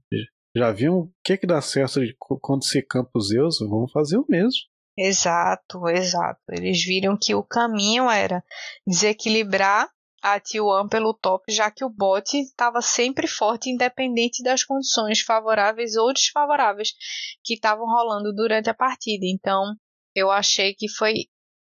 já 0.54 0.70
viam 0.70 0.98
o 0.98 1.12
que 1.24 1.38
que 1.38 1.46
dá 1.46 1.60
certo 1.60 2.00
quando 2.40 2.64
se 2.64 2.82
campa 2.82 3.10
os 3.14 3.28
Zeus? 3.28 3.58
Vamos 3.60 3.90
fazer 3.92 4.18
o 4.18 4.26
mesmo. 4.28 4.60
Exato, 4.98 5.88
exato. 5.88 6.40
Eles 6.50 6.82
viram 6.84 7.18
que 7.20 7.34
o 7.34 7.42
caminho 7.42 8.08
era 8.10 8.42
desequilibrar 8.86 9.90
a 10.22 10.40
T1 10.40 10.88
pelo 10.88 11.12
top, 11.14 11.52
já 11.52 11.70
que 11.70 11.84
o 11.84 11.90
bot 11.90 12.36
estava 12.36 12.80
sempre 12.80 13.26
forte, 13.26 13.70
independente 13.70 14.42
das 14.42 14.64
condições 14.64 15.20
favoráveis 15.20 15.94
ou 15.96 16.12
desfavoráveis 16.12 16.92
que 17.44 17.54
estavam 17.54 17.86
rolando 17.86 18.34
durante 18.34 18.70
a 18.70 18.74
partida. 18.74 19.26
Então, 19.26 19.74
eu 20.14 20.30
achei 20.30 20.74
que 20.74 20.88
foi, 20.88 21.26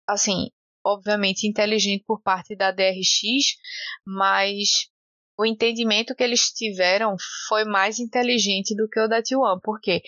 assim, 0.07 0.49
obviamente 0.83 1.47
inteligente 1.47 2.03
por 2.05 2.21
parte 2.21 2.55
da 2.55 2.71
DRX, 2.71 3.55
mas 4.05 4.89
o 5.37 5.45
entendimento 5.45 6.15
que 6.15 6.23
eles 6.23 6.51
tiveram 6.51 7.15
foi 7.47 7.65
mais 7.65 7.99
inteligente 7.99 8.75
do 8.75 8.87
que 8.87 8.99
o 8.99 9.07
da 9.07 9.21
T1, 9.21 9.59
porque 9.63 10.01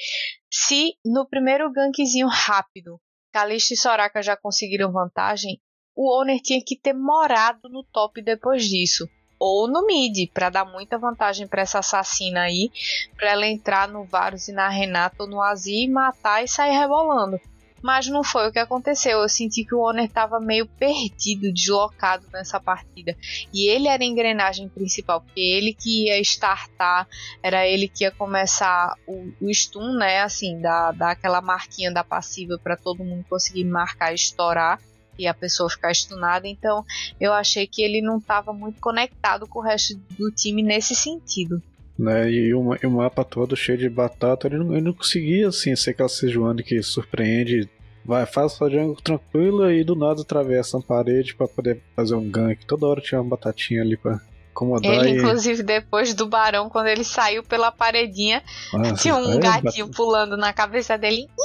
se 0.52 0.94
no 1.04 1.28
primeiro 1.28 1.72
gankzinho 1.72 2.28
rápido 2.28 3.00
Kalista 3.34 3.74
e 3.74 3.78
Soraka 3.78 4.22
já 4.22 4.38
conseguiram 4.38 4.92
vantagem, 4.92 5.60
o 5.96 6.12
Owner 6.16 6.40
tinha 6.40 6.64
que 6.64 6.78
ter 6.78 6.94
morado 6.94 7.68
no 7.68 7.84
top 7.84 8.22
depois 8.22 8.64
disso. 8.64 9.10
Ou 9.40 9.68
no 9.68 9.86
mid, 9.86 10.32
para 10.32 10.50
dar 10.50 10.66
muita 10.66 10.98
vantagem 10.98 11.48
para 11.48 11.64
essa 11.64 11.80
assassina 11.80 12.44
aí, 12.44 12.72
para 13.18 13.32
ela 13.32 13.48
entrar 13.48 13.88
no 13.88 14.06
Varus 14.06 14.48
e 14.48 14.54
na 14.54 14.70
Renata 14.70 15.24
ou 15.24 15.28
no 15.30 15.42
Azir, 15.42 15.90
matar 15.90 16.44
e 16.44 16.48
sair 16.48 16.78
rebolando. 16.78 17.40
Mas 17.84 18.08
não 18.08 18.24
foi 18.24 18.48
o 18.48 18.52
que 18.52 18.60
aconteceu. 18.60 19.20
Eu 19.20 19.28
senti 19.28 19.66
que 19.66 19.76
o 19.76 19.82
Owner 19.86 20.06
estava 20.06 20.40
meio 20.40 20.66
perdido, 20.66 21.52
deslocado 21.52 22.26
nessa 22.32 22.58
partida. 22.58 23.16
E 23.54 23.68
ele 23.68 23.90
era 23.90 24.02
a 24.02 24.06
engrenagem 24.06 24.70
principal, 24.70 25.20
porque 25.20 25.42
ele 25.42 25.74
que 25.74 26.06
ia 26.06 26.20
startar, 26.22 27.06
era 27.44 27.68
ele 27.68 27.90
que 27.90 28.06
ia 28.06 28.12
começar 28.12 28.96
o, 29.06 29.34
o 29.42 29.54
stun, 29.54 29.98
né? 29.98 30.22
Assim, 30.22 30.62
dar, 30.62 30.94
dar 30.94 31.12
aquela 31.12 31.42
marquinha 31.42 31.92
da 31.92 32.06
passiva 32.06 32.58
para 32.58 32.78
todo 32.78 33.04
mundo 33.04 33.26
conseguir 33.30 33.66
marcar 33.66 34.14
e 34.14 34.16
estourar 34.16 34.80
e 35.20 35.28
a 35.28 35.34
pessoa 35.34 35.70
ficar 35.70 35.94
stunada. 35.94 36.48
Então 36.48 36.86
eu 37.20 37.34
achei 37.34 37.68
que 37.68 37.82
ele 37.82 38.02
não 38.02 38.18
estava 38.18 38.54
muito 38.54 38.80
conectado 38.80 39.46
com 39.46 39.60
o 39.60 39.62
resto 39.62 39.96
do 40.18 40.32
time 40.32 40.64
nesse 40.64 40.96
sentido. 40.96 41.62
Né, 41.98 42.32
e, 42.32 42.54
o, 42.54 42.76
e 42.82 42.88
o 42.88 42.92
mapa 42.92 43.24
todo 43.24 43.56
cheio 43.56 43.78
de 43.78 43.88
batata, 43.88 44.48
ele 44.48 44.58
não, 44.58 44.74
ele 44.74 44.82
não 44.82 44.94
conseguia 44.94 45.48
assim 45.48 45.76
ser 45.76 45.92
aquela 45.92 46.10
Sejuani 46.10 46.64
que 46.64 46.82
surpreende, 46.82 47.70
vai, 48.04 48.26
faz 48.26 48.54
sua 48.54 48.70
jungle 48.70 48.96
tranquila 48.96 49.72
e 49.72 49.84
do 49.84 49.96
nada 49.96 50.22
atravessa 50.22 50.78
uma 50.78 50.84
parede 50.84 51.36
para 51.36 51.48
poder 51.48 51.82
fazer 51.96 52.16
um 52.16 52.30
gank. 52.30 52.66
Toda 52.66 52.88
hora 52.88 53.00
tinha 53.00 53.22
uma 53.22 53.30
batatinha 53.30 53.82
ali 53.82 53.96
pra 53.96 54.20
incomodar. 54.52 54.92
Ele, 54.92 55.10
e... 55.10 55.18
inclusive, 55.18 55.62
depois 55.62 56.14
do 56.14 56.28
barão, 56.28 56.70
quando 56.70 56.88
ele 56.88 57.04
saiu 57.04 57.44
pela 57.44 57.72
paredinha, 57.72 58.42
Nossa, 58.72 58.94
tinha 58.96 59.16
um 59.16 59.34
é, 59.34 59.40
gatinho 59.40 59.88
bat... 59.88 59.96
pulando 59.96 60.38
na 60.38 60.54
cabeça 60.54 60.98
dele. 60.98 61.28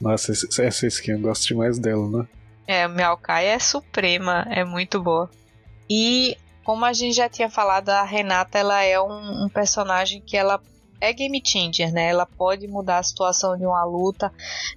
Nossa, 0.00 0.32
essa 0.32 0.86
skin 0.86 1.12
eu 1.12 1.20
gosto 1.20 1.46
demais 1.46 1.78
dela, 1.78 2.08
né? 2.08 2.26
É, 2.66 2.86
o 2.86 2.90
Miaukai 2.90 3.46
é 3.46 3.58
suprema, 3.58 4.46
é 4.48 4.64
muito 4.64 5.02
boa. 5.02 5.28
E 5.88 6.36
como 6.70 6.84
a 6.84 6.92
gente 6.92 7.16
já 7.16 7.28
tinha 7.28 7.50
falado, 7.50 7.88
a 7.88 8.04
Renata 8.04 8.56
ela 8.56 8.80
é 8.80 9.00
um, 9.00 9.46
um 9.46 9.48
personagem 9.48 10.22
que 10.24 10.36
ela 10.36 10.62
é 11.00 11.12
game 11.12 11.42
changer, 11.44 11.92
né? 11.92 12.10
Ela 12.10 12.24
pode 12.24 12.68
mudar 12.68 12.98
a 12.98 13.02
situação 13.02 13.58
de 13.58 13.66
uma 13.66 13.82
luta, 13.82 14.32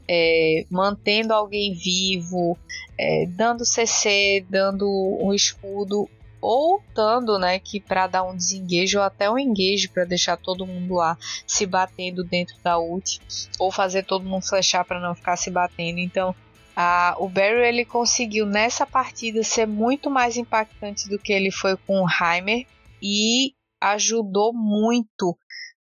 é, 0.10 0.66
mantendo 0.72 1.36
alguém 1.36 1.72
vivo, 1.72 2.58
é, 3.00 3.28
dando 3.28 3.64
CC, 3.64 4.44
dando 4.50 4.90
um 5.22 5.36
escudo, 5.36 6.10
ou 6.42 6.82
dando, 6.96 7.38
né, 7.38 7.60
que 7.60 7.80
para 7.80 8.08
dar 8.08 8.24
um 8.24 8.36
desenguejo 8.36 8.98
ou 8.98 9.04
até 9.04 9.30
um 9.30 9.38
engage 9.38 9.88
para 9.88 10.04
deixar 10.04 10.36
todo 10.36 10.66
mundo 10.66 10.96
lá 10.96 11.16
se 11.46 11.68
batendo 11.68 12.24
dentro 12.24 12.56
da 12.64 12.80
ult, 12.80 13.22
ou 13.60 13.72
fazer 13.72 14.04
todo 14.04 14.26
mundo 14.26 14.42
flechar 14.42 14.84
para 14.84 15.00
não 15.00 15.14
ficar 15.14 15.38
se 15.38 15.52
batendo. 15.52 16.00
Então, 16.00 16.34
a, 16.76 17.16
o 17.20 17.30
Barry 17.30 17.68
ele 17.68 17.86
conseguiu 17.86 18.46
nessa 18.46 18.86
partida 18.86 19.44
ser 19.44 19.68
muito 19.68 20.10
mais 20.10 20.38
impactante 20.38 21.08
do 21.08 21.20
que 21.20 21.32
ele 21.32 21.52
foi 21.52 21.78
com 21.78 22.02
o 22.02 22.08
Heimer 22.08 22.66
e 23.02 23.54
ajudou 23.82 24.54
muito 24.54 25.38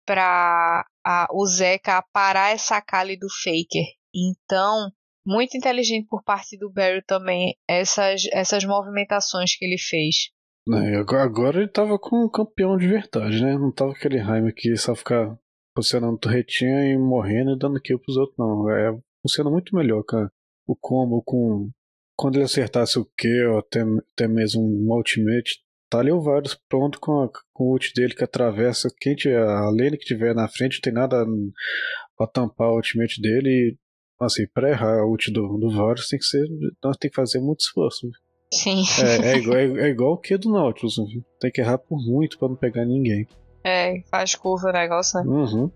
para 0.06 0.86
o 1.32 1.46
Zeca 1.46 1.98
a 1.98 2.02
parar 2.02 2.52
essa 2.52 2.82
Kali 2.82 3.18
do 3.18 3.28
Faker. 3.44 3.86
Então, 4.14 4.92
muito 5.26 5.56
inteligente 5.56 6.08
por 6.10 6.24
parte 6.24 6.58
do 6.58 6.72
Barry 6.72 7.02
também 7.06 7.56
essas, 7.68 8.24
essas 8.34 8.66
movimentações 8.66 9.56
que 9.56 9.64
ele 9.64 9.78
fez. 9.78 10.32
É, 10.70 10.96
agora 11.22 11.60
ele 11.60 11.68
tava 11.68 12.00
com 12.00 12.26
um 12.26 12.30
campeão 12.30 12.78
de 12.78 12.88
verdade, 12.88 13.44
né? 13.44 13.54
Não 13.58 13.72
tava 13.72 13.92
aquele 13.92 14.18
Jaime 14.18 14.54
que 14.54 14.76
só 14.78 14.96
ficar 14.96 15.38
posicionando 15.76 16.18
torretinha 16.18 16.86
e 16.86 16.98
morrendo 16.98 17.52
e 17.52 17.58
dando 17.58 17.82
kill 17.82 18.00
pros 18.00 18.16
outros, 18.16 18.38
não. 18.38 18.70
É, 18.70 18.98
funciona 19.22 19.50
muito 19.50 19.76
melhor, 19.76 20.04
cara. 20.04 20.32
O 20.68 20.76
combo 20.76 21.22
com. 21.24 21.70
Quando 22.16 22.36
ele 22.36 22.46
acertasse 22.46 23.00
o 23.00 23.06
Q 23.18 23.48
ou 23.48 23.60
até, 23.60 23.82
até 24.14 24.28
mesmo 24.28 24.62
um 24.62 24.94
ultimate, 24.94 25.60
tá 25.90 26.00
ali 26.00 26.12
o 26.12 26.22
Varus 26.22 26.60
pronto 26.70 27.00
com, 27.00 27.24
a, 27.24 27.30
com 27.52 27.66
o 27.66 27.72
ult 27.72 27.92
dele 27.96 28.14
que 28.14 28.24
atravessa. 28.24 28.90
Quem 29.00 29.16
tiver, 29.16 29.42
a 29.42 29.70
lane 29.70 29.98
que 29.98 30.06
tiver 30.06 30.36
na 30.36 30.48
frente, 30.48 30.76
não 30.76 30.82
tem 30.82 30.94
nada 30.94 31.26
pra 32.16 32.28
tampar 32.28 32.70
o 32.70 32.76
ultimate 32.76 33.20
dele. 33.20 33.50
E, 33.50 33.78
assim, 34.24 34.46
pra 34.54 34.70
errar 34.70 35.04
o 35.04 35.12
ult 35.12 35.32
do, 35.32 35.58
do 35.58 35.76
Varus 35.76 36.08
tem 36.08 36.20
que 36.20 36.26
ser. 36.26 36.46
Nós 36.84 36.98
tem 36.98 37.10
que 37.10 37.16
fazer 37.16 37.40
muito 37.40 37.62
esforço. 37.62 38.08
Sim. 38.54 38.84
É, 39.02 39.34
é, 39.34 39.38
igual, 39.42 39.58
é, 39.58 39.88
é 39.88 39.90
igual 39.90 40.14
o 40.14 40.18
que 40.18 40.38
do 40.38 40.52
Nautilus, 40.52 40.96
viu? 40.96 41.26
Tem 41.40 41.52
que 41.52 41.62
errar 41.62 41.80
por 41.80 41.98
muito 41.98 42.38
para 42.38 42.50
não 42.50 42.56
pegar 42.56 42.86
ninguém. 42.86 43.28
É, 43.64 44.02
faz 44.10 44.36
curva 44.36 44.70
o 44.70 44.74
negócio, 44.74 45.20
né? 45.20 45.26
Uhum. 45.26 45.72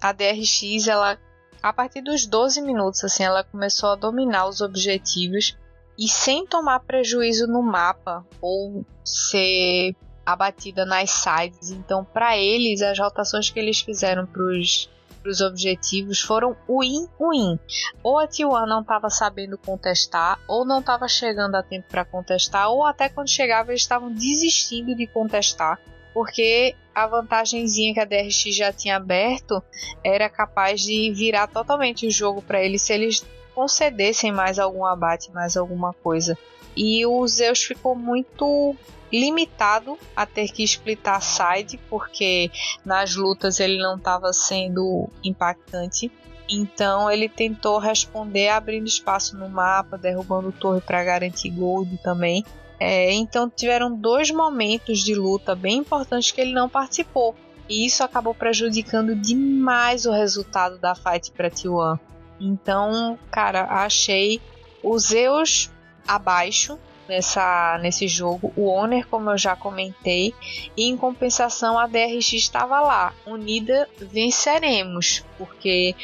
A 0.00 0.12
DRX, 0.12 0.86
ela, 0.88 1.18
a 1.62 1.72
partir 1.72 2.00
dos 2.02 2.26
12 2.26 2.60
minutos, 2.60 3.04
assim, 3.04 3.22
ela 3.22 3.44
começou 3.44 3.90
a 3.90 3.96
dominar 3.96 4.46
os 4.46 4.60
objetivos 4.60 5.56
e 5.98 6.08
sem 6.08 6.46
tomar 6.46 6.80
prejuízo 6.80 7.46
no 7.46 7.62
mapa 7.62 8.26
ou 8.40 8.84
ser 9.04 9.94
abatida 10.24 10.84
nas 10.84 11.10
sides. 11.10 11.70
Então, 11.70 12.04
para 12.04 12.36
eles, 12.36 12.82
as 12.82 12.98
rotações 12.98 13.50
que 13.50 13.60
eles 13.60 13.80
fizeram 13.80 14.26
pros 14.26 14.90
os 15.24 15.40
objetivos 15.40 16.20
foram 16.20 16.56
win-win. 16.68 17.58
Ou 18.02 18.18
a 18.18 18.26
T1 18.26 18.66
não 18.66 18.80
estava 18.80 19.08
sabendo 19.08 19.56
contestar, 19.56 20.40
ou 20.48 20.64
não 20.64 20.80
estava 20.80 21.06
chegando 21.06 21.54
a 21.54 21.62
tempo 21.62 21.86
para 21.88 22.04
contestar, 22.04 22.70
ou 22.70 22.84
até 22.84 23.08
quando 23.08 23.28
chegava 23.28 23.70
eles 23.70 23.82
estavam 23.82 24.12
desistindo 24.12 24.94
de 24.94 25.06
contestar, 25.06 25.78
porque 26.12 26.74
a 26.94 27.06
vantagemzinha 27.06 27.94
que 27.94 28.00
a 28.00 28.04
DRX 28.04 28.54
já 28.54 28.72
tinha 28.72 28.96
aberto 28.96 29.62
era 30.04 30.28
capaz 30.28 30.80
de 30.80 31.12
virar 31.12 31.46
totalmente 31.46 32.06
o 32.06 32.10
jogo 32.10 32.42
para 32.42 32.62
eles 32.62 32.82
se 32.82 32.92
eles 32.92 33.24
concedessem 33.54 34.32
mais 34.32 34.58
algum 34.58 34.84
abate, 34.84 35.30
mais 35.32 35.56
alguma 35.56 35.92
coisa. 35.92 36.36
E 36.76 37.04
o 37.04 37.26
Zeus 37.26 37.62
ficou 37.62 37.94
muito 37.94 38.74
limitado 39.12 39.98
a 40.16 40.24
ter 40.24 40.48
que 40.48 40.64
splitar 40.64 41.20
side, 41.20 41.78
porque 41.90 42.50
nas 42.84 43.14
lutas 43.14 43.60
ele 43.60 43.76
não 43.78 43.96
estava 43.96 44.32
sendo 44.32 45.08
impactante. 45.22 46.10
Então 46.48 47.10
ele 47.10 47.28
tentou 47.28 47.78
responder 47.78 48.48
abrindo 48.48 48.86
espaço 48.86 49.36
no 49.36 49.48
mapa, 49.48 49.98
derrubando 49.98 50.50
torre 50.52 50.80
para 50.80 51.04
garantir 51.04 51.50
gold 51.50 51.98
também. 51.98 52.44
É, 52.84 53.12
então 53.12 53.48
tiveram 53.48 53.94
dois 53.94 54.32
momentos 54.32 54.98
de 55.04 55.14
luta 55.14 55.54
bem 55.54 55.78
importantes 55.78 56.32
que 56.32 56.40
ele 56.40 56.52
não 56.52 56.68
participou. 56.68 57.32
E 57.68 57.86
isso 57.86 58.02
acabou 58.02 58.34
prejudicando 58.34 59.14
demais 59.14 60.04
o 60.04 60.10
resultado 60.10 60.78
da 60.78 60.92
fight 60.92 61.30
para 61.30 61.48
T1. 61.48 62.00
Então, 62.40 63.16
cara, 63.30 63.66
achei 63.84 64.40
os 64.82 65.04
Zeus 65.04 65.70
abaixo 66.08 66.76
nessa, 67.08 67.78
nesse 67.80 68.08
jogo. 68.08 68.52
O 68.56 68.66
Owner, 68.68 69.06
como 69.06 69.30
eu 69.30 69.38
já 69.38 69.54
comentei, 69.54 70.34
e 70.76 70.88
em 70.88 70.96
compensação 70.96 71.78
a 71.78 71.86
DRX 71.86 72.32
estava 72.32 72.80
lá. 72.80 73.14
Unida 73.24 73.88
venceremos, 73.96 75.24
porque 75.38 75.94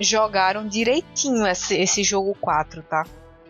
jogaram 0.00 0.66
direitinho 0.66 1.46
esse, 1.46 1.76
esse 1.76 2.02
jogo 2.02 2.34
4, 2.40 2.82
tá? 2.82 3.04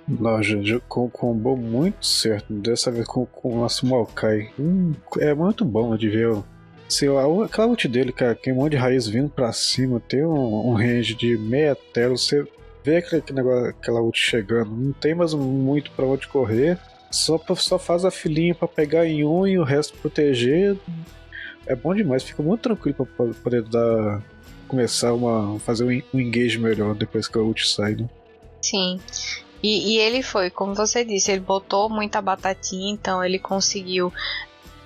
Não, 0.06 0.42
gente, 0.42 0.80
com 0.88 1.08
combo 1.08 1.56
muito 1.56 2.04
certo. 2.04 2.52
Dessa 2.52 2.90
vez 2.90 3.06
com, 3.06 3.24
com 3.26 3.56
o 3.56 3.60
nosso 3.60 3.86
Maokai. 3.86 4.50
Hum, 4.58 4.92
é 5.18 5.34
muito 5.34 5.64
bom 5.64 5.96
de 5.96 6.08
ver. 6.08 6.36
Se 6.88 7.06
a, 7.08 7.44
aquela 7.44 7.68
ult 7.68 7.88
dele, 7.88 8.12
cara, 8.12 8.34
que 8.34 8.52
um 8.52 8.56
monte 8.56 8.72
de 8.72 8.76
raiz 8.76 9.06
vindo 9.06 9.30
pra 9.30 9.52
cima, 9.52 10.00
tem 10.00 10.24
um, 10.24 10.70
um 10.70 10.74
range 10.74 11.14
de 11.14 11.36
meia 11.38 11.74
tela, 11.92 12.16
você 12.16 12.46
vê 12.84 12.98
aquele, 12.98 13.22
aquele 13.22 13.38
negócio, 13.38 13.70
aquela 13.70 14.02
ult 14.02 14.18
chegando, 14.18 14.70
não 14.70 14.92
tem 14.92 15.14
mais 15.14 15.32
muito 15.32 15.90
para 15.92 16.04
onde 16.04 16.28
correr. 16.28 16.78
Só, 17.10 17.40
só 17.56 17.78
faz 17.78 18.04
a 18.04 18.10
filinha 18.10 18.54
para 18.54 18.68
pegar 18.68 19.06
em 19.06 19.24
um 19.24 19.46
e 19.46 19.58
o 19.58 19.64
resto 19.64 19.96
proteger. 19.98 20.76
É 21.66 21.74
bom 21.74 21.94
demais, 21.94 22.22
fica 22.22 22.42
muito 22.42 22.60
tranquilo 22.60 23.08
para 23.16 23.32
poder 23.32 23.62
dar. 23.62 24.22
começar 24.68 25.14
uma. 25.14 25.58
fazer 25.60 25.84
um 25.84 26.18
engage 26.18 26.58
melhor 26.58 26.94
depois 26.94 27.26
que 27.26 27.38
a 27.38 27.40
ult 27.40 27.66
sai, 27.66 27.94
né? 27.94 28.08
Sim. 28.60 29.00
E, 29.64 29.94
e 29.94 29.98
ele 29.98 30.22
foi, 30.22 30.50
como 30.50 30.74
você 30.74 31.02
disse, 31.06 31.32
ele 31.32 31.40
botou 31.40 31.88
muita 31.88 32.20
batatinha, 32.20 32.92
então 32.92 33.24
ele 33.24 33.38
conseguiu 33.38 34.12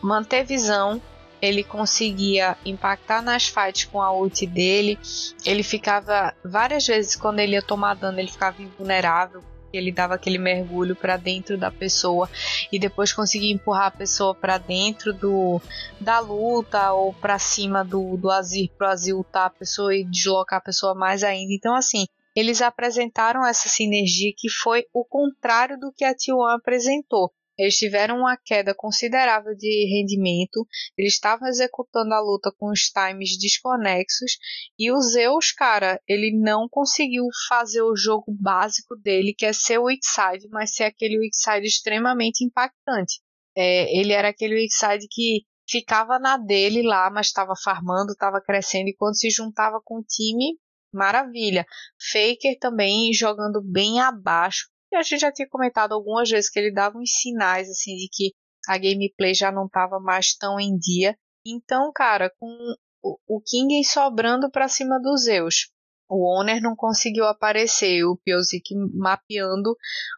manter 0.00 0.44
visão, 0.44 1.02
ele 1.42 1.64
conseguia 1.64 2.56
impactar 2.64 3.20
nas 3.20 3.48
fights 3.48 3.86
com 3.86 4.00
a 4.00 4.12
ult 4.12 4.46
dele. 4.46 4.96
Ele 5.44 5.64
ficava 5.64 6.32
várias 6.44 6.86
vezes 6.86 7.16
quando 7.16 7.40
ele 7.40 7.54
ia 7.54 7.62
tomar 7.62 7.94
dano, 7.94 8.20
ele 8.20 8.30
ficava 8.30 8.62
invulnerável. 8.62 9.42
Ele 9.72 9.90
dava 9.90 10.14
aquele 10.14 10.38
mergulho 10.38 10.94
para 10.94 11.16
dentro 11.16 11.58
da 11.58 11.72
pessoa 11.72 12.30
e 12.70 12.78
depois 12.78 13.12
conseguia 13.12 13.52
empurrar 13.52 13.86
a 13.86 13.90
pessoa 13.90 14.32
para 14.32 14.58
dentro 14.58 15.12
do 15.12 15.60
da 16.00 16.20
luta 16.20 16.92
ou 16.92 17.12
para 17.12 17.36
cima 17.38 17.84
do, 17.84 18.16
do 18.16 18.30
Azir 18.30 18.70
pro 18.78 18.86
Azir 18.86 19.16
ultar 19.16 19.46
a 19.48 19.50
pessoa 19.50 19.94
e 19.94 20.04
deslocar 20.04 20.60
a 20.60 20.62
pessoa 20.62 20.94
mais 20.94 21.24
ainda. 21.24 21.52
Então 21.52 21.74
assim, 21.74 22.06
eles 22.38 22.62
apresentaram 22.62 23.44
essa 23.44 23.68
sinergia 23.68 24.32
que 24.36 24.48
foi 24.48 24.84
o 24.92 25.04
contrário 25.04 25.78
do 25.78 25.92
que 25.92 26.04
a 26.04 26.14
T1 26.14 26.54
apresentou. 26.54 27.32
Eles 27.58 27.74
tiveram 27.74 28.18
uma 28.18 28.36
queda 28.36 28.72
considerável 28.72 29.52
de 29.56 29.84
rendimento, 29.92 30.64
eles 30.96 31.14
estavam 31.14 31.48
executando 31.48 32.14
a 32.14 32.20
luta 32.20 32.54
com 32.56 32.70
os 32.70 32.82
times 32.82 33.36
desconexos 33.36 34.38
e 34.78 34.92
o 34.92 35.00
Zeus, 35.00 35.50
cara, 35.50 36.00
ele 36.06 36.38
não 36.38 36.68
conseguiu 36.70 37.24
fazer 37.48 37.82
o 37.82 37.96
jogo 37.96 38.26
básico 38.40 38.94
dele, 38.94 39.34
que 39.36 39.44
é 39.44 39.52
ser 39.52 39.78
o 39.78 39.88
side, 39.90 40.46
mas 40.52 40.72
ser 40.72 40.84
aquele 40.84 41.18
weak 41.18 41.34
extremamente 41.66 42.44
impactante. 42.44 43.20
É, 43.56 43.98
ele 43.98 44.12
era 44.12 44.28
aquele 44.28 44.54
weak 44.54 44.72
que 45.10 45.42
ficava 45.68 46.16
na 46.20 46.36
dele 46.36 46.82
lá, 46.82 47.10
mas 47.10 47.26
estava 47.26 47.54
farmando, 47.60 48.12
estava 48.12 48.40
crescendo 48.40 48.88
e 48.88 48.94
quando 48.94 49.18
se 49.18 49.28
juntava 49.30 49.80
com 49.84 49.98
o 49.98 50.04
time, 50.04 50.56
maravilha. 50.92 51.66
Faker 52.12 52.58
também 52.60 53.12
jogando 53.12 53.62
bem 53.62 54.00
abaixo 54.00 54.68
e 54.92 54.96
a 54.96 55.02
gente 55.02 55.20
já 55.20 55.32
tinha 55.32 55.48
comentado 55.48 55.92
algumas 55.92 56.28
vezes 56.28 56.50
que 56.50 56.58
ele 56.58 56.72
dava 56.72 56.98
uns 56.98 57.10
sinais 57.20 57.68
assim 57.68 57.94
de 57.96 58.08
que 58.10 58.32
a 58.68 58.76
gameplay 58.76 59.34
já 59.34 59.50
não 59.52 59.66
estava 59.66 59.98
mais 59.98 60.34
tão 60.34 60.58
em 60.58 60.76
dia. 60.78 61.16
Então, 61.46 61.90
cara, 61.94 62.30
com 62.38 62.74
o 63.02 63.40
King 63.40 63.82
sobrando 63.84 64.50
para 64.50 64.68
cima 64.68 65.00
dos 65.00 65.22
Zeus, 65.22 65.70
o 66.08 66.26
Owner 66.26 66.60
não 66.62 66.74
conseguiu 66.74 67.24
aparecer, 67.24 68.04
o 68.04 68.16
Piozik 68.16 68.74
mapeando 68.94 69.76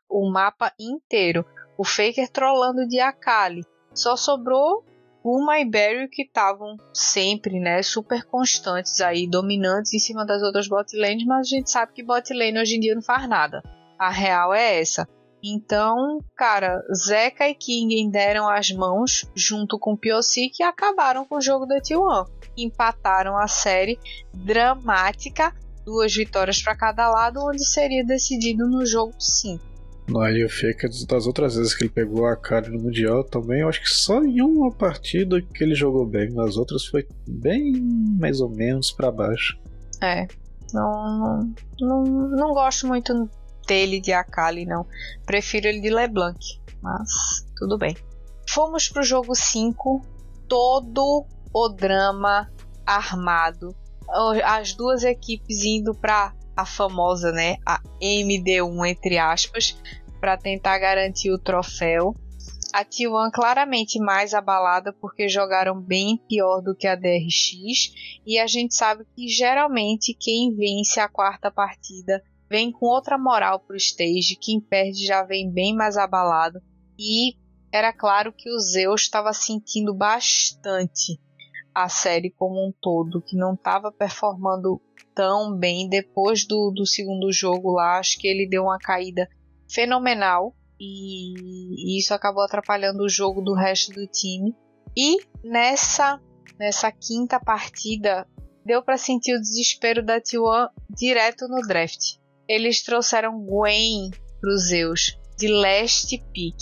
o 0.09 0.31
mapa 0.31 0.73
inteiro, 0.79 1.45
o 1.77 1.85
Faker 1.85 2.29
trollando 2.31 2.87
de 2.87 3.01
Akali. 3.01 3.63
Só 3.93 4.17
sobrou 4.17 4.85
Uma 5.23 5.61
e 5.61 5.65
Barry 5.65 6.09
que 6.09 6.23
estavam 6.23 6.77
sempre, 6.95 7.61
né, 7.61 7.83
super 7.83 8.25
constantes 8.25 9.01
aí, 9.01 9.29
dominantes 9.29 9.93
em 9.93 9.99
cima 9.99 10.25
das 10.25 10.43
outras 10.43 10.67
bot 10.67 10.97
lanes, 10.97 11.27
mas 11.27 11.47
a 11.47 11.57
gente 11.57 11.71
sabe 11.71 11.93
que 11.93 12.03
bot 12.03 12.33
lane 12.33 12.59
hoje 12.59 12.77
em 12.77 12.81
dia 12.81 12.95
não 12.95 13.03
faz 13.03 13.29
nada. 13.29 13.63
A 13.99 14.09
real 14.09 14.55
é 14.55 14.81
essa. 14.81 15.07
Então, 15.43 16.19
cara, 16.37 16.83
Zeca 16.95 17.49
e 17.49 17.55
King 17.55 18.11
deram 18.11 18.49
as 18.49 18.71
mãos 18.71 19.27
junto 19.35 19.79
com 19.79 19.97
Piocic 19.97 20.59
e 20.61 20.63
acabaram 20.63 21.25
com 21.25 21.37
o 21.37 21.41
jogo 21.41 21.67
da 21.67 21.81
T1. 21.81 22.27
Empataram 22.57 23.37
a 23.37 23.47
série 23.47 23.99
dramática, 24.35 25.55
duas 25.85 26.15
vitórias 26.15 26.63
para 26.63 26.77
cada 26.77 27.09
lado, 27.11 27.41
onde 27.43 27.65
seria 27.65 28.05
decidido 28.05 28.69
no 28.69 28.85
jogo 28.85 29.15
5. 29.19 29.70
Aí 30.19 30.45
o 30.45 30.49
Feka 30.49 30.89
das 31.09 31.27
outras 31.27 31.55
vezes 31.55 31.75
que 31.75 31.85
ele 31.85 31.91
pegou 31.91 32.27
a 32.27 32.37
cara 32.37 32.69
no 32.69 32.81
Mundial 32.81 33.23
também, 33.23 33.61
eu 33.61 33.69
acho 33.69 33.81
que 33.81 33.89
só 33.89 34.23
em 34.23 34.41
uma 34.41 34.73
partida 34.73 35.41
que 35.41 35.63
ele 35.63 35.75
jogou 35.75 36.07
bem, 36.07 36.31
nas 36.33 36.57
outras 36.57 36.85
foi 36.85 37.07
bem 37.29 37.81
mais 38.19 38.41
ou 38.41 38.49
menos 38.49 38.91
para 38.91 39.11
baixo. 39.11 39.59
É, 40.03 40.27
não, 40.73 41.53
não, 41.81 42.05
não, 42.05 42.55
gosto 42.55 42.87
muito 42.87 43.29
dele 43.67 44.01
de 44.01 44.13
Akali, 44.13 44.65
não. 44.65 44.87
Prefiro 45.27 45.69
ele 45.69 45.81
de 45.81 45.91
LeBlanc, 45.91 46.39
mas 46.83 47.45
tudo 47.57 47.79
bem. 47.79 47.97
Fomos 48.49 48.89
pro 48.89 49.03
jogo 49.03 49.35
5, 49.35 50.05
todo 50.49 51.25
o 51.53 51.69
drama 51.69 52.51
armado. 52.85 53.75
As 54.45 54.73
duas 54.73 55.05
equipes 55.05 55.65
indo 55.65 55.95
para 55.95 56.33
a 56.57 56.67
famosa, 56.67 57.33
né, 57.33 57.57
a 57.65 57.81
MD1 58.03 58.89
entre 58.89 59.19
aspas, 59.19 59.77
para 60.21 60.37
tentar 60.37 60.79
garantir 60.79 61.31
o 61.31 61.39
troféu. 61.39 62.15
A 62.73 62.85
T1 62.85 63.31
claramente 63.33 63.99
mais 63.99 64.33
abalada 64.33 64.93
porque 64.93 65.29
jogaram 65.29 65.81
bem 65.81 66.17
pior 66.29 66.61
do 66.61 66.77
que 66.77 66.87
a 66.87 66.95
DRX 66.95 68.21
e 68.25 68.39
a 68.39 68.47
gente 68.47 68.77
sabe 68.77 69.05
que 69.17 69.27
geralmente 69.27 70.15
quem 70.15 70.55
vence 70.55 71.01
a 71.01 71.09
quarta 71.09 71.51
partida 71.51 72.23
vem 72.49 72.71
com 72.71 72.87
outra 72.87 73.19
moral 73.19 73.59
pro 73.61 73.77
stage, 73.77 74.39
quem 74.41 74.61
perde 74.61 75.05
já 75.05 75.25
vem 75.25 75.51
bem 75.51 75.75
mais 75.75 75.97
abalado. 75.97 76.61
E 76.97 77.35
era 77.73 77.93
claro 77.93 78.33
que 78.33 78.51
o 78.51 78.59
Zeus 78.59 79.03
estava 79.03 79.33
sentindo 79.33 79.95
bastante 79.95 81.19
a 81.75 81.89
série 81.89 82.31
como 82.31 82.67
um 82.67 82.73
todo, 82.81 83.23
que 83.23 83.37
não 83.37 83.55
estava 83.55 83.93
performando 83.93 84.81
tão 85.15 85.57
bem 85.57 85.89
depois 85.89 86.45
do, 86.45 86.71
do 86.71 86.85
segundo 86.85 87.33
jogo 87.33 87.73
lá. 87.73 87.99
Acho 87.99 88.19
que 88.19 88.27
ele 88.27 88.49
deu 88.49 88.65
uma 88.65 88.79
caída 88.79 89.29
fenomenal 89.73 90.55
e, 90.79 91.99
isso 91.99 92.15
acabou 92.15 92.43
atrapalhando 92.43 93.05
o 93.05 93.09
jogo 93.09 93.43
do 93.43 93.55
resto 93.55 93.93
do 93.93 94.07
time. 94.07 94.55
E 94.97 95.19
nessa 95.45 96.21
nessa 96.59 96.93
quinta 96.93 97.41
partida 97.41 98.27
deu 98.65 98.83
para 98.83 98.99
sentir 98.99 99.35
o 99.35 99.41
desespero 99.41 100.05
da 100.05 100.21
T1 100.21 100.69
direto 100.91 101.49
no 101.49 101.67
draft 101.67 102.21
eles 102.51 102.83
trouxeram 102.83 103.41
Gwen 103.45 104.11
para 104.41 104.53
os 104.53 104.67
Zeus 104.67 105.17
de 105.39 105.47
leste 105.47 106.19
pick, 106.33 106.57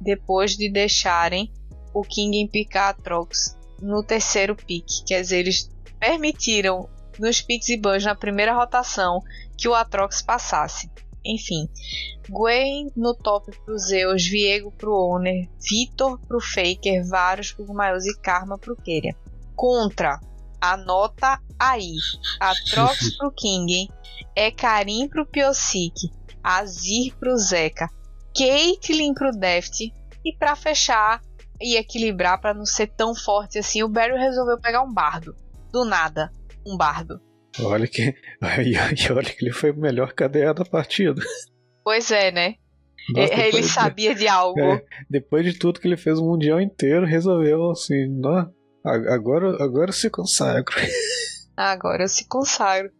depois 0.00 0.56
de 0.56 0.68
deixarem 0.68 1.52
o 1.94 2.02
King 2.02 2.48
picar 2.48 2.88
Atrox 2.88 3.56
no 3.80 4.02
terceiro 4.02 4.56
pick. 4.56 4.84
Quer 5.06 5.20
dizer, 5.20 5.38
eles 5.38 5.70
permitiram 6.00 6.90
nos 7.16 7.40
picks 7.40 7.68
e 7.68 7.76
bans 7.76 8.04
na 8.04 8.16
primeira 8.16 8.52
rotação 8.52 9.20
que 9.56 9.68
o 9.68 9.74
Atrox 9.74 10.20
passasse. 10.20 10.90
Enfim, 11.24 11.68
Gwen 12.28 12.90
no 12.96 13.14
top 13.14 13.50
pro 13.64 13.78
Zeus, 13.78 14.26
Viego 14.26 14.72
pro 14.72 14.94
Owner, 14.94 15.48
Vitor 15.58 16.18
pro 16.26 16.40
Faker, 16.40 17.06
Varus 17.06 17.52
pro 17.52 17.74
Maius 17.74 18.06
e 18.06 18.18
Karma 18.20 18.56
pro 18.58 18.76
Keria. 18.76 19.14
Contra 19.54 20.18
Anota 20.60 21.40
aí. 21.58 21.96
Atrox 22.38 23.16
pro 23.18 23.32
King, 23.32 23.88
é 24.34 24.50
Karim 24.50 25.08
pro 25.08 25.26
Piocic, 25.26 26.10
Azir 26.42 27.16
pro 27.18 27.36
Zeca, 27.36 27.88
Caitlyn 28.34 29.12
pro 29.14 29.30
Deft 29.32 29.92
e 30.24 30.36
para 30.36 30.56
fechar 30.56 31.20
e 31.60 31.76
equilibrar 31.76 32.40
para 32.40 32.54
não 32.54 32.64
ser 32.64 32.86
tão 32.88 33.14
forte 33.14 33.58
assim, 33.58 33.82
o 33.82 33.88
Barry 33.88 34.18
resolveu 34.18 34.58
pegar 34.58 34.82
um 34.82 34.92
bardo. 34.92 35.34
Do 35.70 35.84
nada, 35.84 36.32
um 36.66 36.76
bardo. 36.76 37.20
Olha 37.58 37.86
que, 37.86 38.14
olha 39.10 39.24
que 39.24 39.44
ele 39.44 39.52
foi 39.52 39.70
o 39.70 39.76
melhor 39.76 40.12
cadeia 40.12 40.54
da 40.54 40.64
partida. 40.64 41.20
Pois 41.82 42.10
é, 42.10 42.30
né? 42.30 42.54
Nossa, 43.10 43.34
ele 43.34 43.62
sabia 43.62 44.14
de 44.14 44.28
algo. 44.28 44.60
É, 44.60 44.84
depois 45.08 45.44
de 45.44 45.58
tudo 45.58 45.80
que 45.80 45.88
ele 45.88 45.96
fez 45.96 46.18
o 46.18 46.24
mundial 46.24 46.60
inteiro, 46.60 47.06
resolveu 47.06 47.70
assim, 47.70 48.06
não, 48.08 48.52
Agora, 48.84 49.62
agora 49.62 49.92
se 49.92 50.08
consagro. 50.08 50.74
Agora 51.56 52.04
eu 52.04 52.08
se 52.08 52.26
consagro. 52.26 52.90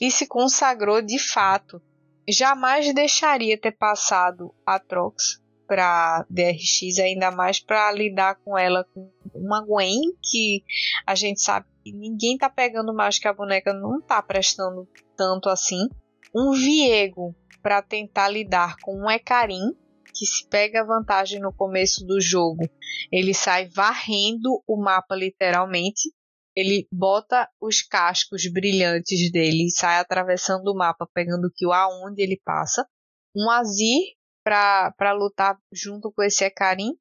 E 0.00 0.10
se 0.10 0.26
consagrou 0.26 1.02
de 1.02 1.18
fato. 1.18 1.82
Jamais 2.28 2.92
deixaria 2.94 3.58
ter 3.58 3.72
passado 3.72 4.54
a 4.64 4.78
Trox 4.78 5.42
para 5.66 6.24
DRX, 6.28 6.98
ainda 6.98 7.30
mais 7.30 7.60
para 7.60 7.92
lidar 7.92 8.36
com 8.44 8.56
ela 8.56 8.84
com 8.94 9.10
uma 9.34 9.64
Gwen 9.64 10.00
que 10.22 10.62
a 11.06 11.14
gente 11.14 11.40
sabe 11.40 11.66
que 11.82 11.92
ninguém 11.92 12.38
tá 12.38 12.48
pegando 12.48 12.94
mais 12.94 13.18
que 13.18 13.28
a 13.28 13.32
boneca 13.32 13.72
não 13.72 14.00
tá 14.00 14.22
prestando 14.22 14.88
tanto 15.16 15.48
assim. 15.48 15.88
Um 16.34 16.52
Viego 16.52 17.34
para 17.62 17.82
tentar 17.82 18.28
lidar 18.28 18.76
com 18.82 18.96
um 18.96 19.10
Ecarim 19.10 19.74
que 20.14 20.26
se 20.26 20.46
pega 20.48 20.84
vantagem 20.84 21.40
no 21.40 21.52
começo 21.52 22.06
do 22.06 22.20
jogo, 22.20 22.68
ele 23.10 23.34
sai 23.34 23.68
varrendo 23.68 24.62
o 24.66 24.76
mapa 24.76 25.16
literalmente. 25.16 26.10
Ele 26.56 26.86
bota 26.92 27.48
os 27.60 27.82
cascos 27.82 28.46
brilhantes 28.46 29.30
dele 29.32 29.66
e 29.66 29.70
sai 29.70 29.98
atravessando 29.98 30.68
o 30.68 30.76
mapa, 30.76 31.08
pegando 31.12 31.50
kill 31.50 31.72
aonde 31.72 32.22
ele 32.22 32.40
passa. 32.44 32.86
Um 33.34 33.50
Azir 33.50 34.14
para 34.44 35.12
lutar 35.12 35.58
junto 35.72 36.12
com 36.12 36.22
esse 36.22 36.44
Ekarim. 36.44 36.92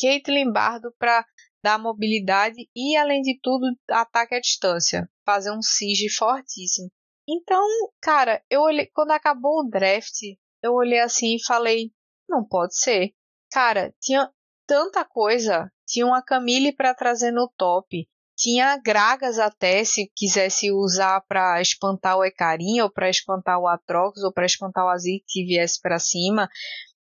Caitlyn 0.00 0.50
Bardo 0.50 0.94
para 0.98 1.24
dar 1.62 1.78
mobilidade 1.78 2.68
e, 2.74 2.96
além 2.96 3.22
de 3.22 3.38
tudo, 3.42 3.66
ataque 3.90 4.34
à 4.34 4.40
distância. 4.40 5.08
Fazer 5.26 5.50
um 5.50 5.62
siege 5.62 6.08
fortíssimo. 6.08 6.90
Então, 7.28 7.66
cara, 8.00 8.42
eu 8.50 8.60
olhei, 8.62 8.86
quando 8.94 9.12
acabou 9.12 9.60
o 9.60 9.68
draft, 9.68 10.20
eu 10.62 10.74
olhei 10.74 11.00
assim 11.00 11.36
e 11.36 11.44
falei: 11.44 11.90
não 12.28 12.46
pode 12.46 12.76
ser. 12.78 13.14
Cara, 13.50 13.94
tinha 14.00 14.30
tanta 14.66 15.04
coisa. 15.04 15.70
Tinha 15.86 16.06
uma 16.06 16.22
Camille 16.22 16.74
para 16.74 16.94
trazer 16.94 17.30
no 17.30 17.52
top. 17.56 18.08
Tinha 18.36 18.76
Gragas 18.76 19.38
até, 19.38 19.84
se 19.84 20.10
quisesse 20.14 20.72
usar 20.72 21.20
para 21.22 21.60
espantar 21.60 22.18
o 22.18 22.24
Ecarim, 22.24 22.80
ou 22.80 22.90
para 22.90 23.08
espantar 23.08 23.58
o 23.60 23.68
Atrox, 23.68 24.22
ou 24.22 24.32
para 24.32 24.46
espantar 24.46 24.84
o 24.84 24.88
Azir 24.88 25.20
que 25.26 25.44
viesse 25.44 25.80
para 25.80 25.98
cima. 25.98 26.48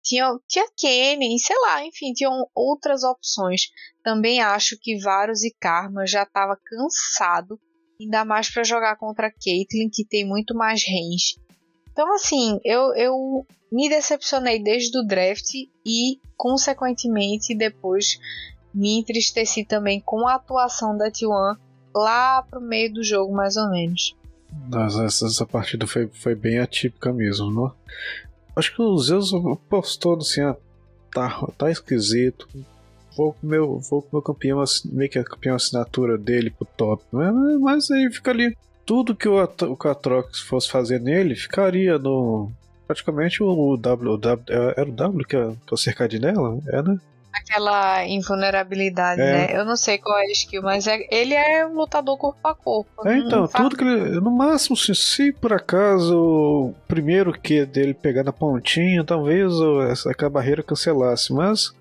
Tinha, 0.02 0.36
tinha 0.48 0.66
Kennen, 0.76 1.38
sei 1.38 1.56
lá, 1.60 1.84
enfim, 1.84 2.12
tinham 2.12 2.44
outras 2.54 3.04
opções. 3.04 3.68
Também 4.02 4.40
acho 4.40 4.76
que 4.80 4.98
Varus 4.98 5.44
e 5.44 5.54
Karma 5.60 6.04
já 6.06 6.24
estava 6.24 6.58
cansado, 6.60 7.58
ainda 8.00 8.24
mais 8.24 8.50
para 8.50 8.64
jogar 8.64 8.96
contra 8.96 9.30
Caitlyn, 9.30 9.88
que 9.92 10.04
tem 10.04 10.26
muito 10.26 10.56
mais 10.56 10.82
range. 10.84 11.40
Então, 11.92 12.12
assim, 12.14 12.58
eu, 12.64 12.94
eu 12.96 13.46
me 13.70 13.88
decepcionei 13.88 14.60
desde 14.60 14.98
o 14.98 15.06
draft 15.06 15.54
e, 15.86 16.18
consequentemente, 16.36 17.54
depois 17.54 18.18
me 18.74 18.98
entristeci 18.98 19.64
também 19.64 20.00
com 20.00 20.26
a 20.26 20.34
atuação 20.34 20.96
da 20.96 21.10
T1 21.10 21.56
lá 21.94 22.42
pro 22.42 22.60
meio 22.60 22.92
do 22.92 23.02
jogo, 23.02 23.34
mais 23.34 23.56
ou 23.56 23.70
menos. 23.70 24.16
Nossa, 24.68 25.04
essa, 25.04 25.26
essa 25.26 25.46
partida 25.46 25.86
foi, 25.86 26.08
foi 26.08 26.34
bem 26.34 26.58
atípica 26.58 27.12
mesmo, 27.12 27.50
não? 27.50 27.72
Acho 28.54 28.74
que 28.74 28.82
o 28.82 28.98
Zeus 28.98 29.32
postou 29.68 30.18
assim, 30.18 30.42
ah, 30.42 30.56
tá, 31.12 31.46
tá 31.56 31.70
esquisito. 31.70 32.48
Vou 33.16 33.34
com 33.34 33.46
meu, 33.46 33.78
vou 33.78 34.02
com 34.02 34.16
meu 34.16 34.22
campeão, 34.22 34.62
meio 34.86 35.10
que 35.10 35.18
a 35.18 35.24
campeão 35.24 35.56
assinatura 35.56 36.16
dele 36.16 36.50
pro 36.50 36.66
top. 36.76 37.04
Mas 37.60 37.90
aí 37.90 38.10
fica 38.12 38.30
ali. 38.30 38.56
Tudo 38.84 39.14
que 39.14 39.28
o, 39.28 39.42
o 39.42 39.76
Catrox 39.76 40.40
fosse 40.40 40.68
fazer 40.68 41.00
nele 41.00 41.36
ficaria 41.36 41.98
no. 41.98 42.50
Praticamente 42.86 43.42
o 43.42 43.76
W. 43.76 44.12
O 44.12 44.16
w 44.16 44.44
é, 44.48 44.80
era 44.80 44.88
o 44.88 44.92
W 44.92 45.26
que 45.26 45.36
é, 45.36 45.52
que 45.92 46.26
é 46.26 46.38
o? 46.38 46.62
É, 46.68 46.82
né? 46.82 47.00
Aquela 47.32 48.06
invulnerabilidade, 48.06 49.20
é. 49.20 49.24
né? 49.24 49.58
Eu 49.58 49.64
não 49.64 49.76
sei 49.76 49.98
qual 49.98 50.18
é 50.18 50.22
a 50.22 50.32
skill, 50.32 50.62
mas 50.62 50.86
é, 50.86 51.06
ele 51.10 51.34
é 51.34 51.66
um 51.66 51.74
lutador 51.74 52.18
corpo 52.18 52.38
a 52.46 52.54
corpo. 52.54 53.08
É, 53.08 53.18
então, 53.18 53.48
tudo 53.48 53.76
que 53.76 53.84
ele. 53.84 54.20
No 54.20 54.30
máximo, 54.30 54.76
se, 54.76 54.94
se 54.94 55.32
por 55.32 55.52
acaso 55.52 56.16
o 56.16 56.74
primeiro 56.86 57.32
que 57.32 57.64
dele 57.64 57.94
pegar 57.94 58.22
na 58.22 58.32
pontinha, 58.32 59.02
talvez 59.02 59.52
essa, 59.90 60.10
aquela 60.10 60.30
barreira 60.30 60.62
cancelasse, 60.62 61.32
mas 61.32 61.72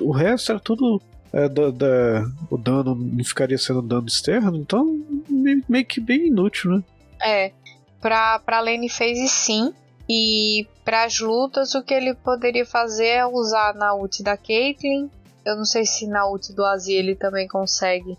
o 0.00 0.10
resto 0.12 0.52
era 0.52 0.60
tudo. 0.60 1.00
É, 1.30 1.46
da, 1.46 1.70
da, 1.70 2.24
o 2.50 2.56
dano 2.56 2.94
não 2.94 3.22
ficaria 3.22 3.58
sendo 3.58 3.82
dano 3.82 4.06
externo, 4.06 4.56
então 4.56 4.98
meio 5.28 5.84
que 5.84 6.00
bem 6.00 6.28
inútil, 6.28 6.70
né? 6.70 6.82
É. 7.22 7.52
Pra, 8.00 8.38
pra 8.38 8.60
lane 8.60 8.88
phase 8.88 9.28
sim, 9.28 9.74
e 10.08 10.66
para 10.88 11.04
as 11.04 11.20
lutas, 11.20 11.74
o 11.74 11.82
que 11.82 11.92
ele 11.92 12.14
poderia 12.14 12.64
fazer 12.64 13.08
é 13.08 13.26
usar 13.26 13.74
na 13.74 13.94
ult 13.94 14.22
da 14.22 14.38
Caitlyn. 14.38 15.10
Eu 15.44 15.54
não 15.54 15.66
sei 15.66 15.84
se 15.84 16.06
na 16.06 16.26
ult 16.26 16.50
do 16.54 16.64
Azir 16.64 16.98
ele 16.98 17.14
também 17.14 17.46
consegue 17.46 18.16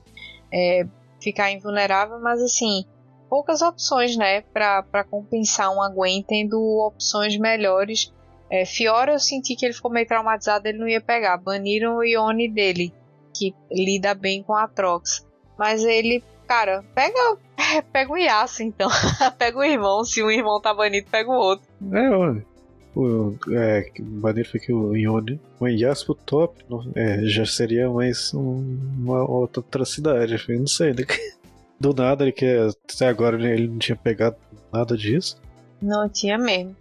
é, 0.53 0.85
ficar 1.19 1.49
invulnerável, 1.49 2.19
mas 2.19 2.39
assim, 2.39 2.85
poucas 3.27 3.63
opções, 3.63 4.15
né, 4.15 4.41
para 4.41 5.03
compensar 5.03 5.71
um 5.71 5.95
Gwen, 5.95 6.21
tendo 6.21 6.61
opções 6.85 7.35
melhores. 7.39 8.13
É, 8.51 8.63
Fiora 8.65 9.13
eu 9.13 9.19
senti 9.19 9.55
que 9.55 9.65
ele 9.65 9.73
ficou 9.73 9.89
meio 9.89 10.07
traumatizado, 10.07 10.67
ele 10.67 10.77
não 10.77 10.87
ia 10.87 11.01
pegar. 11.01 11.37
Baniram 11.37 11.97
o 11.97 12.03
Ione 12.03 12.47
dele, 12.47 12.93
que 13.35 13.51
lida 13.71 14.13
bem 14.13 14.43
com 14.43 14.53
a 14.53 14.67
Trox. 14.67 15.25
Mas 15.57 15.83
ele 15.83 16.23
cara, 16.47 16.83
pega, 16.93 17.37
pega 17.91 18.13
o 18.13 18.17
Yasuo 18.17 18.63
então. 18.67 18.89
pega 19.39 19.57
o 19.57 19.63
irmão, 19.63 20.03
se 20.03 20.21
um 20.23 20.29
irmão 20.29 20.61
tá 20.61 20.71
banido, 20.71 21.09
pega 21.09 21.31
o 21.31 21.33
outro. 21.33 21.67
É. 21.91 22.49
O, 22.95 23.35
é, 23.51 23.91
maneiro 23.99 24.49
foi 24.49 24.59
que 24.59 24.73
o 24.73 24.95
Ione, 24.95 25.39
o 25.59 25.67
Yasuo 25.67 26.15
top, 26.15 26.65
é, 26.95 27.21
já 27.23 27.45
seria 27.45 27.89
mais 27.89 28.33
um, 28.33 28.77
uma 28.97 29.29
outra 29.29 29.61
atrocidade. 29.61 30.35
Eu 30.47 30.59
não 30.59 30.67
sei, 30.67 30.93
né? 30.93 31.03
Do 31.79 31.93
nada 31.93 32.25
ele 32.25 32.33
que 32.33 32.45
até 32.45 33.07
agora 33.07 33.37
ele 33.41 33.67
não 33.67 33.77
tinha 33.77 33.95
pegado 33.95 34.35
nada 34.71 34.97
disso. 34.97 35.39
Não 35.81 36.09
tinha 36.09 36.37
mesmo. 36.37 36.75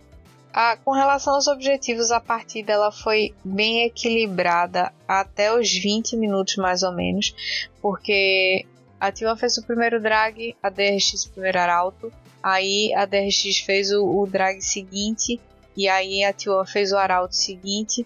Ah, 0.53 0.77
com 0.85 0.91
relação 0.91 1.35
aos 1.35 1.47
objetivos, 1.47 2.11
a 2.11 2.19
partida 2.19 2.73
ela 2.73 2.91
foi 2.91 3.33
bem 3.45 3.85
equilibrada 3.85 4.93
até 5.07 5.57
os 5.57 5.71
20 5.71 6.17
minutos 6.17 6.57
mais 6.57 6.83
ou 6.83 6.91
menos, 6.91 7.33
porque 7.81 8.67
a 8.99 9.13
T1 9.13 9.37
fez 9.37 9.57
o 9.59 9.63
primeiro 9.63 10.01
drag, 10.01 10.57
a 10.61 10.69
DRX 10.69 11.27
o 11.27 11.31
primeiro 11.31 11.61
arauto. 11.61 12.13
Aí 12.43 12.93
a 12.95 13.05
DRX 13.05 13.59
fez 13.59 13.93
o, 13.93 14.05
o 14.05 14.27
drag 14.27 14.61
seguinte. 14.61 15.41
E 15.79 15.89
aí 15.89 16.25
a 16.25 16.35
T1 16.35 16.67
fez 16.67 16.91
o 16.91 16.97
arauto 16.97 17.37
seguinte. 17.37 18.05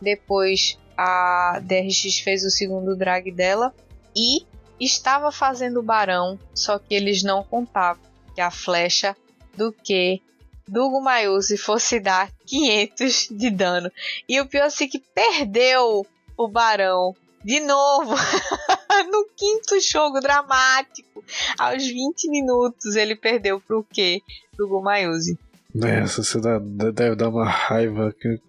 Depois 0.00 0.76
a 0.98 1.60
DRX 1.62 2.18
fez 2.18 2.44
o 2.44 2.50
segundo 2.50 2.96
drag 2.96 3.30
dela. 3.30 3.72
E 4.14 4.44
estava 4.80 5.30
fazendo 5.30 5.78
o 5.78 5.84
barão, 5.84 6.36
só 6.52 6.80
que 6.80 6.94
eles 6.94 7.22
não 7.22 7.44
contavam 7.44 8.02
que 8.34 8.40
a 8.40 8.50
flecha 8.50 9.16
do 9.56 9.72
que 9.72 10.20
do 10.66 10.90
Gumayuzi 10.90 11.56
fosse 11.56 12.00
dar 12.00 12.30
500 12.44 13.28
de 13.30 13.50
dano. 13.50 13.92
E 14.28 14.40
o 14.40 14.46
pior 14.46 14.66
é 14.68 14.86
que 14.88 14.98
perdeu 14.98 16.04
o 16.36 16.48
barão 16.48 17.14
de 17.44 17.60
novo, 17.60 18.12
no 19.12 19.24
quinto 19.36 19.78
jogo 19.80 20.18
dramático, 20.18 21.24
aos 21.56 21.86
20 21.86 22.28
minutos, 22.28 22.96
ele 22.96 23.14
perdeu 23.14 23.60
pro 23.60 23.86
quê? 23.92 24.20
Pro 24.56 24.66
Gumayuzi. 24.66 25.38
Nessa, 25.76 26.22
você 26.22 26.40
dá, 26.40 26.58
deve 26.58 27.16
dar 27.16 27.28
uma 27.28 27.48
raiva. 27.48 28.12
Que 28.12 28.40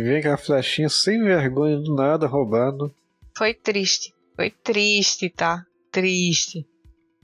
vem 0.00 0.22
com 0.22 0.28
a 0.28 0.36
flechinha 0.36 0.88
sem 0.88 1.20
vergonha 1.22 1.76
do 1.78 1.94
nada 1.94 2.26
roubado. 2.28 2.94
Foi 3.36 3.52
triste. 3.52 4.14
Foi 4.36 4.50
triste, 4.50 5.28
tá? 5.28 5.66
Triste. 5.90 6.64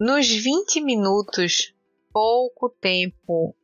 Nos 0.01 0.29
20 0.29 0.81
minutos, 0.81 1.73
pouco 2.13 2.69
tempo. 2.69 3.55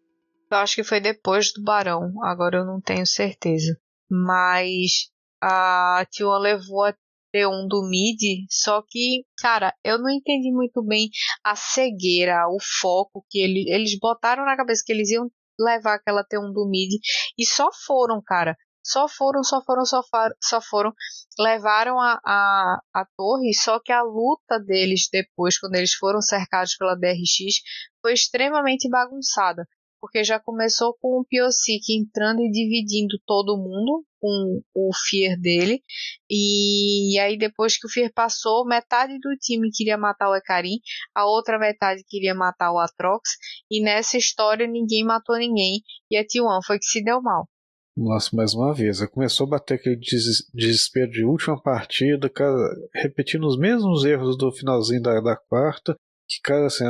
Eu 0.51 0.59
acho 0.59 0.77
que 0.77 0.85
foi 0.85 1.01
depois 1.01 1.53
do 1.53 1.63
Barão. 1.63 2.13
Agora 2.23 2.59
eu 2.59 2.65
não 2.65 2.81
tenho 2.81 3.05
certeza. 3.05 3.77
Mas 4.09 5.11
a 5.43 6.07
Tion 6.11 6.39
levou 6.39 6.85
a 6.85 6.95
T1 7.35 7.67
do 7.67 7.83
mid, 7.89 8.47
só 8.51 8.83
que, 8.87 9.25
cara, 9.39 9.75
eu 9.83 9.99
não 9.99 10.11
entendi 10.11 10.53
muito 10.53 10.83
bem 10.83 11.09
a 11.43 11.57
cegueira, 11.57 12.47
o 12.49 12.59
foco 12.81 13.25
que 13.29 13.39
ele, 13.41 13.65
eles 13.69 13.99
botaram 13.99 14.45
na 14.45 14.57
cabeça 14.57 14.83
que 14.85 14.93
eles 14.93 15.11
iam 15.11 15.31
levar 15.59 15.95
aquela 15.95 16.25
T1 16.25 16.53
do 16.53 16.69
mid 16.69 16.91
e 17.39 17.47
só 17.47 17.71
foram, 17.87 18.23
cara. 18.25 18.57
Só 18.85 19.07
foram, 19.09 19.45
só 19.45 19.63
foram, 19.65 19.85
só, 19.85 20.03
foram, 20.03 20.35
só 20.43 20.61
foram. 20.61 20.93
Levaram 21.39 22.01
a, 22.01 22.21
a, 22.25 22.81
a 22.93 23.07
torre, 23.17 23.55
só 23.55 23.79
que 23.79 23.93
a 23.93 24.03
luta 24.03 24.59
deles 24.59 25.09
depois, 25.11 25.57
quando 25.59 25.77
eles 25.77 25.95
foram 25.95 26.21
cercados 26.21 26.77
pela 26.77 26.97
DRX, 26.97 27.63
foi 28.03 28.13
extremamente 28.13 28.89
bagunçada 28.89 29.65
porque 30.03 30.25
já 30.25 30.41
começou 30.41 30.99
com 31.01 31.21
o 31.21 31.25
Piosik 31.25 31.97
entrando 31.97 32.41
e 32.41 32.51
dividindo 32.51 33.21
todo 33.25 33.57
mundo 33.57 34.05
com 34.23 34.63
o 34.73 34.91
Fear 34.95 35.37
dele. 35.39 35.83
E, 36.31 37.17
e, 37.17 37.19
aí 37.19 37.37
depois 37.37 37.77
que 37.77 37.89
o 37.89 37.91
Fear 37.91 38.13
passou, 38.15 38.65
metade 38.65 39.19
do 39.19 39.37
time 39.37 39.69
queria 39.73 39.99
matar 39.99 40.31
o 40.31 40.37
Ekarim, 40.37 40.79
a 41.13 41.27
outra 41.27 41.59
metade 41.59 42.05
queria 42.09 42.35
matar 42.35 42.73
o 42.73 42.79
Atrox, 42.79 43.31
e 43.69 43.83
nessa 43.83 44.17
história 44.17 44.67
ninguém 44.67 45.05
matou 45.05 45.37
ninguém, 45.37 45.81
e 46.09 46.17
a 46.17 46.25
T1 46.25 46.61
foi 46.65 46.79
que 46.79 46.87
se 46.87 47.03
deu 47.03 47.21
mal. 47.21 47.49
Nossa, 47.95 48.31
mais 48.35 48.55
uma 48.55 48.73
vez, 48.73 49.05
começou 49.09 49.47
a 49.47 49.51
bater 49.51 49.75
aquele 49.75 49.99
desespero 50.55 51.11
de 51.11 51.25
última 51.25 51.61
partida, 51.61 52.31
repetindo 52.95 53.47
os 53.47 53.59
mesmos 53.59 54.05
erros 54.05 54.39
do 54.39 54.51
finalzinho 54.53 55.03
da, 55.03 55.21
da 55.21 55.37
quarta, 55.37 55.95
que, 56.27 56.41
cara, 56.43 56.67
assim, 56.67 56.85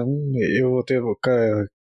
eu 0.56 0.70
vou 0.70 0.84
ter 0.84 1.02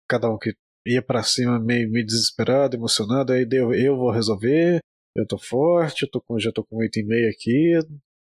cada 0.10 0.30
um 0.30 0.38
que 0.38 0.54
ia 0.86 1.02
para 1.02 1.24
cima 1.24 1.58
meio, 1.60 1.90
meio 1.90 2.06
desesperado, 2.06 2.76
emocionado, 2.76 3.32
aí 3.32 3.46
deu, 3.46 3.74
eu 3.74 3.96
vou 3.96 4.12
resolver, 4.12 4.82
eu 5.18 5.26
tô 5.26 5.38
forte, 5.38 6.04
eu 6.04 6.12
tô 6.12 6.22
com, 6.22 6.40
já 6.40 6.52
tô 6.52 6.64
com 6.64 6.78
8,5 6.78 7.30
aqui. 7.30 7.80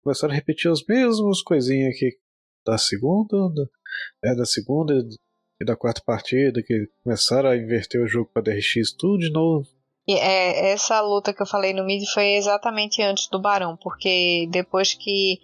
Começaram 0.02 0.32
a 0.32 0.36
repetir 0.36 0.70
as 0.70 0.82
mesmas 0.84 1.42
coisinhas 1.42 1.94
aqui 1.94 2.16
da 2.66 2.78
segunda, 2.78 3.48
da, 3.50 3.64
é, 4.24 4.34
da 4.34 4.46
segunda 4.46 4.94
e 5.60 5.64
da 5.64 5.76
quarta 5.76 6.02
partida, 6.04 6.62
que 6.62 6.88
começaram 7.04 7.50
a 7.50 7.56
inverter 7.56 8.02
o 8.02 8.06
jogo 8.06 8.30
para 8.32 8.42
DRX 8.42 8.92
tudo 8.96 9.18
de 9.18 9.30
novo. 9.30 9.66
E 10.06 10.14
é, 10.14 10.70
essa 10.70 11.02
luta 11.02 11.34
que 11.34 11.42
eu 11.42 11.46
falei 11.46 11.74
no 11.74 11.84
mid 11.84 12.02
foi 12.14 12.36
exatamente 12.36 13.02
antes 13.02 13.28
do 13.28 13.38
Barão, 13.38 13.76
porque 13.76 14.48
depois 14.50 14.94
que 14.94 15.38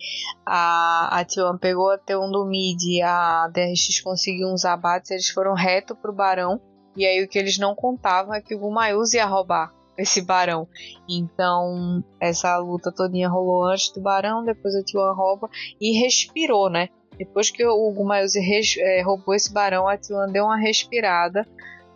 a, 0.47 1.21
a 1.21 1.25
T1 1.27 1.59
pegou 1.59 1.91
a 1.91 1.99
T1 1.99 2.31
do 2.31 2.47
mid 2.47 2.83
e 2.85 3.03
a 3.03 3.47
DRX 3.49 4.01
conseguiu 4.01 4.49
uns 4.49 4.65
abates, 4.65 5.11
eles 5.11 5.29
foram 5.29 5.53
reto 5.53 5.95
pro 5.95 6.15
Barão 6.15 6.59
e 6.97 7.05
aí 7.05 7.23
o 7.23 7.29
que 7.29 7.39
eles 7.39 7.59
não 7.59 7.75
contavam 7.75 8.33
é 8.33 8.41
que 8.41 8.55
o 8.55 8.59
Gumayus 8.59 9.13
ia 9.13 9.27
roubar 9.27 9.71
esse 9.97 10.23
barão. 10.23 10.69
Então, 11.09 12.03
essa 12.21 12.57
luta 12.59 12.93
todinha 12.93 13.29
rolou 13.29 13.65
antes 13.65 13.91
do 13.93 14.01
barão, 14.01 14.45
depois 14.45 14.75
o 14.75 14.85
T1 14.85 15.15
rouba 15.15 15.49
e 15.81 15.99
respirou, 16.01 16.69
né? 16.69 16.89
Depois 17.17 17.51
que 17.51 17.65
o 17.65 17.93
Gumayuzi 17.93 18.41
é, 18.81 19.03
roubou 19.03 19.35
esse 19.35 19.53
barão, 19.53 19.89
a 19.89 19.97
T1 19.97 20.33
deu 20.33 20.45
uma 20.45 20.57
respirada, 20.57 21.47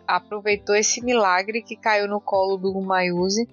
aproveitou 0.07 0.75
esse 0.75 1.03
milagre 1.03 1.61
que 1.61 1.75
caiu 1.75 2.07
no 2.07 2.21
colo 2.21 2.57
do 2.57 2.71
Gumayuzi 2.71 3.47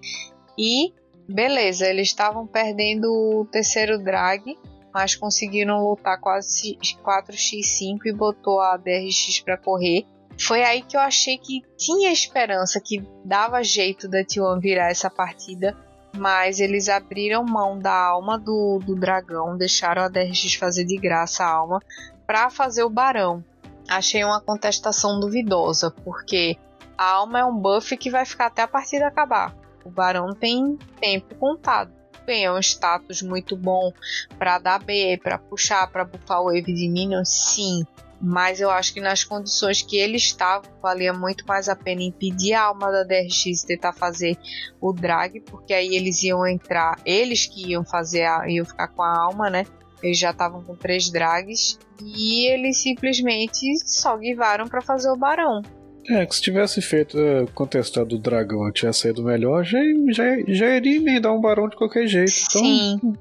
e 0.56 0.92
beleza, 1.28 1.88
eles 1.88 2.08
estavam 2.08 2.46
perdendo 2.46 3.06
o 3.12 3.44
terceiro 3.46 3.98
drag, 3.98 4.56
mas 4.94 5.14
conseguiram 5.14 5.84
lutar 5.84 6.20
quase 6.20 6.78
4x5 7.04 8.06
e 8.06 8.12
botou 8.12 8.60
a 8.60 8.76
DRX 8.76 9.40
para 9.40 9.58
correr 9.58 10.06
foi 10.38 10.62
aí 10.62 10.82
que 10.82 10.96
eu 10.96 11.00
achei 11.00 11.38
que 11.38 11.62
tinha 11.76 12.12
esperança, 12.12 12.80
que 12.80 13.02
dava 13.24 13.62
jeito 13.62 14.08
da 14.08 14.18
T1 14.18 14.60
virar 14.60 14.90
essa 14.90 15.08
partida, 15.08 15.76
mas 16.16 16.60
eles 16.60 16.88
abriram 16.88 17.44
mão 17.44 17.78
da 17.78 17.94
alma 17.94 18.38
do, 18.38 18.78
do 18.84 18.94
dragão, 18.94 19.56
deixaram 19.56 20.02
a 20.02 20.08
DRX 20.08 20.54
fazer 20.54 20.84
de 20.84 20.96
graça 20.96 21.44
a 21.44 21.50
alma 21.50 21.80
para 22.26 22.50
fazer 22.50 22.84
o 22.84 22.90
barão. 22.90 23.44
Achei 23.88 24.24
uma 24.24 24.40
contestação 24.40 25.20
duvidosa, 25.20 25.90
porque 25.90 26.56
a 26.98 27.12
alma 27.12 27.38
é 27.40 27.44
um 27.44 27.56
buff 27.56 27.96
que 27.96 28.10
vai 28.10 28.24
ficar 28.24 28.46
até 28.46 28.62
a 28.62 28.68
partida 28.68 29.06
acabar. 29.06 29.54
O 29.84 29.90
barão 29.90 30.34
tem 30.34 30.76
tempo 31.00 31.34
contado. 31.36 31.92
Bem, 32.26 32.44
é 32.44 32.52
um 32.52 32.58
status 32.58 33.22
muito 33.22 33.56
bom 33.56 33.92
para 34.36 34.58
dar 34.58 34.82
B, 34.82 35.18
para 35.22 35.38
puxar, 35.38 35.86
para 35.86 36.04
buffar 36.04 36.42
wave 36.42 36.62
de 36.62 36.88
minions, 36.88 37.28
sim 37.28 37.86
Mas 38.20 38.60
eu 38.60 38.70
acho 38.70 38.94
que 38.94 39.00
nas 39.00 39.22
condições 39.22 39.82
que 39.82 39.96
ele 39.96 40.16
estava, 40.16 40.64
valia 40.82 41.12
muito 41.12 41.46
mais 41.46 41.68
a 41.68 41.76
pena 41.76 42.02
impedir 42.02 42.54
a 42.54 42.62
alma 42.62 42.90
da 42.90 43.04
DRX 43.04 43.62
tentar 43.66 43.92
fazer 43.92 44.38
o 44.80 44.92
drag, 44.92 45.40
porque 45.40 45.74
aí 45.74 45.94
eles 45.94 46.22
iam 46.22 46.46
entrar, 46.46 46.98
eles 47.04 47.46
que 47.46 47.72
iam 47.72 47.84
fazer, 47.84 48.24
a, 48.24 48.48
iam 48.48 48.64
ficar 48.64 48.88
com 48.88 49.02
a 49.02 49.18
alma, 49.18 49.50
né? 49.50 49.66
Eles 50.02 50.18
já 50.18 50.30
estavam 50.30 50.62
com 50.62 50.74
três 50.74 51.10
drags 51.10 51.78
e 52.02 52.46
eles 52.46 52.82
simplesmente 52.82 53.66
só 53.84 54.16
guivaram 54.16 54.66
para 54.66 54.80
fazer 54.80 55.10
o 55.10 55.16
barão. 55.16 55.62
É, 56.08 56.24
que 56.24 56.36
se 56.36 56.40
tivesse 56.40 56.80
feito 56.80 57.18
uh, 57.18 57.50
contestado 57.52 58.14
o 58.14 58.18
dragão 58.18 58.70
tivesse 58.70 59.00
saído 59.00 59.24
melhor, 59.24 59.64
já, 59.64 59.78
já, 60.10 60.24
já 60.46 60.76
iria 60.76 60.96
emendar 60.96 61.32
um 61.34 61.40
barão 61.40 61.68
de 61.68 61.76
qualquer 61.76 62.06
jeito. 62.06 62.32
Então... 62.48 62.62
Sim. 62.62 63.12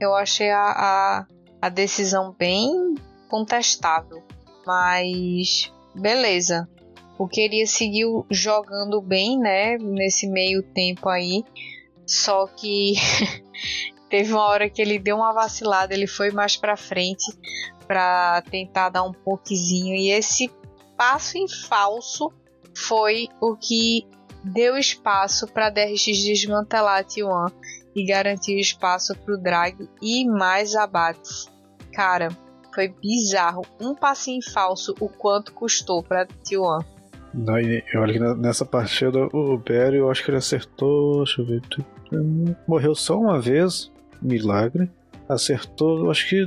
Eu 0.00 0.14
achei 0.14 0.50
a, 0.50 0.62
a, 0.62 1.26
a 1.60 1.68
decisão 1.68 2.34
bem 2.38 2.94
contestável. 3.32 4.22
Mas 4.66 5.72
beleza. 5.94 6.68
O 7.18 7.26
queria 7.26 7.66
seguir 7.66 8.06
jogando 8.30 9.00
bem, 9.00 9.38
né? 9.38 9.78
Nesse 9.78 10.28
meio 10.28 10.62
tempo 10.62 11.08
aí. 11.08 11.42
Só 12.06 12.46
que 12.46 12.92
teve 14.10 14.34
uma 14.34 14.44
hora 14.44 14.68
que 14.68 14.82
ele 14.82 14.98
deu 14.98 15.16
uma 15.16 15.32
vacilada, 15.32 15.94
ele 15.94 16.06
foi 16.06 16.30
mais 16.30 16.56
para 16.56 16.76
frente 16.76 17.32
para 17.86 18.42
tentar 18.50 18.90
dar 18.90 19.02
um 19.02 19.12
pouquinho 19.12 19.94
e 19.94 20.10
esse 20.10 20.50
passo 20.96 21.38
em 21.38 21.48
falso 21.48 22.30
foi 22.76 23.28
o 23.40 23.56
que 23.56 24.06
deu 24.44 24.76
espaço 24.76 25.46
para 25.46 25.70
DRX 25.70 26.04
desmantelar 26.04 27.00
a 27.00 27.04
T1 27.04 27.52
e 27.94 28.04
garantir 28.04 28.58
espaço 28.58 29.14
para 29.14 29.34
o 29.34 29.38
drag 29.38 29.76
e 30.00 30.26
mais 30.26 30.74
abates. 30.74 31.50
Cara, 31.92 32.28
foi 32.74 32.88
bizarro. 32.88 33.62
Um 33.80 33.94
passinho 33.94 34.42
falso, 34.52 34.94
o 35.00 35.08
quanto 35.08 35.52
custou 35.52 36.02
para 36.02 36.26
T1. 36.26 36.84
Não, 37.34 37.54
olha 37.54 38.12
que 38.12 38.18
nessa 38.40 38.64
partida 38.64 39.26
o 39.32 39.56
Barry, 39.56 39.96
eu 39.96 40.10
acho 40.10 40.24
que 40.24 40.30
ele 40.30 40.38
acertou. 40.38 41.24
Deixa 41.24 41.40
eu 41.40 41.46
ver. 41.46 41.62
Morreu 42.66 42.94
só 42.94 43.18
uma 43.18 43.40
vez, 43.40 43.90
milagre 44.20 44.90
acertou, 45.28 46.10
acho 46.10 46.28
que 46.28 46.46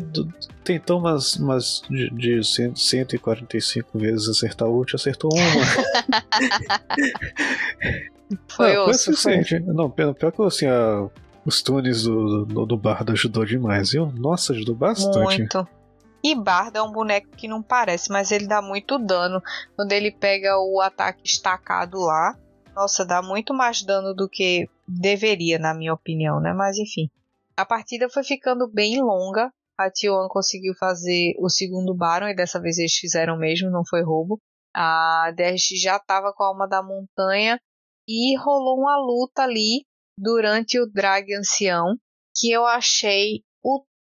tentou 0.64 1.00
umas, 1.00 1.36
umas 1.36 1.82
de, 1.90 2.10
de 2.12 2.42
145 2.44 3.98
vezes 3.98 4.30
acertar 4.30 4.68
o 4.68 4.78
ult, 4.78 4.96
acertou 4.96 5.32
uma. 5.34 5.44
foi 8.48 8.74
não, 8.74 8.90
osso, 8.90 9.14
foi. 9.14 9.40
Assim, 9.40 9.60
não, 9.60 9.90
pior 9.90 10.32
que 10.32 10.42
assim, 10.44 10.68
a, 10.68 11.08
os 11.46 11.62
tunes 11.62 12.04
do, 12.04 12.46
do, 12.46 12.66
do 12.66 12.78
Bardo 12.78 13.14
ajudou 13.14 13.46
demais, 13.46 13.92
viu? 13.92 14.08
Nossa, 14.08 14.54
ajudou 14.54 14.76
bastante. 14.76 15.40
Muito. 15.40 15.68
E 16.26 16.34
Bardo 16.34 16.78
é 16.78 16.82
um 16.82 16.92
boneco 16.92 17.30
que 17.38 17.48
não 17.48 17.62
parece, 17.62 18.12
mas 18.12 18.32
ele 18.32 18.48
dá 18.48 18.60
muito 18.60 18.98
dano. 18.98 19.40
Quando 19.76 19.92
ele 19.92 20.12
pega 20.12 20.58
o 20.58 20.82
ataque 20.82 21.22
estacado 21.24 22.00
lá, 22.00 22.36
nossa, 22.76 23.06
dá 23.06 23.22
muito 23.22 23.54
mais 23.54 23.84
dano 23.84 24.12
do 24.12 24.28
que 24.28 24.68
deveria, 24.88 25.60
na 25.60 25.72
minha 25.76 25.94
opinião, 25.94 26.40
né? 26.40 26.52
Mas 26.52 26.80
enfim. 26.80 27.12
A 27.56 27.64
partida 27.64 28.10
foi 28.10 28.24
ficando 28.24 28.68
bem 28.68 29.00
longa. 29.04 29.54
A 29.78 29.92
T1 29.92 30.28
conseguiu 30.28 30.74
fazer 30.80 31.36
o 31.38 31.48
segundo 31.48 31.94
Baron 31.94 32.30
e 32.30 32.36
dessa 32.36 32.60
vez 32.60 32.80
eles 32.80 32.96
fizeram 32.96 33.38
mesmo, 33.38 33.70
não 33.70 33.86
foi 33.86 34.02
roubo. 34.02 34.40
A 34.76 35.32
DRX 35.38 35.80
já 35.80 35.98
estava 35.98 36.34
com 36.34 36.44
a 36.44 36.48
alma 36.48 36.68
da 36.68 36.82
montanha 36.82 37.60
e 38.10 38.36
rolou 38.36 38.80
uma 38.80 38.98
luta 38.98 39.44
ali 39.44 39.86
durante 40.18 40.80
o 40.80 40.88
drag 40.88 41.36
ancião 41.36 41.96
que 42.36 42.52
eu 42.52 42.66
achei 42.66 43.44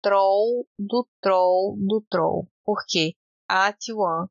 troll 0.03 0.67
do 0.79 1.07
troll 1.21 1.77
do 1.79 2.05
troll. 2.09 2.49
Porque 2.65 3.15
a 3.49 3.73
T1 3.73 4.29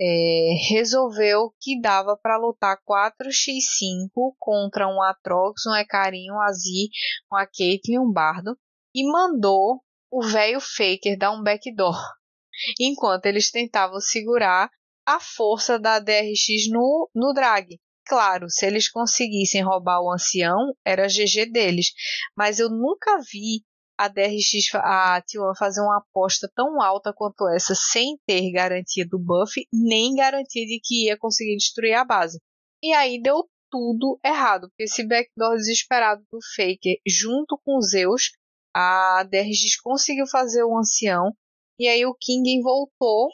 é, 0.00 0.54
resolveu 0.70 1.54
que 1.60 1.80
dava 1.80 2.16
para 2.16 2.36
lutar 2.36 2.78
4x5 2.88 4.34
contra 4.38 4.88
um 4.88 5.00
Atrox, 5.02 5.66
um 5.66 5.74
Ecarim, 5.76 6.30
um 6.30 6.40
Azir, 6.40 6.88
um 7.32 7.36
Caitlyn 7.36 7.94
e 7.94 7.98
um 7.98 8.12
Bardo 8.12 8.56
e 8.94 9.06
mandou 9.10 9.80
o 10.10 10.22
velho 10.22 10.60
Faker 10.60 11.16
dar 11.16 11.32
um 11.32 11.42
backdoor 11.42 11.96
enquanto 12.80 13.26
eles 13.26 13.50
tentavam 13.50 14.00
segurar 14.00 14.70
a 15.06 15.18
força 15.18 15.78
da 15.78 15.98
DRX 15.98 16.68
no, 16.70 17.08
no 17.14 17.32
drag. 17.32 17.78
Claro, 18.06 18.50
se 18.50 18.66
eles 18.66 18.90
conseguissem 18.90 19.62
roubar 19.62 20.00
o 20.00 20.12
ancião, 20.12 20.74
era 20.84 21.06
GG 21.06 21.50
deles. 21.50 21.92
Mas 22.36 22.58
eu 22.58 22.68
nunca 22.68 23.18
vi 23.20 23.64
a 24.02 24.08
DRX, 24.08 24.74
a 24.74 25.22
T1 25.22 25.56
fazer 25.56 25.80
uma 25.80 25.98
aposta 25.98 26.50
tão 26.56 26.82
alta 26.82 27.12
quanto 27.12 27.48
essa 27.48 27.72
sem 27.72 28.18
ter 28.26 28.50
garantia 28.50 29.06
do 29.06 29.16
buff, 29.16 29.64
nem 29.72 30.16
garantia 30.16 30.66
de 30.66 30.80
que 30.82 31.06
ia 31.06 31.16
conseguir 31.16 31.56
destruir 31.56 31.94
a 31.94 32.04
base. 32.04 32.40
E 32.82 32.92
aí 32.92 33.22
deu 33.22 33.48
tudo 33.70 34.18
errado, 34.24 34.68
porque 34.68 34.84
esse 34.84 35.06
backdoor 35.06 35.54
desesperado 35.54 36.20
do 36.32 36.38
Faker, 36.56 36.96
junto 37.06 37.56
com 37.64 37.80
Zeus, 37.80 38.32
a 38.74 39.22
DRX 39.30 39.80
conseguiu 39.80 40.26
fazer 40.26 40.64
o 40.64 40.76
ancião, 40.76 41.32
e 41.78 41.86
aí 41.86 42.04
o 42.04 42.14
King 42.14 42.60
voltou 42.60 43.28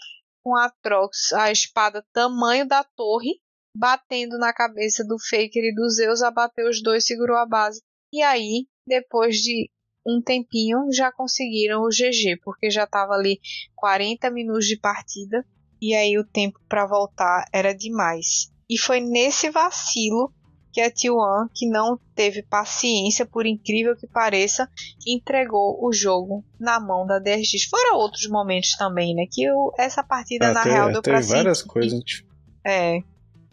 com 0.45 0.55
a 0.55 0.71
Trox, 0.83 1.33
a 1.33 1.51
espada 1.51 2.05
tamanho 2.13 2.69
da 2.69 2.85
torre, 2.85 3.41
batendo 3.75 4.37
na 4.39 4.53
cabeça 4.53 5.03
do 5.03 5.17
Faker 5.19 5.65
e 5.65 5.75
do 5.75 5.89
Zeus, 5.89 6.21
abateu 6.21 6.69
os 6.69 6.83
dois, 6.83 7.07
segurou 7.07 7.37
a 7.39 7.47
base. 7.47 7.81
E 8.13 8.23
aí, 8.23 8.67
depois 8.87 9.37
de 9.37 9.71
um 10.09 10.23
tempinho 10.23 10.91
já 10.93 11.13
conseguiram 11.13 11.83
o 11.83 11.89
GG, 11.89 12.41
porque 12.43 12.71
já 12.71 12.85
estava 12.85 13.13
ali 13.13 13.39
40 13.77 14.31
minutos 14.31 14.67
de 14.67 14.79
partida 14.79 15.45
e 15.81 15.95
aí 15.95 16.19
o 16.19 16.25
tempo 16.25 16.59
para 16.69 16.87
voltar 16.87 17.45
era 17.53 17.75
demais. 17.75 18.51
E 18.69 18.79
foi 18.79 19.01
nesse 19.01 19.51
vacilo 19.51 20.33
que 20.73 20.81
a 20.81 20.91
T1, 20.91 21.49
que 21.55 21.67
não 21.69 21.99
teve 22.15 22.43
paciência, 22.43 23.25
por 23.25 23.47
incrível 23.47 23.97
que 23.97 24.07
pareça, 24.07 24.69
entregou 25.07 25.79
o 25.83 25.93
jogo 25.93 26.45
na 26.61 26.79
mão 26.79 27.07
da 27.07 27.19
DRX. 27.19 27.65
Foram 27.71 27.97
outros 27.97 28.29
momentos 28.29 28.71
também, 28.77 29.15
né? 29.15 29.25
Que 29.31 29.45
eu, 29.45 29.73
essa 29.79 30.03
partida, 30.03 30.51
ah, 30.51 30.53
na 30.53 30.63
tem, 30.63 30.73
real, 30.73 30.93
deu 30.93 31.03
pra 31.03 31.21
várias 31.21 31.59
sentir. 31.59 31.69
coisas. 31.69 32.23
É, 32.65 33.03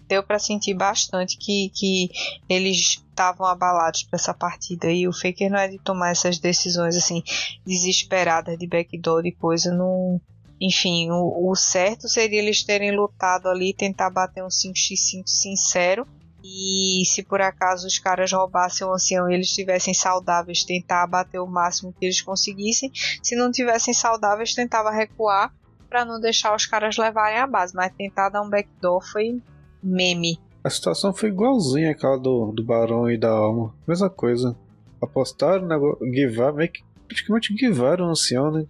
deu 0.08 0.24
para 0.24 0.39
sentir 0.39 0.74
bastante 0.74 1.38
que, 1.38 1.72
que 1.74 2.10
eles 2.47 3.01
estavam 3.10 3.45
abalados 3.45 4.03
para 4.03 4.18
essa 4.18 4.34
partida 4.34 4.91
e 4.91 5.08
o 5.08 5.14
Faker 5.14 5.49
não 5.49 5.60
é 5.60 5.68
de 5.68 5.80
tomar 5.80 6.12
essas 6.12 6.38
decisões 6.38 6.95
assim 6.95 7.24
desesperadas 7.66 8.58
de 8.58 8.68
backdoor 8.68 9.26
e 9.26 9.32
coisa 9.32 9.74
não 9.74 10.20
enfim, 10.60 11.12
o, 11.12 11.49
o, 11.51 11.56
certo 11.56 12.08
seria 12.08 12.39
eles 12.39 12.64
terem 12.64 12.95
lutado 12.95 13.49
ali 13.49 13.74
tentar 13.74 14.10
bater 14.10 14.41
um 14.41 14.47
5x5 14.47 15.28
sincero 15.28 16.08
e 16.47 17.03
se 17.06 17.24
por 17.24 17.41
acaso 17.41 17.88
os 17.88 17.97
caras 17.97 18.32
roubassem 18.32 18.86
o 18.86 18.93
ancião 18.93 19.30
e 19.30 19.34
eles 19.34 19.47
estivessem 19.47 19.93
saudáveis, 19.93 20.64
tentar 20.64 21.01
abater 21.01 21.41
o 21.41 21.47
máximo 21.47 21.91
que 21.91 22.06
eles 22.06 22.22
conseguissem. 22.22 22.91
Se 23.24 23.36
não 23.36 23.51
tivessem 23.51 23.95
saudáveis, 23.95 24.53
tentava 24.53 24.91
recuar 24.91 25.51
para 25.89 26.06
não 26.06 26.20
deixar 26.20 26.56
os 26.56 26.68
caras 26.68 26.97
levarem 26.97 27.39
a 27.39 27.47
base. 27.47 27.76
Mas 27.76 27.91
tentar 27.95 28.30
dar 28.30 28.43
um 28.43 28.49
backdoor 28.49 29.01
foi 29.01 29.41
meme. 29.86 30.40
A 30.64 30.70
situação 30.70 31.14
foi 31.14 31.30
igualzinha 31.30 31.92
aquela 31.92 32.18
do, 32.18 32.52
do 32.52 32.64
Barão 32.64 33.10
e 33.10 33.18
da 33.18 33.30
Alma. 33.30 33.74
Mesma 33.88 34.10
coisa. 34.10 34.56
Apostaram, 35.02 35.68
né, 35.68 35.76
givar, 36.12 36.52
meio 36.54 36.72
que 36.72 36.84
praticamente 37.08 37.56
givaram 37.56 38.08
o 38.08 38.10
ancião, 38.10 38.52
né? 38.52 38.66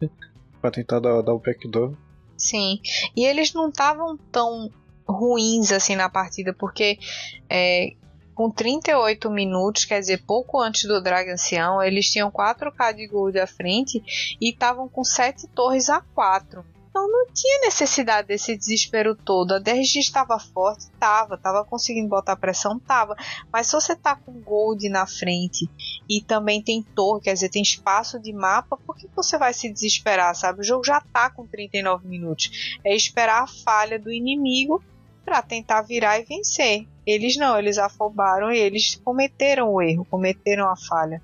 Pra 0.61 0.69
tentar 0.69 0.99
dar, 0.99 1.21
dar 1.21 1.33
o 1.33 1.39
backdoor. 1.39 1.93
Sim. 2.37 2.81
E 3.15 3.25
eles 3.25 3.53
não 3.53 3.69
estavam 3.69 4.17
tão 4.31 4.69
ruins 5.07 5.71
assim 5.71 5.95
na 5.95 6.09
partida, 6.09 6.53
porque 6.53 6.97
é, 7.49 7.93
com 8.33 8.51
38 8.51 9.29
minutos, 9.31 9.85
quer 9.85 9.99
dizer, 10.01 10.23
pouco 10.25 10.59
antes 10.59 10.83
do 10.83 11.01
Drag 11.01 11.31
Ancião, 11.31 11.81
eles 11.81 12.11
tinham 12.11 12.29
4k 12.29 12.93
de 12.93 13.07
gold 13.07 13.39
à 13.39 13.47
frente 13.47 14.03
e 14.41 14.49
estavam 14.49 14.89
com 14.89 15.03
7 15.03 15.47
torres 15.47 15.89
a 15.89 16.01
4. 16.01 16.74
Então 16.95 17.11
não 17.11 17.25
tinha 17.33 17.59
necessidade 17.59 18.29
desse 18.29 18.55
desespero 18.55 19.17
todo. 19.17 19.51
A 19.51 19.59
DRG 19.59 19.99
estava 19.99 20.39
forte, 20.39 20.83
estava, 20.83 21.35
estava 21.35 21.65
conseguindo 21.65 22.07
botar 22.07 22.37
pressão, 22.37 22.77
estava. 22.77 23.17
Mas 23.51 23.67
se 23.67 23.73
você 23.73 23.93
tá 23.93 24.15
com 24.15 24.31
gold 24.39 24.87
na 24.87 25.05
frente 25.05 25.69
e 26.09 26.21
também 26.21 26.61
tem 26.61 26.81
torre, 26.81 27.23
quer 27.23 27.33
dizer, 27.33 27.49
tem 27.49 27.61
espaço 27.61 28.17
de 28.17 28.31
mapa, 28.31 28.77
por 28.77 28.95
que 28.95 29.09
você 29.13 29.37
vai 29.37 29.53
se 29.53 29.69
desesperar, 29.69 30.33
sabe? 30.35 30.61
O 30.61 30.63
jogo 30.63 30.85
já 30.85 31.01
tá 31.01 31.29
com 31.29 31.45
39 31.45 32.07
minutos. 32.07 32.77
É 32.81 32.95
esperar 32.95 33.43
a 33.43 33.47
falha 33.47 33.99
do 33.99 34.09
inimigo 34.09 34.81
para 35.25 35.41
tentar 35.41 35.81
virar 35.81 36.17
e 36.17 36.23
vencer. 36.23 36.87
Eles 37.05 37.35
não, 37.35 37.59
eles 37.59 37.77
afobaram 37.77 38.53
e 38.53 38.57
eles 38.57 38.95
cometeram 39.03 39.69
o 39.69 39.81
erro, 39.81 40.07
cometeram 40.09 40.69
a 40.69 40.77
falha. 40.77 41.21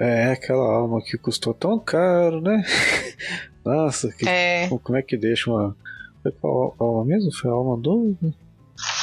É, 0.00 0.32
aquela 0.32 0.74
alma 0.74 1.02
que 1.02 1.18
custou 1.18 1.52
tão 1.52 1.78
caro, 1.78 2.40
né? 2.40 2.64
Nossa, 3.64 4.12
que, 4.12 4.28
é. 4.28 4.68
como 4.68 4.98
é 4.98 5.02
que 5.02 5.16
deixa 5.16 5.50
uma. 5.50 5.76
Foi 6.22 6.32
qual 6.32 6.74
alma 6.78 7.04
mesmo? 7.04 7.32
Foi 7.32 7.50
a 7.50 7.54
alma 7.54 7.76
do. 7.76 8.16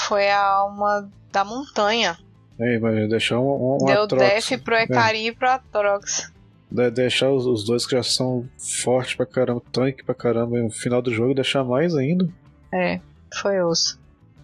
Foi 0.07 0.29
a 0.29 0.43
alma 0.43 1.09
da 1.31 1.43
montanha. 1.43 2.17
É, 2.59 2.77
mas 2.77 3.09
deixar 3.09 3.39
um, 3.39 3.75
um 3.75 3.85
Deu 3.85 4.03
Atrox, 4.03 4.49
def 4.49 4.63
pro 4.63 4.75
Ecari 4.75 5.19
é. 5.19 5.27
e 5.27 5.31
pro 5.31 5.49
Atrox. 5.49 6.31
De 6.69 6.91
deixar 6.91 7.31
os, 7.31 7.45
os, 7.45 7.63
dois 7.63 7.85
que 7.85 7.95
já 7.95 8.03
são 8.03 8.47
fortes 8.83 9.15
pra 9.15 9.25
caramba, 9.25 9.61
tanque 9.71 10.03
pra 10.03 10.13
caramba 10.13 10.59
no 10.59 10.69
final 10.69 11.01
do 11.01 11.11
jogo, 11.11 11.33
deixar 11.33 11.63
mais 11.63 11.95
ainda. 11.95 12.29
É, 12.71 12.99
foi 13.41 13.61
osso. 13.63 13.99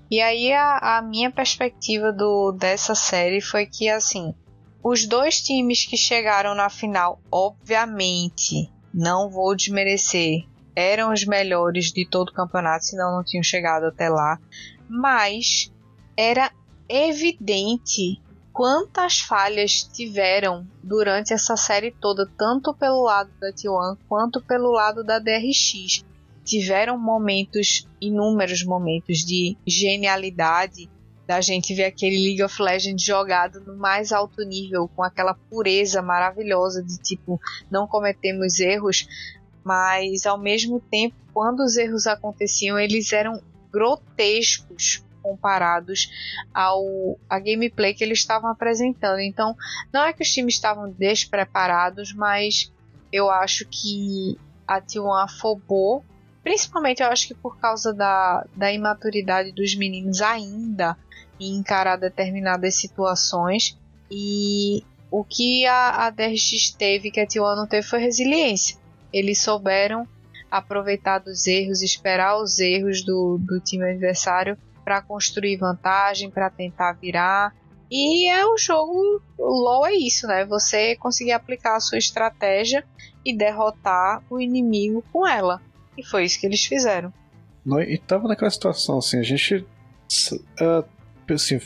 E 0.10 0.22
aí 0.22 0.52
a, 0.54 0.98
a 0.98 1.02
minha 1.02 1.30
perspectiva 1.30 2.12
do, 2.12 2.52
dessa 2.52 2.96
série 2.96 3.42
foi 3.42 3.66
que 3.66 3.90
assim, 3.90 4.34
os 4.84 5.06
dois 5.06 5.42
times 5.42 5.86
que 5.86 5.98
chegaram 5.98 6.56
na 6.56 6.70
final, 6.70 7.20
obviamente, 7.32 8.72
não 8.96 9.30
vou 9.30 9.54
desmerecer, 9.54 10.46
eram 10.74 11.12
os 11.12 11.26
melhores 11.26 11.92
de 11.92 12.08
todo 12.08 12.30
o 12.30 12.34
campeonato, 12.34 12.86
senão 12.86 13.18
não 13.18 13.26
tinham 13.26 13.44
chegado 13.44 13.88
até 13.88 14.08
lá. 14.08 14.40
Mas 14.88 15.70
era 16.16 16.50
evidente 16.88 18.22
quantas 18.54 19.20
falhas 19.20 19.84
tiveram 19.84 20.66
durante 20.82 21.34
essa 21.34 21.58
série 21.58 21.92
toda, 21.92 22.26
tanto 22.38 22.74
pelo 22.74 23.04
lado 23.04 23.30
da 23.38 23.52
T1 23.52 23.98
quanto 24.08 24.42
pelo 24.42 24.72
lado 24.72 25.04
da 25.04 25.20
DRX. 25.20 26.06
Tiveram 26.46 26.98
momentos, 26.98 27.86
inúmeros 28.00 28.64
momentos 28.64 29.26
de 29.26 29.58
genialidade, 29.68 30.90
da 31.28 31.42
gente 31.42 31.74
ver 31.74 31.86
aquele 31.86 32.18
League 32.18 32.44
of 32.44 32.62
Legends 32.62 33.04
jogado 33.04 33.60
no 33.62 33.76
mais 33.76 34.12
alto 34.12 34.44
nível, 34.44 34.88
com 34.96 35.04
aquela 35.04 35.34
pureza 35.34 36.02
maravilhosa 36.02 36.84
de 36.84 36.98
tipo, 36.98 37.40
não 37.70 37.88
cometemos 37.88 38.60
erros, 38.60 39.08
mas 39.64 40.26
ao 40.26 40.38
mesmo 40.38 40.80
tempo, 40.80 41.16
quando 41.34 41.62
os 41.62 41.76
erros 41.76 42.06
aconteciam, 42.06 42.78
eles 42.78 43.12
eram 43.12 43.42
grotescos 43.72 45.04
comparados 45.22 46.12
ao 46.54 47.18
a 47.28 47.40
gameplay 47.40 47.96
que 47.96 48.04
eles 48.04 48.20
estavam 48.20 48.50
apresentando. 48.50 49.20
Então, 49.20 49.56
não 49.92 50.04
é 50.04 50.14
que 50.14 50.22
os 50.22 50.32
times 50.32 50.54
estavam 50.54 50.92
despreparados, 50.92 52.14
mas 52.14 52.72
eu 53.12 53.30
acho 53.32 53.66
que 53.66 54.38
a 54.68 54.80
T1 54.80 55.24
afobou, 55.24 56.06
principalmente 56.44 57.02
eu 57.02 57.08
acho 57.08 57.28
que 57.28 57.34
por 57.34 57.58
causa 57.58 57.92
da, 57.92 58.46
da 58.56 58.72
imaturidade 58.72 59.52
dos 59.52 59.76
meninos 59.76 60.22
ainda 60.22 60.96
encarar 61.40 61.98
determinadas 61.98 62.76
situações 62.76 63.78
e 64.10 64.84
o 65.12 65.24
que 65.24 65.66
a, 65.66 66.06
a 66.06 66.10
DRX 66.10 66.72
teve 66.72 67.12
que 67.12 67.20
a 67.20 67.28
T1 67.28 67.56
não 67.56 67.68
teve 67.68 67.88
foi 67.88 68.00
resiliência. 68.00 68.78
Eles 69.12 69.42
souberam 69.42 70.08
aproveitar 70.50 71.20
dos 71.20 71.48
erros, 71.48 71.82
esperar 71.82 72.38
os 72.38 72.60
erros 72.60 73.04
do, 73.04 73.38
do 73.40 73.60
time 73.60 73.90
adversário 73.90 74.58
para 74.84 75.02
construir 75.02 75.58
vantagem, 75.58 76.30
para 76.30 76.50
tentar 76.50 76.94
virar. 76.94 77.54
E 77.90 78.30
é 78.30 78.46
o 78.46 78.58
jogo, 78.58 79.22
o 79.38 79.64
LoL 79.64 79.86
é 79.88 79.94
isso, 79.94 80.28
né? 80.28 80.46
Você 80.46 80.96
conseguir 80.96 81.32
aplicar 81.32 81.76
a 81.76 81.80
sua 81.80 81.98
estratégia 81.98 82.84
e 83.24 83.36
derrotar 83.36 84.24
o 84.30 84.40
inimigo 84.40 85.04
com 85.12 85.28
ela. 85.28 85.62
E 85.98 86.04
foi 86.04 86.26
isso 86.26 86.40
que 86.40 86.46
eles 86.46 86.64
fizeram. 86.66 87.14
E 87.88 87.98
tava 87.98 88.28
naquela 88.28 88.52
situação 88.52 89.00
assim, 89.00 89.20
a 89.20 89.24
gente 89.24 89.66
uh, 90.32 90.86
assim, 91.34 91.60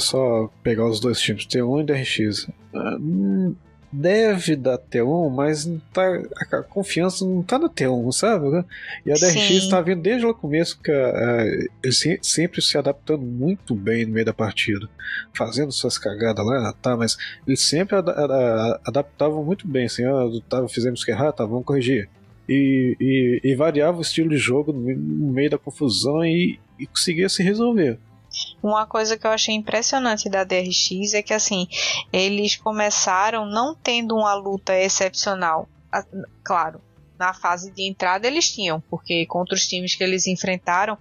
só 0.00 0.50
pegar 0.62 0.86
os 0.86 1.00
dois 1.00 1.20
times, 1.20 1.46
T1 1.46 1.82
e 1.82 1.84
DRX. 1.84 2.48
Uh, 2.74 3.56
deve 3.92 4.56
dar 4.56 4.78
T1, 4.78 5.30
mas 5.30 5.70
tá, 5.92 6.22
a 6.52 6.62
confiança 6.62 7.24
não 7.24 7.42
tá 7.42 7.58
no 7.58 7.70
T1, 7.70 8.12
sabe? 8.12 8.64
E 9.04 9.10
a 9.10 9.14
DRX 9.14 9.50
está 9.50 9.80
vindo 9.80 10.02
desde 10.02 10.26
o 10.26 10.34
começo 10.34 10.78
que 10.82 10.90
uh, 10.92 11.92
sempre 12.22 12.60
se 12.60 12.76
adaptando 12.76 13.22
muito 13.22 13.74
bem 13.74 14.04
no 14.04 14.12
meio 14.12 14.26
da 14.26 14.34
partida, 14.34 14.88
fazendo 15.34 15.72
suas 15.72 15.98
cagadas 15.98 16.44
lá, 16.44 16.72
tá, 16.74 16.96
mas 16.96 17.16
eles 17.46 17.60
sempre 17.60 17.96
ad 17.96 18.10
ad 18.10 18.80
adaptavam 18.84 19.44
muito 19.44 19.66
bem, 19.66 19.86
assim, 19.86 20.04
ah, 20.04 20.28
tá, 20.48 20.66
fizemos 20.68 21.04
que 21.04 21.10
errar, 21.10 21.32
tá, 21.32 21.44
vamos 21.44 21.64
corrigir. 21.64 22.08
E, 22.48 22.96
e, 23.00 23.40
e, 23.42 23.56
variava 23.56 23.98
o 23.98 24.02
estilo 24.02 24.30
de 24.30 24.36
jogo 24.36 24.72
no 24.72 25.32
meio 25.32 25.50
da 25.50 25.58
confusão 25.58 26.24
e, 26.24 26.60
e 26.78 26.86
conseguia 26.86 27.28
se 27.28 27.42
resolver. 27.42 27.98
Uma 28.62 28.86
coisa 28.86 29.16
que 29.16 29.26
eu 29.26 29.30
achei 29.30 29.54
impressionante 29.54 30.28
da 30.28 30.42
DRX 30.42 31.14
é 31.14 31.22
que 31.22 31.34
assim, 31.34 31.68
eles 32.12 32.56
começaram 32.56 33.46
não 33.46 33.74
tendo 33.74 34.16
uma 34.16 34.34
luta 34.34 34.76
excepcional. 34.76 35.68
Claro, 36.42 36.80
na 37.18 37.32
fase 37.32 37.70
de 37.70 37.82
entrada 37.82 38.26
eles 38.26 38.50
tinham, 38.50 38.80
porque 38.80 39.26
contra 39.26 39.54
os 39.54 39.66
times 39.66 39.94
que 39.94 40.02
eles 40.02 40.26
enfrentaram 40.26 40.98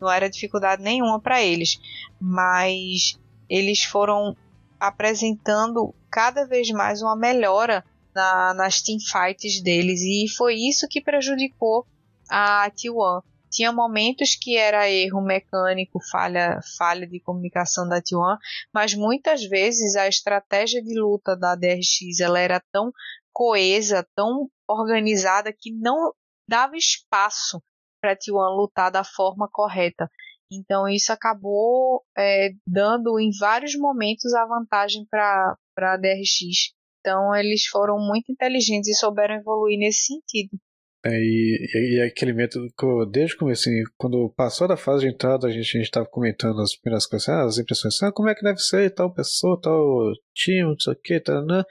não 0.00 0.10
era 0.10 0.28
dificuldade 0.28 0.82
nenhuma 0.82 1.20
para 1.20 1.42
eles, 1.42 1.80
mas 2.20 3.18
eles 3.48 3.82
foram 3.82 4.36
apresentando 4.78 5.94
cada 6.10 6.46
vez 6.46 6.70
mais 6.70 7.00
uma 7.00 7.16
melhora 7.16 7.84
na, 8.14 8.54
nas 8.54 8.82
teamfights 8.82 9.62
deles. 9.62 10.00
E 10.02 10.26
foi 10.36 10.54
isso 10.54 10.88
que 10.88 11.00
prejudicou 11.00 11.86
a 12.28 12.70
T1 12.70 13.22
tinha 13.56 13.72
momentos 13.72 14.36
que 14.38 14.54
era 14.54 14.90
erro 14.90 15.22
mecânico, 15.22 15.98
falha, 16.10 16.60
falha 16.76 17.06
de 17.06 17.18
comunicação 17.18 17.88
da 17.88 18.02
T1, 18.02 18.36
mas 18.72 18.94
muitas 18.94 19.44
vezes 19.44 19.96
a 19.96 20.06
estratégia 20.06 20.82
de 20.82 21.00
luta 21.00 21.34
da 21.34 21.54
DRX 21.54 22.20
ela 22.20 22.38
era 22.38 22.62
tão 22.70 22.92
coesa, 23.32 24.06
tão 24.14 24.50
organizada 24.68 25.54
que 25.58 25.72
não 25.72 26.12
dava 26.46 26.76
espaço 26.76 27.62
para 27.98 28.12
a 28.12 28.16
T1 28.16 28.54
lutar 28.54 28.90
da 28.90 29.02
forma 29.02 29.48
correta. 29.50 30.10
Então 30.52 30.86
isso 30.86 31.10
acabou 31.10 32.04
é, 32.16 32.50
dando 32.66 33.18
em 33.18 33.30
vários 33.40 33.74
momentos 33.74 34.34
a 34.34 34.44
vantagem 34.44 35.06
para 35.10 35.56
a 35.78 35.96
DRX. 35.96 36.74
Então 37.00 37.34
eles 37.34 37.64
foram 37.66 37.98
muito 37.98 38.30
inteligentes 38.30 38.88
e 38.90 38.94
souberam 38.94 39.36
evoluir 39.36 39.78
nesse 39.78 40.06
sentido. 40.06 40.58
É, 41.06 41.20
e, 41.20 41.68
e, 41.94 42.00
aquele 42.00 42.32
método 42.32 42.66
que 42.76 42.84
eu, 42.84 43.06
desde 43.06 43.36
o 43.36 43.38
começo, 43.38 43.68
assim, 43.68 43.84
quando 43.96 44.28
passou 44.36 44.66
da 44.66 44.76
fase 44.76 45.06
de 45.06 45.14
entrada, 45.14 45.46
a 45.46 45.50
gente 45.52 45.78
estava 45.78 46.04
comentando 46.04 46.60
as 46.60 46.74
primeiras 46.74 47.06
coisas, 47.06 47.28
ah, 47.28 47.44
as 47.44 47.58
impressões, 47.58 48.02
ah, 48.02 48.10
como 48.10 48.28
é 48.28 48.34
que 48.34 48.42
deve 48.42 48.58
ser 48.58 48.90
tal 48.90 49.14
pessoa, 49.14 49.60
tal 49.60 50.12
time, 50.34 50.64
não 50.64 50.78
sei 50.80 50.94
o 50.94 50.96
que, 50.96 51.20
tal, 51.20 51.46
né? 51.46 51.62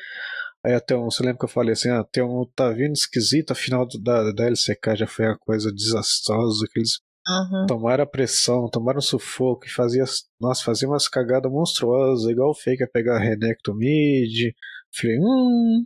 Aí 0.66 0.74
até 0.74 0.96
um, 0.96 1.12
você 1.12 1.22
lembra 1.22 1.40
que 1.40 1.46
eu 1.46 1.50
falei 1.50 1.74
assim, 1.74 1.90
ah, 1.90 2.06
tem 2.10 2.24
um 2.24 2.46
tá 2.56 2.70
vindo 2.72 2.94
esquisito, 2.94 3.52
a 3.52 3.56
final 3.56 3.86
da, 4.02 4.32
da 4.32 4.46
LCK 4.46 4.96
já 4.96 5.08
foi 5.08 5.26
uma 5.26 5.38
coisa 5.38 5.70
desastrosa, 5.70 6.66
que 6.72 6.80
eles 6.80 7.02
uhum. 7.28 7.66
tomaram 7.68 8.06
a 8.06 8.08
pressão, 8.08 8.70
tomaram 8.70 9.02
sufoco 9.02 9.66
e 9.66 9.70
fazia, 9.70 10.06
nossa, 10.40 10.64
fazia 10.64 10.88
umas 10.88 11.10
cagadas 11.10 11.52
monstruosas, 11.52 12.32
igual 12.32 12.52
o 12.52 12.56
Faker 12.56 12.90
pegar 12.90 13.18
a 13.18 13.20
Renekton 13.20 13.74
mid. 13.74 14.54
Falei, 14.98 15.18
hum, 15.20 15.84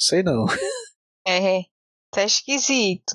sei 0.00 0.24
não. 0.24 0.46
É, 1.24 1.62
tá 2.12 2.22
esquisito. 2.22 3.14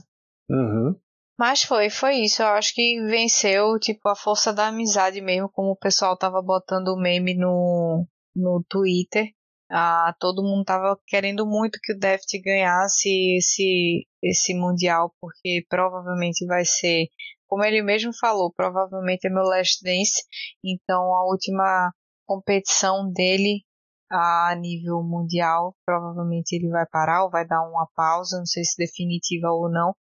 Uhum. 0.49 0.95
Mas 1.39 1.63
foi, 1.63 1.89
foi 1.89 2.15
isso. 2.15 2.41
Eu 2.41 2.47
acho 2.47 2.73
que 2.73 2.99
venceu, 3.05 3.79
tipo, 3.79 4.09
a 4.09 4.15
força 4.15 4.51
da 4.51 4.67
amizade 4.67 5.21
mesmo, 5.21 5.49
como 5.49 5.71
o 5.71 5.77
pessoal 5.77 6.17
tava 6.17 6.41
botando 6.41 6.89
o 6.89 6.99
meme 6.99 7.35
no, 7.35 8.07
no 8.35 8.63
Twitter. 8.67 9.27
Ah, 9.69 10.15
todo 10.19 10.43
mundo 10.43 10.63
tava 10.65 10.97
querendo 11.05 11.45
muito 11.45 11.79
que 11.81 11.93
o 11.93 11.99
Deft 11.99 12.25
ganhasse 12.41 13.09
esse, 13.37 14.07
esse 14.23 14.53
Mundial, 14.55 15.13
porque 15.21 15.65
provavelmente 15.69 16.45
vai 16.45 16.63
ser, 16.65 17.07
como 17.47 17.65
ele 17.65 17.83
mesmo 17.83 18.11
falou, 18.17 18.51
provavelmente 18.53 19.27
é 19.27 19.29
meu 19.29 19.43
Last 19.43 19.83
Dance. 19.83 20.23
Então 20.63 21.13
a 21.13 21.25
última 21.25 21.91
competição 22.25 23.11
dele 23.11 23.63
a 24.09 24.55
nível 24.59 25.01
mundial. 25.03 25.75
Provavelmente 25.85 26.53
ele 26.53 26.69
vai 26.69 26.85
parar 26.85 27.23
ou 27.23 27.29
vai 27.29 27.45
dar 27.45 27.61
uma 27.61 27.87
pausa, 27.95 28.37
não 28.37 28.45
sei 28.45 28.63
se 28.63 28.75
definitiva 28.77 29.49
ou 29.49 29.69
não. 29.69 29.95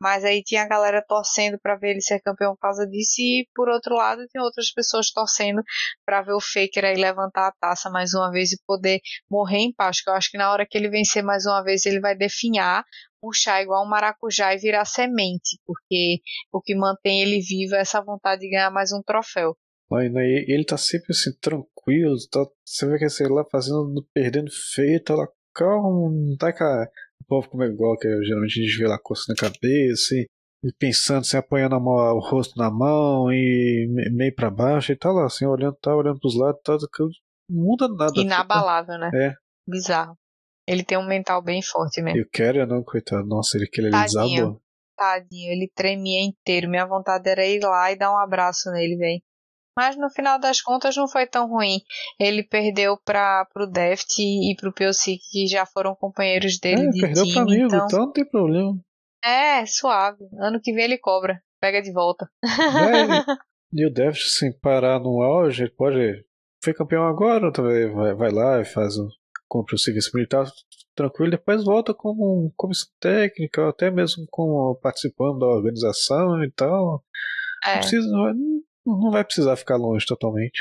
Mas 0.00 0.24
aí 0.24 0.42
tinha 0.42 0.62
a 0.62 0.68
galera 0.68 1.04
torcendo 1.06 1.58
para 1.62 1.76
ver 1.76 1.90
ele 1.90 2.00
ser 2.00 2.20
campeão 2.20 2.54
por 2.54 2.60
causa 2.60 2.86
disso, 2.86 3.20
e 3.20 3.46
por 3.54 3.68
outro 3.68 3.94
lado, 3.94 4.26
tem 4.32 4.40
outras 4.42 4.72
pessoas 4.72 5.10
torcendo 5.10 5.62
para 6.06 6.22
ver 6.22 6.32
o 6.32 6.40
Faker 6.40 6.84
aí 6.84 6.96
levantar 6.96 7.48
a 7.48 7.52
taça 7.60 7.90
mais 7.90 8.14
uma 8.14 8.30
vez 8.30 8.52
e 8.52 8.60
poder 8.66 9.00
morrer 9.30 9.58
em 9.58 9.72
paz. 9.72 10.02
Que 10.02 10.10
eu 10.10 10.14
acho 10.14 10.30
que 10.30 10.38
na 10.38 10.50
hora 10.52 10.66
que 10.68 10.76
ele 10.78 10.88
vencer 10.88 11.22
mais 11.22 11.46
uma 11.46 11.62
vez, 11.62 11.84
ele 11.86 12.00
vai 12.00 12.16
definhar 12.16 12.84
murchar 13.22 13.62
igual 13.62 13.84
um 13.84 13.88
maracujá 13.88 14.54
e 14.54 14.58
virar 14.58 14.84
semente, 14.84 15.58
porque 15.66 16.20
o 16.52 16.60
que 16.60 16.74
mantém 16.74 17.22
ele 17.22 17.40
vivo 17.40 17.74
é 17.74 17.80
essa 17.80 18.00
vontade 18.02 18.40
de 18.40 18.50
ganhar 18.50 18.70
mais 18.70 18.92
um 18.92 19.02
troféu. 19.02 19.54
Ele 19.92 20.64
tá 20.64 20.76
sempre 20.76 21.08
assim, 21.10 21.32
tranquilo, 21.40 22.16
tá, 22.30 22.44
você 22.64 22.86
vê 22.86 22.98
que 22.98 23.08
sei 23.08 23.28
lá, 23.28 23.44
fazendo, 23.50 24.06
perdendo 24.14 24.50
feio, 24.74 25.02
tá 25.02 25.14
lá 25.14 25.26
calmo, 25.54 26.10
não 26.10 26.36
tá 26.36 26.52
com 26.52 26.64
a, 26.64 26.84
o 27.20 27.24
povo 27.26 27.48
como 27.48 27.64
é 27.64 27.66
igual, 27.66 27.96
que 27.98 28.08
geralmente 28.24 28.60
a 28.60 28.62
gente 28.62 28.78
vê 28.78 28.86
lá 28.86 28.98
coça 28.98 29.24
na 29.28 29.34
cabeça, 29.34 30.14
e, 30.14 30.26
e 30.64 30.72
pensando, 30.78 31.20
assim, 31.20 31.36
apoiando 31.36 31.74
a 31.74 31.80
mão, 31.80 31.94
o 32.16 32.20
rosto 32.20 32.56
na 32.56 32.70
mão, 32.70 33.32
e 33.32 33.88
meio 34.12 34.34
para 34.34 34.50
baixo, 34.50 34.92
e 34.92 34.96
tá 34.96 35.10
lá, 35.10 35.26
assim, 35.26 35.44
olhando, 35.44 35.76
tá 35.80 35.94
olhando 35.94 36.20
pros 36.20 36.36
lados, 36.36 36.60
tá, 36.62 36.76
não 36.78 37.10
muda 37.50 37.88
nada. 37.88 38.12
Inabalável, 38.16 38.98
né? 38.98 39.10
É. 39.12 39.34
Bizarro. 39.68 40.16
Ele 40.66 40.84
tem 40.84 40.96
um 40.96 41.06
mental 41.06 41.42
bem 41.42 41.60
forte 41.62 42.00
mesmo. 42.00 42.20
Eu 42.20 42.28
quero, 42.32 42.64
não, 42.64 42.82
coitado. 42.84 43.26
Nossa, 43.26 43.56
ele 43.56 43.66
que 43.66 43.80
ele 43.80 43.90
desabou. 43.90 44.62
Tadinho, 44.96 45.52
ele 45.52 45.68
tremia 45.74 46.22
inteiro. 46.22 46.68
Minha 46.68 46.86
vontade 46.86 47.28
era 47.28 47.44
ir 47.44 47.60
lá 47.60 47.90
e 47.90 47.96
dar 47.96 48.12
um 48.12 48.18
abraço 48.18 48.70
nele, 48.70 48.96
velho. 48.96 49.20
Mas 49.80 49.96
no 49.96 50.10
final 50.10 50.38
das 50.38 50.60
contas 50.60 50.94
não 50.94 51.08
foi 51.08 51.26
tão 51.26 51.48
ruim. 51.48 51.80
Ele 52.18 52.42
perdeu 52.42 52.98
para 53.02 53.46
pro 53.46 53.66
Deft 53.66 54.18
e 54.18 54.54
pro 54.54 54.74
Piocic, 54.74 55.18
que 55.30 55.46
já 55.46 55.64
foram 55.64 55.94
companheiros 55.94 56.58
dele 56.58 56.82
é, 56.82 56.90
de 56.90 57.00
perdeu. 57.00 57.24
Pra 57.32 57.40
amigo, 57.40 57.64
então... 57.64 57.86
então 57.86 57.98
não 58.00 58.12
tem 58.12 58.28
problema. 58.28 58.78
É, 59.24 59.64
suave. 59.64 60.22
Ano 60.38 60.60
que 60.60 60.70
vem 60.74 60.84
ele 60.84 60.98
cobra. 60.98 61.42
pega 61.58 61.80
de 61.80 61.90
volta. 61.94 62.28
É, 62.44 63.24
e 63.72 63.86
o 63.86 63.90
David, 63.90 64.20
sem 64.28 64.52
parar 64.52 65.00
no 65.00 65.22
auge, 65.22 65.62
ele 65.62 65.72
pode. 65.72 66.26
Foi 66.62 66.74
campeão 66.74 67.04
agora, 67.04 67.50
vai, 67.50 68.14
vai 68.14 68.30
lá 68.30 68.60
e 68.60 68.66
faz 68.66 68.98
o. 68.98 69.08
compra 69.48 69.76
o 69.76 69.78
serviço 69.78 70.10
militar 70.12 70.44
tranquilo, 70.94 71.30
depois 71.30 71.64
volta 71.64 71.94
como 71.94 72.52
comissão 72.54 72.90
técnica, 73.00 73.66
até 73.66 73.90
mesmo 73.90 74.26
como 74.30 74.74
participando 74.74 75.38
da 75.38 75.46
organização 75.46 76.44
e 76.44 76.50
tal. 76.50 77.02
É, 77.64 77.72
Não, 77.72 77.78
precisa, 77.78 78.06
não, 78.08 78.60
não 78.86 79.10
vai 79.10 79.24
precisar 79.24 79.56
ficar 79.56 79.76
longe 79.76 80.06
totalmente. 80.06 80.60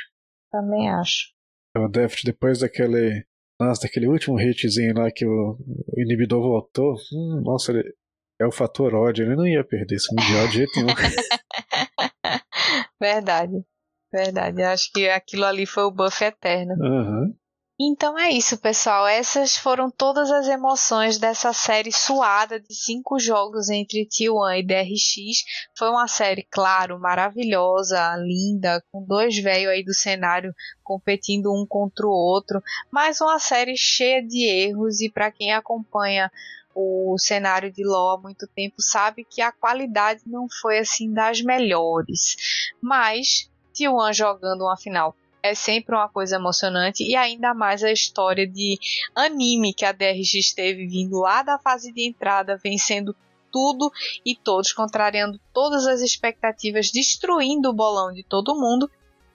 também 0.52 0.90
acho. 0.90 1.30
O 1.78 1.88
Deft, 1.88 2.26
depois 2.26 2.60
daquele. 2.60 3.26
Nossa, 3.60 3.84
daquele 3.84 4.08
último 4.08 4.40
hitzinho 4.40 4.98
lá 4.98 5.12
que 5.12 5.26
o, 5.26 5.58
inibidor 5.98 6.42
voltou. 6.42 6.96
Hum, 7.14 7.42
nossa, 7.44 7.72
ele, 7.72 7.94
é 8.40 8.46
o 8.46 8.52
fator 8.52 8.96
ódio. 8.96 9.26
Ele 9.26 9.36
não 9.36 9.46
ia 9.46 9.64
perder 9.64 9.96
esse 9.96 10.14
mundial 10.14 10.48
de 10.48 10.54
jeito 10.54 10.72
nenhum. 10.78 10.96
Verdade. 13.00 13.64
Verdade. 14.12 14.62
Eu 14.62 14.70
acho 14.70 14.92
que 14.92 15.08
aquilo 15.10 15.46
ali 15.46 15.66
foi 15.66 15.84
o 15.84 15.92
buff 15.92 16.24
eterno. 16.24 16.74
Aham. 16.82 17.34
Então 17.82 18.20
é 18.20 18.30
isso, 18.30 18.58
pessoal. 18.58 19.08
Essas 19.08 19.56
foram 19.56 19.90
todas 19.90 20.30
as 20.30 20.50
emoções 20.50 21.18
dessa 21.18 21.54
série 21.54 21.94
suada 21.94 22.60
de 22.60 22.76
cinco 22.76 23.18
jogos 23.18 23.70
entre 23.70 24.06
T1 24.06 24.60
e 24.60 24.64
DRX. 24.64 25.46
Foi 25.78 25.90
uma 25.90 26.06
série, 26.06 26.44
claro, 26.44 27.00
maravilhosa, 27.00 28.18
linda, 28.18 28.84
com 28.92 29.02
dois 29.06 29.38
velhos 29.42 29.72
aí 29.72 29.82
do 29.82 29.94
cenário 29.94 30.54
competindo 30.84 31.54
um 31.54 31.66
contra 31.66 32.06
o 32.06 32.12
outro, 32.12 32.62
mas 32.92 33.22
uma 33.22 33.40
série 33.40 33.78
cheia 33.78 34.22
de 34.22 34.46
erros 34.46 35.00
e 35.00 35.10
para 35.10 35.32
quem 35.32 35.54
acompanha 35.54 36.30
o 36.76 37.18
cenário 37.18 37.72
de 37.72 37.86
LoL 37.86 38.10
há 38.10 38.18
muito 38.18 38.46
tempo 38.48 38.76
sabe 38.82 39.24
que 39.24 39.42
a 39.42 39.54
qualidade 39.54 40.22
não 40.26 40.48
foi 40.62 40.80
assim 40.80 41.14
das 41.14 41.42
melhores. 41.42 42.36
Mas 42.82 43.50
T1 43.74 44.14
jogando 44.14 44.64
uma 44.64 44.76
final 44.76 45.16
é 45.42 45.56
sempre 45.56 45.96
uma 45.96 46.10
coisa 46.10 46.36
emocionante 46.36 47.04
e 47.04 47.16
ainda 47.16 47.54
mais 47.54 47.84
a 47.84 47.92
história 47.92 48.48
de 48.48 48.78
anime 49.16 49.74
que 49.74 49.86
a 49.86 49.92
DRX 49.92 50.54
teve 50.54 50.86
vindo 50.88 51.20
lá 51.20 51.42
da 51.42 51.58
fase 51.58 51.92
de 51.92 52.08
entrada, 52.08 52.60
vencendo 52.62 53.16
tudo 53.52 53.92
e 54.26 54.36
todos, 54.36 54.72
contrariando 54.72 55.40
todas 55.54 55.88
as 55.88 56.02
expectativas, 56.02 56.92
destruindo 56.92 57.70
o 57.70 57.74
bolão 57.74 58.14
de 58.14 58.24
todo 58.24 58.60
mundo. 58.60 58.90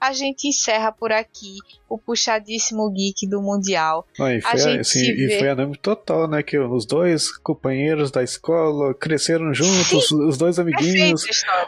A 0.09 0.13
gente 0.13 0.49
encerra 0.49 0.93
por 0.93 1.11
aqui 1.13 1.57
o 1.89 1.97
puxadíssimo 1.99 2.91
geek 2.91 3.27
do 3.29 3.41
Mundial. 3.41 4.07
Não, 4.19 4.31
e 4.31 4.39
A 4.39 4.43
foi, 4.51 4.59
gente 4.59 4.81
assim, 4.81 5.01
e 5.01 5.27
vê- 5.27 5.39
foi 5.39 5.49
anime 5.49 5.77
total, 5.79 6.29
né? 6.29 6.43
Que 6.43 6.59
os 6.59 6.85
dois 6.85 7.31
companheiros 7.39 8.11
da 8.11 8.23
escola 8.23 8.93
cresceram 8.95 9.53
juntos, 9.55 10.11
os 10.11 10.37
dois 10.37 10.59
amiguinhos. 10.59 11.25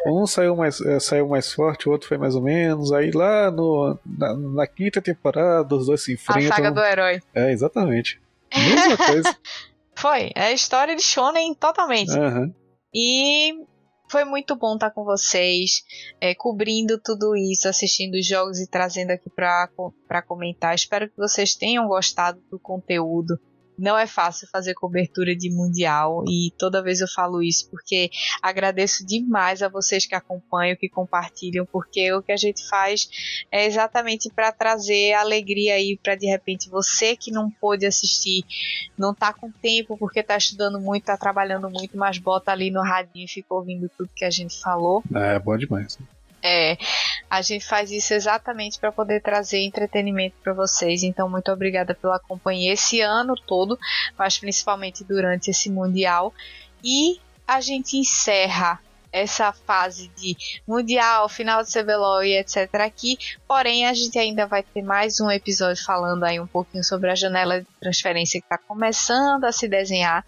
Um 0.07 0.27
saiu 0.27 0.55
mais, 0.57 0.81
eh, 0.81 1.01
saiu 1.01 1.29
mais 1.29 1.53
forte, 1.53 1.89
o 1.89 1.93
outro 1.93 2.09
foi 2.09 2.19
mais 2.19 2.35
ou 2.35 2.43
menos. 2.43 2.93
Aí 2.93 3.11
lá 3.11 3.51
no, 3.51 3.99
na, 4.05 4.35
na 4.37 4.67
quinta 4.67 5.01
temporada, 5.01 5.75
os 5.75 5.87
dois 5.87 6.03
se 6.03 6.15
A 6.15 6.33
saga 6.33 6.45
enfrentam. 6.45 6.75
do 6.75 6.81
herói. 6.85 7.21
É, 7.35 7.51
exatamente. 7.53 8.21
Mesma 8.55 8.97
coisa. 8.97 9.37
Foi, 9.99 10.31
é 10.35 10.43
a 10.49 10.53
história 10.53 10.95
de 10.95 11.03
Shonen 11.03 11.55
totalmente. 11.55 12.11
Aham. 12.13 12.53
E 12.95 13.55
foi 14.09 14.25
muito 14.25 14.55
bom 14.57 14.75
estar 14.75 14.91
com 14.91 15.05
vocês, 15.05 15.85
é, 16.21 16.35
cobrindo 16.35 16.99
tudo 16.99 17.37
isso, 17.37 17.69
assistindo 17.69 18.15
os 18.15 18.27
jogos 18.27 18.59
e 18.61 18.67
trazendo 18.67 19.11
aqui 19.11 19.29
para 19.31 20.23
comentar. 20.23 20.75
Espero 20.75 21.09
que 21.09 21.17
vocês 21.17 21.55
tenham 21.55 21.87
gostado 21.89 22.41
do 22.51 22.59
conteúdo. 22.59 23.39
Não 23.79 23.97
é 23.97 24.07
fácil 24.07 24.49
fazer 24.51 24.75
cobertura 24.75 25.35
de 25.35 25.51
mundial 25.51 26.25
e 26.29 26.53
toda 26.59 26.83
vez 26.83 27.01
eu 27.01 27.09
falo 27.09 27.43
isso 27.43 27.69
porque 27.71 28.11
agradeço 28.43 29.05
demais 29.07 29.63
a 29.63 29.69
vocês 29.69 30.07
que 30.07 30.15
acompanham, 30.15 30.77
que 30.77 30.89
compartilham, 30.89 31.67
porque 31.67 32.13
o 32.13 32.23
que 32.23 32.33
a 32.33 32.37
gente 32.37 32.67
faz 32.69 33.09
é 33.51 33.67
exatamente 33.67 34.31
para 34.31 34.53
trazer 34.53 35.13
alegria 35.15 35.75
aí 35.75 35.99
para 36.03 36.15
de 36.15 36.27
repente 36.27 36.69
você 36.69 37.17
que 37.17 37.31
não 37.31 37.51
pôde 37.51 37.87
assistir, 37.87 38.45
não 38.97 39.15
tá 39.15 39.33
com 39.33 39.51
tempo 39.51 39.97
porque 39.97 40.23
tá 40.23 40.37
estudando 40.37 40.81
muito, 40.81 41.05
tá 41.05 41.17
trabalhando 41.17 41.71
muito, 41.71 41.97
mas 41.97 42.19
bota 42.19 42.53
ali 42.53 42.71
no 42.71 42.83
radinho 42.83 43.25
e 43.25 43.29
fica 43.29 43.55
ouvindo 43.55 43.91
tudo 43.97 44.11
que 44.15 44.25
a 44.25 44.31
gente 44.31 44.61
falou. 44.61 45.03
É, 45.15 45.39
bom 45.39 45.57
demais. 45.57 45.99
É, 46.43 46.77
a 47.29 47.43
gente 47.43 47.65
faz 47.65 47.91
isso 47.91 48.15
exatamente 48.15 48.79
para 48.79 48.93
poder 48.93 49.21
trazer 49.21 49.59
entretenimento 49.61 50.37
para 50.43 50.53
vocês. 50.53 51.03
Então, 51.03 51.29
muito 51.29 51.51
obrigada 51.51 51.95
pela 51.95 52.19
companhia 52.19 52.73
esse 52.73 53.01
ano 53.01 53.35
todo, 53.35 53.79
mas 54.17 54.39
principalmente 54.39 55.03
durante 55.03 55.51
esse 55.51 55.71
mundial. 55.71 56.33
E 56.85 57.21
a 57.47 57.61
gente 57.61 57.97
encerra 57.97 58.81
essa 59.13 59.51
fase 59.51 60.09
de 60.17 60.37
mundial, 60.69 61.29
final 61.29 61.63
de 61.63 61.73
CBLOL 61.73 62.23
e 62.23 62.39
etc 62.39 62.69
aqui. 62.75 63.17
Porém, 63.49 63.87
a 63.87 63.95
gente 63.95 64.19
ainda 64.19 64.47
vai 64.47 64.63
ter 64.63 64.83
mais 64.83 65.21
um 65.21 65.31
episódio 65.31 65.83
falando 65.85 66.25
aí 66.25 66.39
um 66.39 66.47
pouquinho 66.47 66.85
sobre 66.85 67.11
a 67.11 67.15
janela 67.15 67.61
de 67.61 67.67
transferência 67.81 68.41
que 68.41 68.45
está 68.45 68.59
começando 68.59 69.45
a 69.45 69.53
se 69.53 69.67
desenhar. 69.67 70.25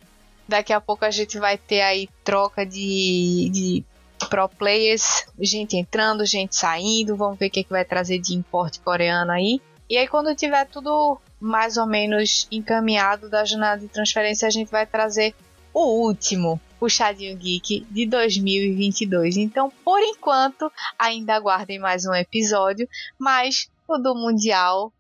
Daqui 0.48 0.72
a 0.72 0.80
pouco 0.80 1.04
a 1.04 1.10
gente 1.10 1.38
vai 1.38 1.58
ter 1.58 1.82
aí 1.82 2.08
troca 2.24 2.64
de, 2.64 3.50
de 3.52 3.84
pro 4.28 4.48
players, 4.48 5.26
gente 5.40 5.76
entrando, 5.76 6.24
gente 6.24 6.56
saindo, 6.56 7.16
vamos 7.16 7.38
ver 7.38 7.46
o 7.46 7.50
que, 7.50 7.64
que 7.64 7.70
vai 7.70 7.84
trazer 7.84 8.18
de 8.18 8.34
importe 8.34 8.80
coreano 8.80 9.32
aí. 9.32 9.60
E 9.88 9.96
aí 9.96 10.06
quando 10.06 10.34
tiver 10.34 10.66
tudo 10.66 11.18
mais 11.40 11.76
ou 11.76 11.86
menos 11.86 12.46
encaminhado 12.50 13.28
da 13.28 13.44
jornada 13.44 13.80
de 13.80 13.88
transferência, 13.88 14.46
a 14.46 14.50
gente 14.50 14.70
vai 14.70 14.86
trazer 14.86 15.34
o 15.72 16.06
último 16.06 16.60
puxadinho 16.78 17.36
geek 17.36 17.86
de 17.90 18.06
2022. 18.06 19.36
Então, 19.36 19.72
por 19.84 20.00
enquanto, 20.00 20.70
ainda 20.98 21.34
aguardem 21.34 21.78
mais 21.78 22.06
um 22.06 22.14
episódio, 22.14 22.88
mas 23.18 23.68
o 23.86 23.98
do 23.98 24.14
mundial 24.14 24.92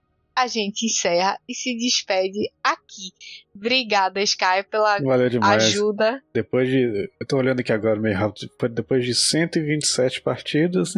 a 0.42 0.46
gente 0.46 0.86
encerra 0.86 1.38
e 1.48 1.54
se 1.54 1.76
despede 1.76 2.50
aqui. 2.62 3.12
Obrigada, 3.54 4.22
Sky, 4.22 4.62
pela 4.70 4.98
ajuda. 5.56 6.22
Depois 6.32 6.68
de. 6.68 7.10
Eu 7.20 7.26
tô 7.26 7.36
olhando 7.38 7.60
aqui 7.60 7.72
agora 7.72 7.98
meio 7.98 8.16
rápido. 8.16 8.48
depois- 8.70 9.04
de 9.04 9.14
127 9.14 10.20
partidas. 10.22 10.94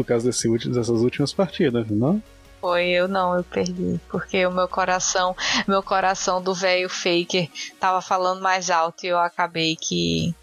por 0.00 0.06
causa 0.06 0.26
desse 0.26 0.48
dessas 0.68 0.88
últimas 0.88 1.30
partidas, 1.30 1.86
não? 1.90 2.22
Foi 2.58 2.88
eu 2.88 3.06
não, 3.06 3.36
eu 3.36 3.44
perdi, 3.44 4.00
porque 4.08 4.46
o 4.46 4.50
meu 4.50 4.66
coração, 4.66 5.36
meu 5.68 5.82
coração 5.82 6.42
do 6.42 6.54
velho 6.54 6.88
faker 6.88 7.50
tava 7.78 8.00
falando 8.00 8.40
mais 8.40 8.70
alto 8.70 9.04
e 9.04 9.08
eu 9.08 9.18
acabei 9.18 9.76
que 9.76 10.34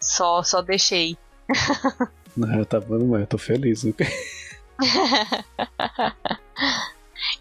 só 0.00 0.42
só 0.42 0.62
deixei. 0.62 1.16
Não, 2.34 2.64
tá 2.64 2.80
bom, 2.80 3.06
mas 3.06 3.20
eu 3.20 3.26
tô 3.26 3.36
feliz. 3.38 3.84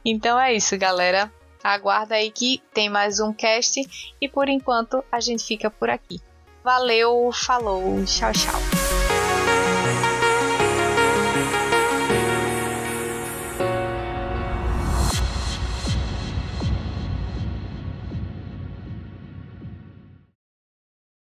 Então 0.06 0.40
é 0.40 0.54
isso, 0.54 0.78
galera. 0.78 1.32
Aguarda 1.64 2.16
aí 2.16 2.30
que 2.32 2.62
tem 2.74 2.90
mais 2.90 3.20
um 3.20 3.34
cast 3.34 3.82
e 4.20 4.28
por 4.28 4.50
enquanto 4.50 5.04
a 5.12 5.20
gente 5.20 5.44
fica 5.44 5.70
por 5.70 5.90
aqui. 5.90 6.20
Valeu, 6.64 7.32
falou, 7.34 8.04
tchau, 8.06 8.32
tchau. 8.32 8.81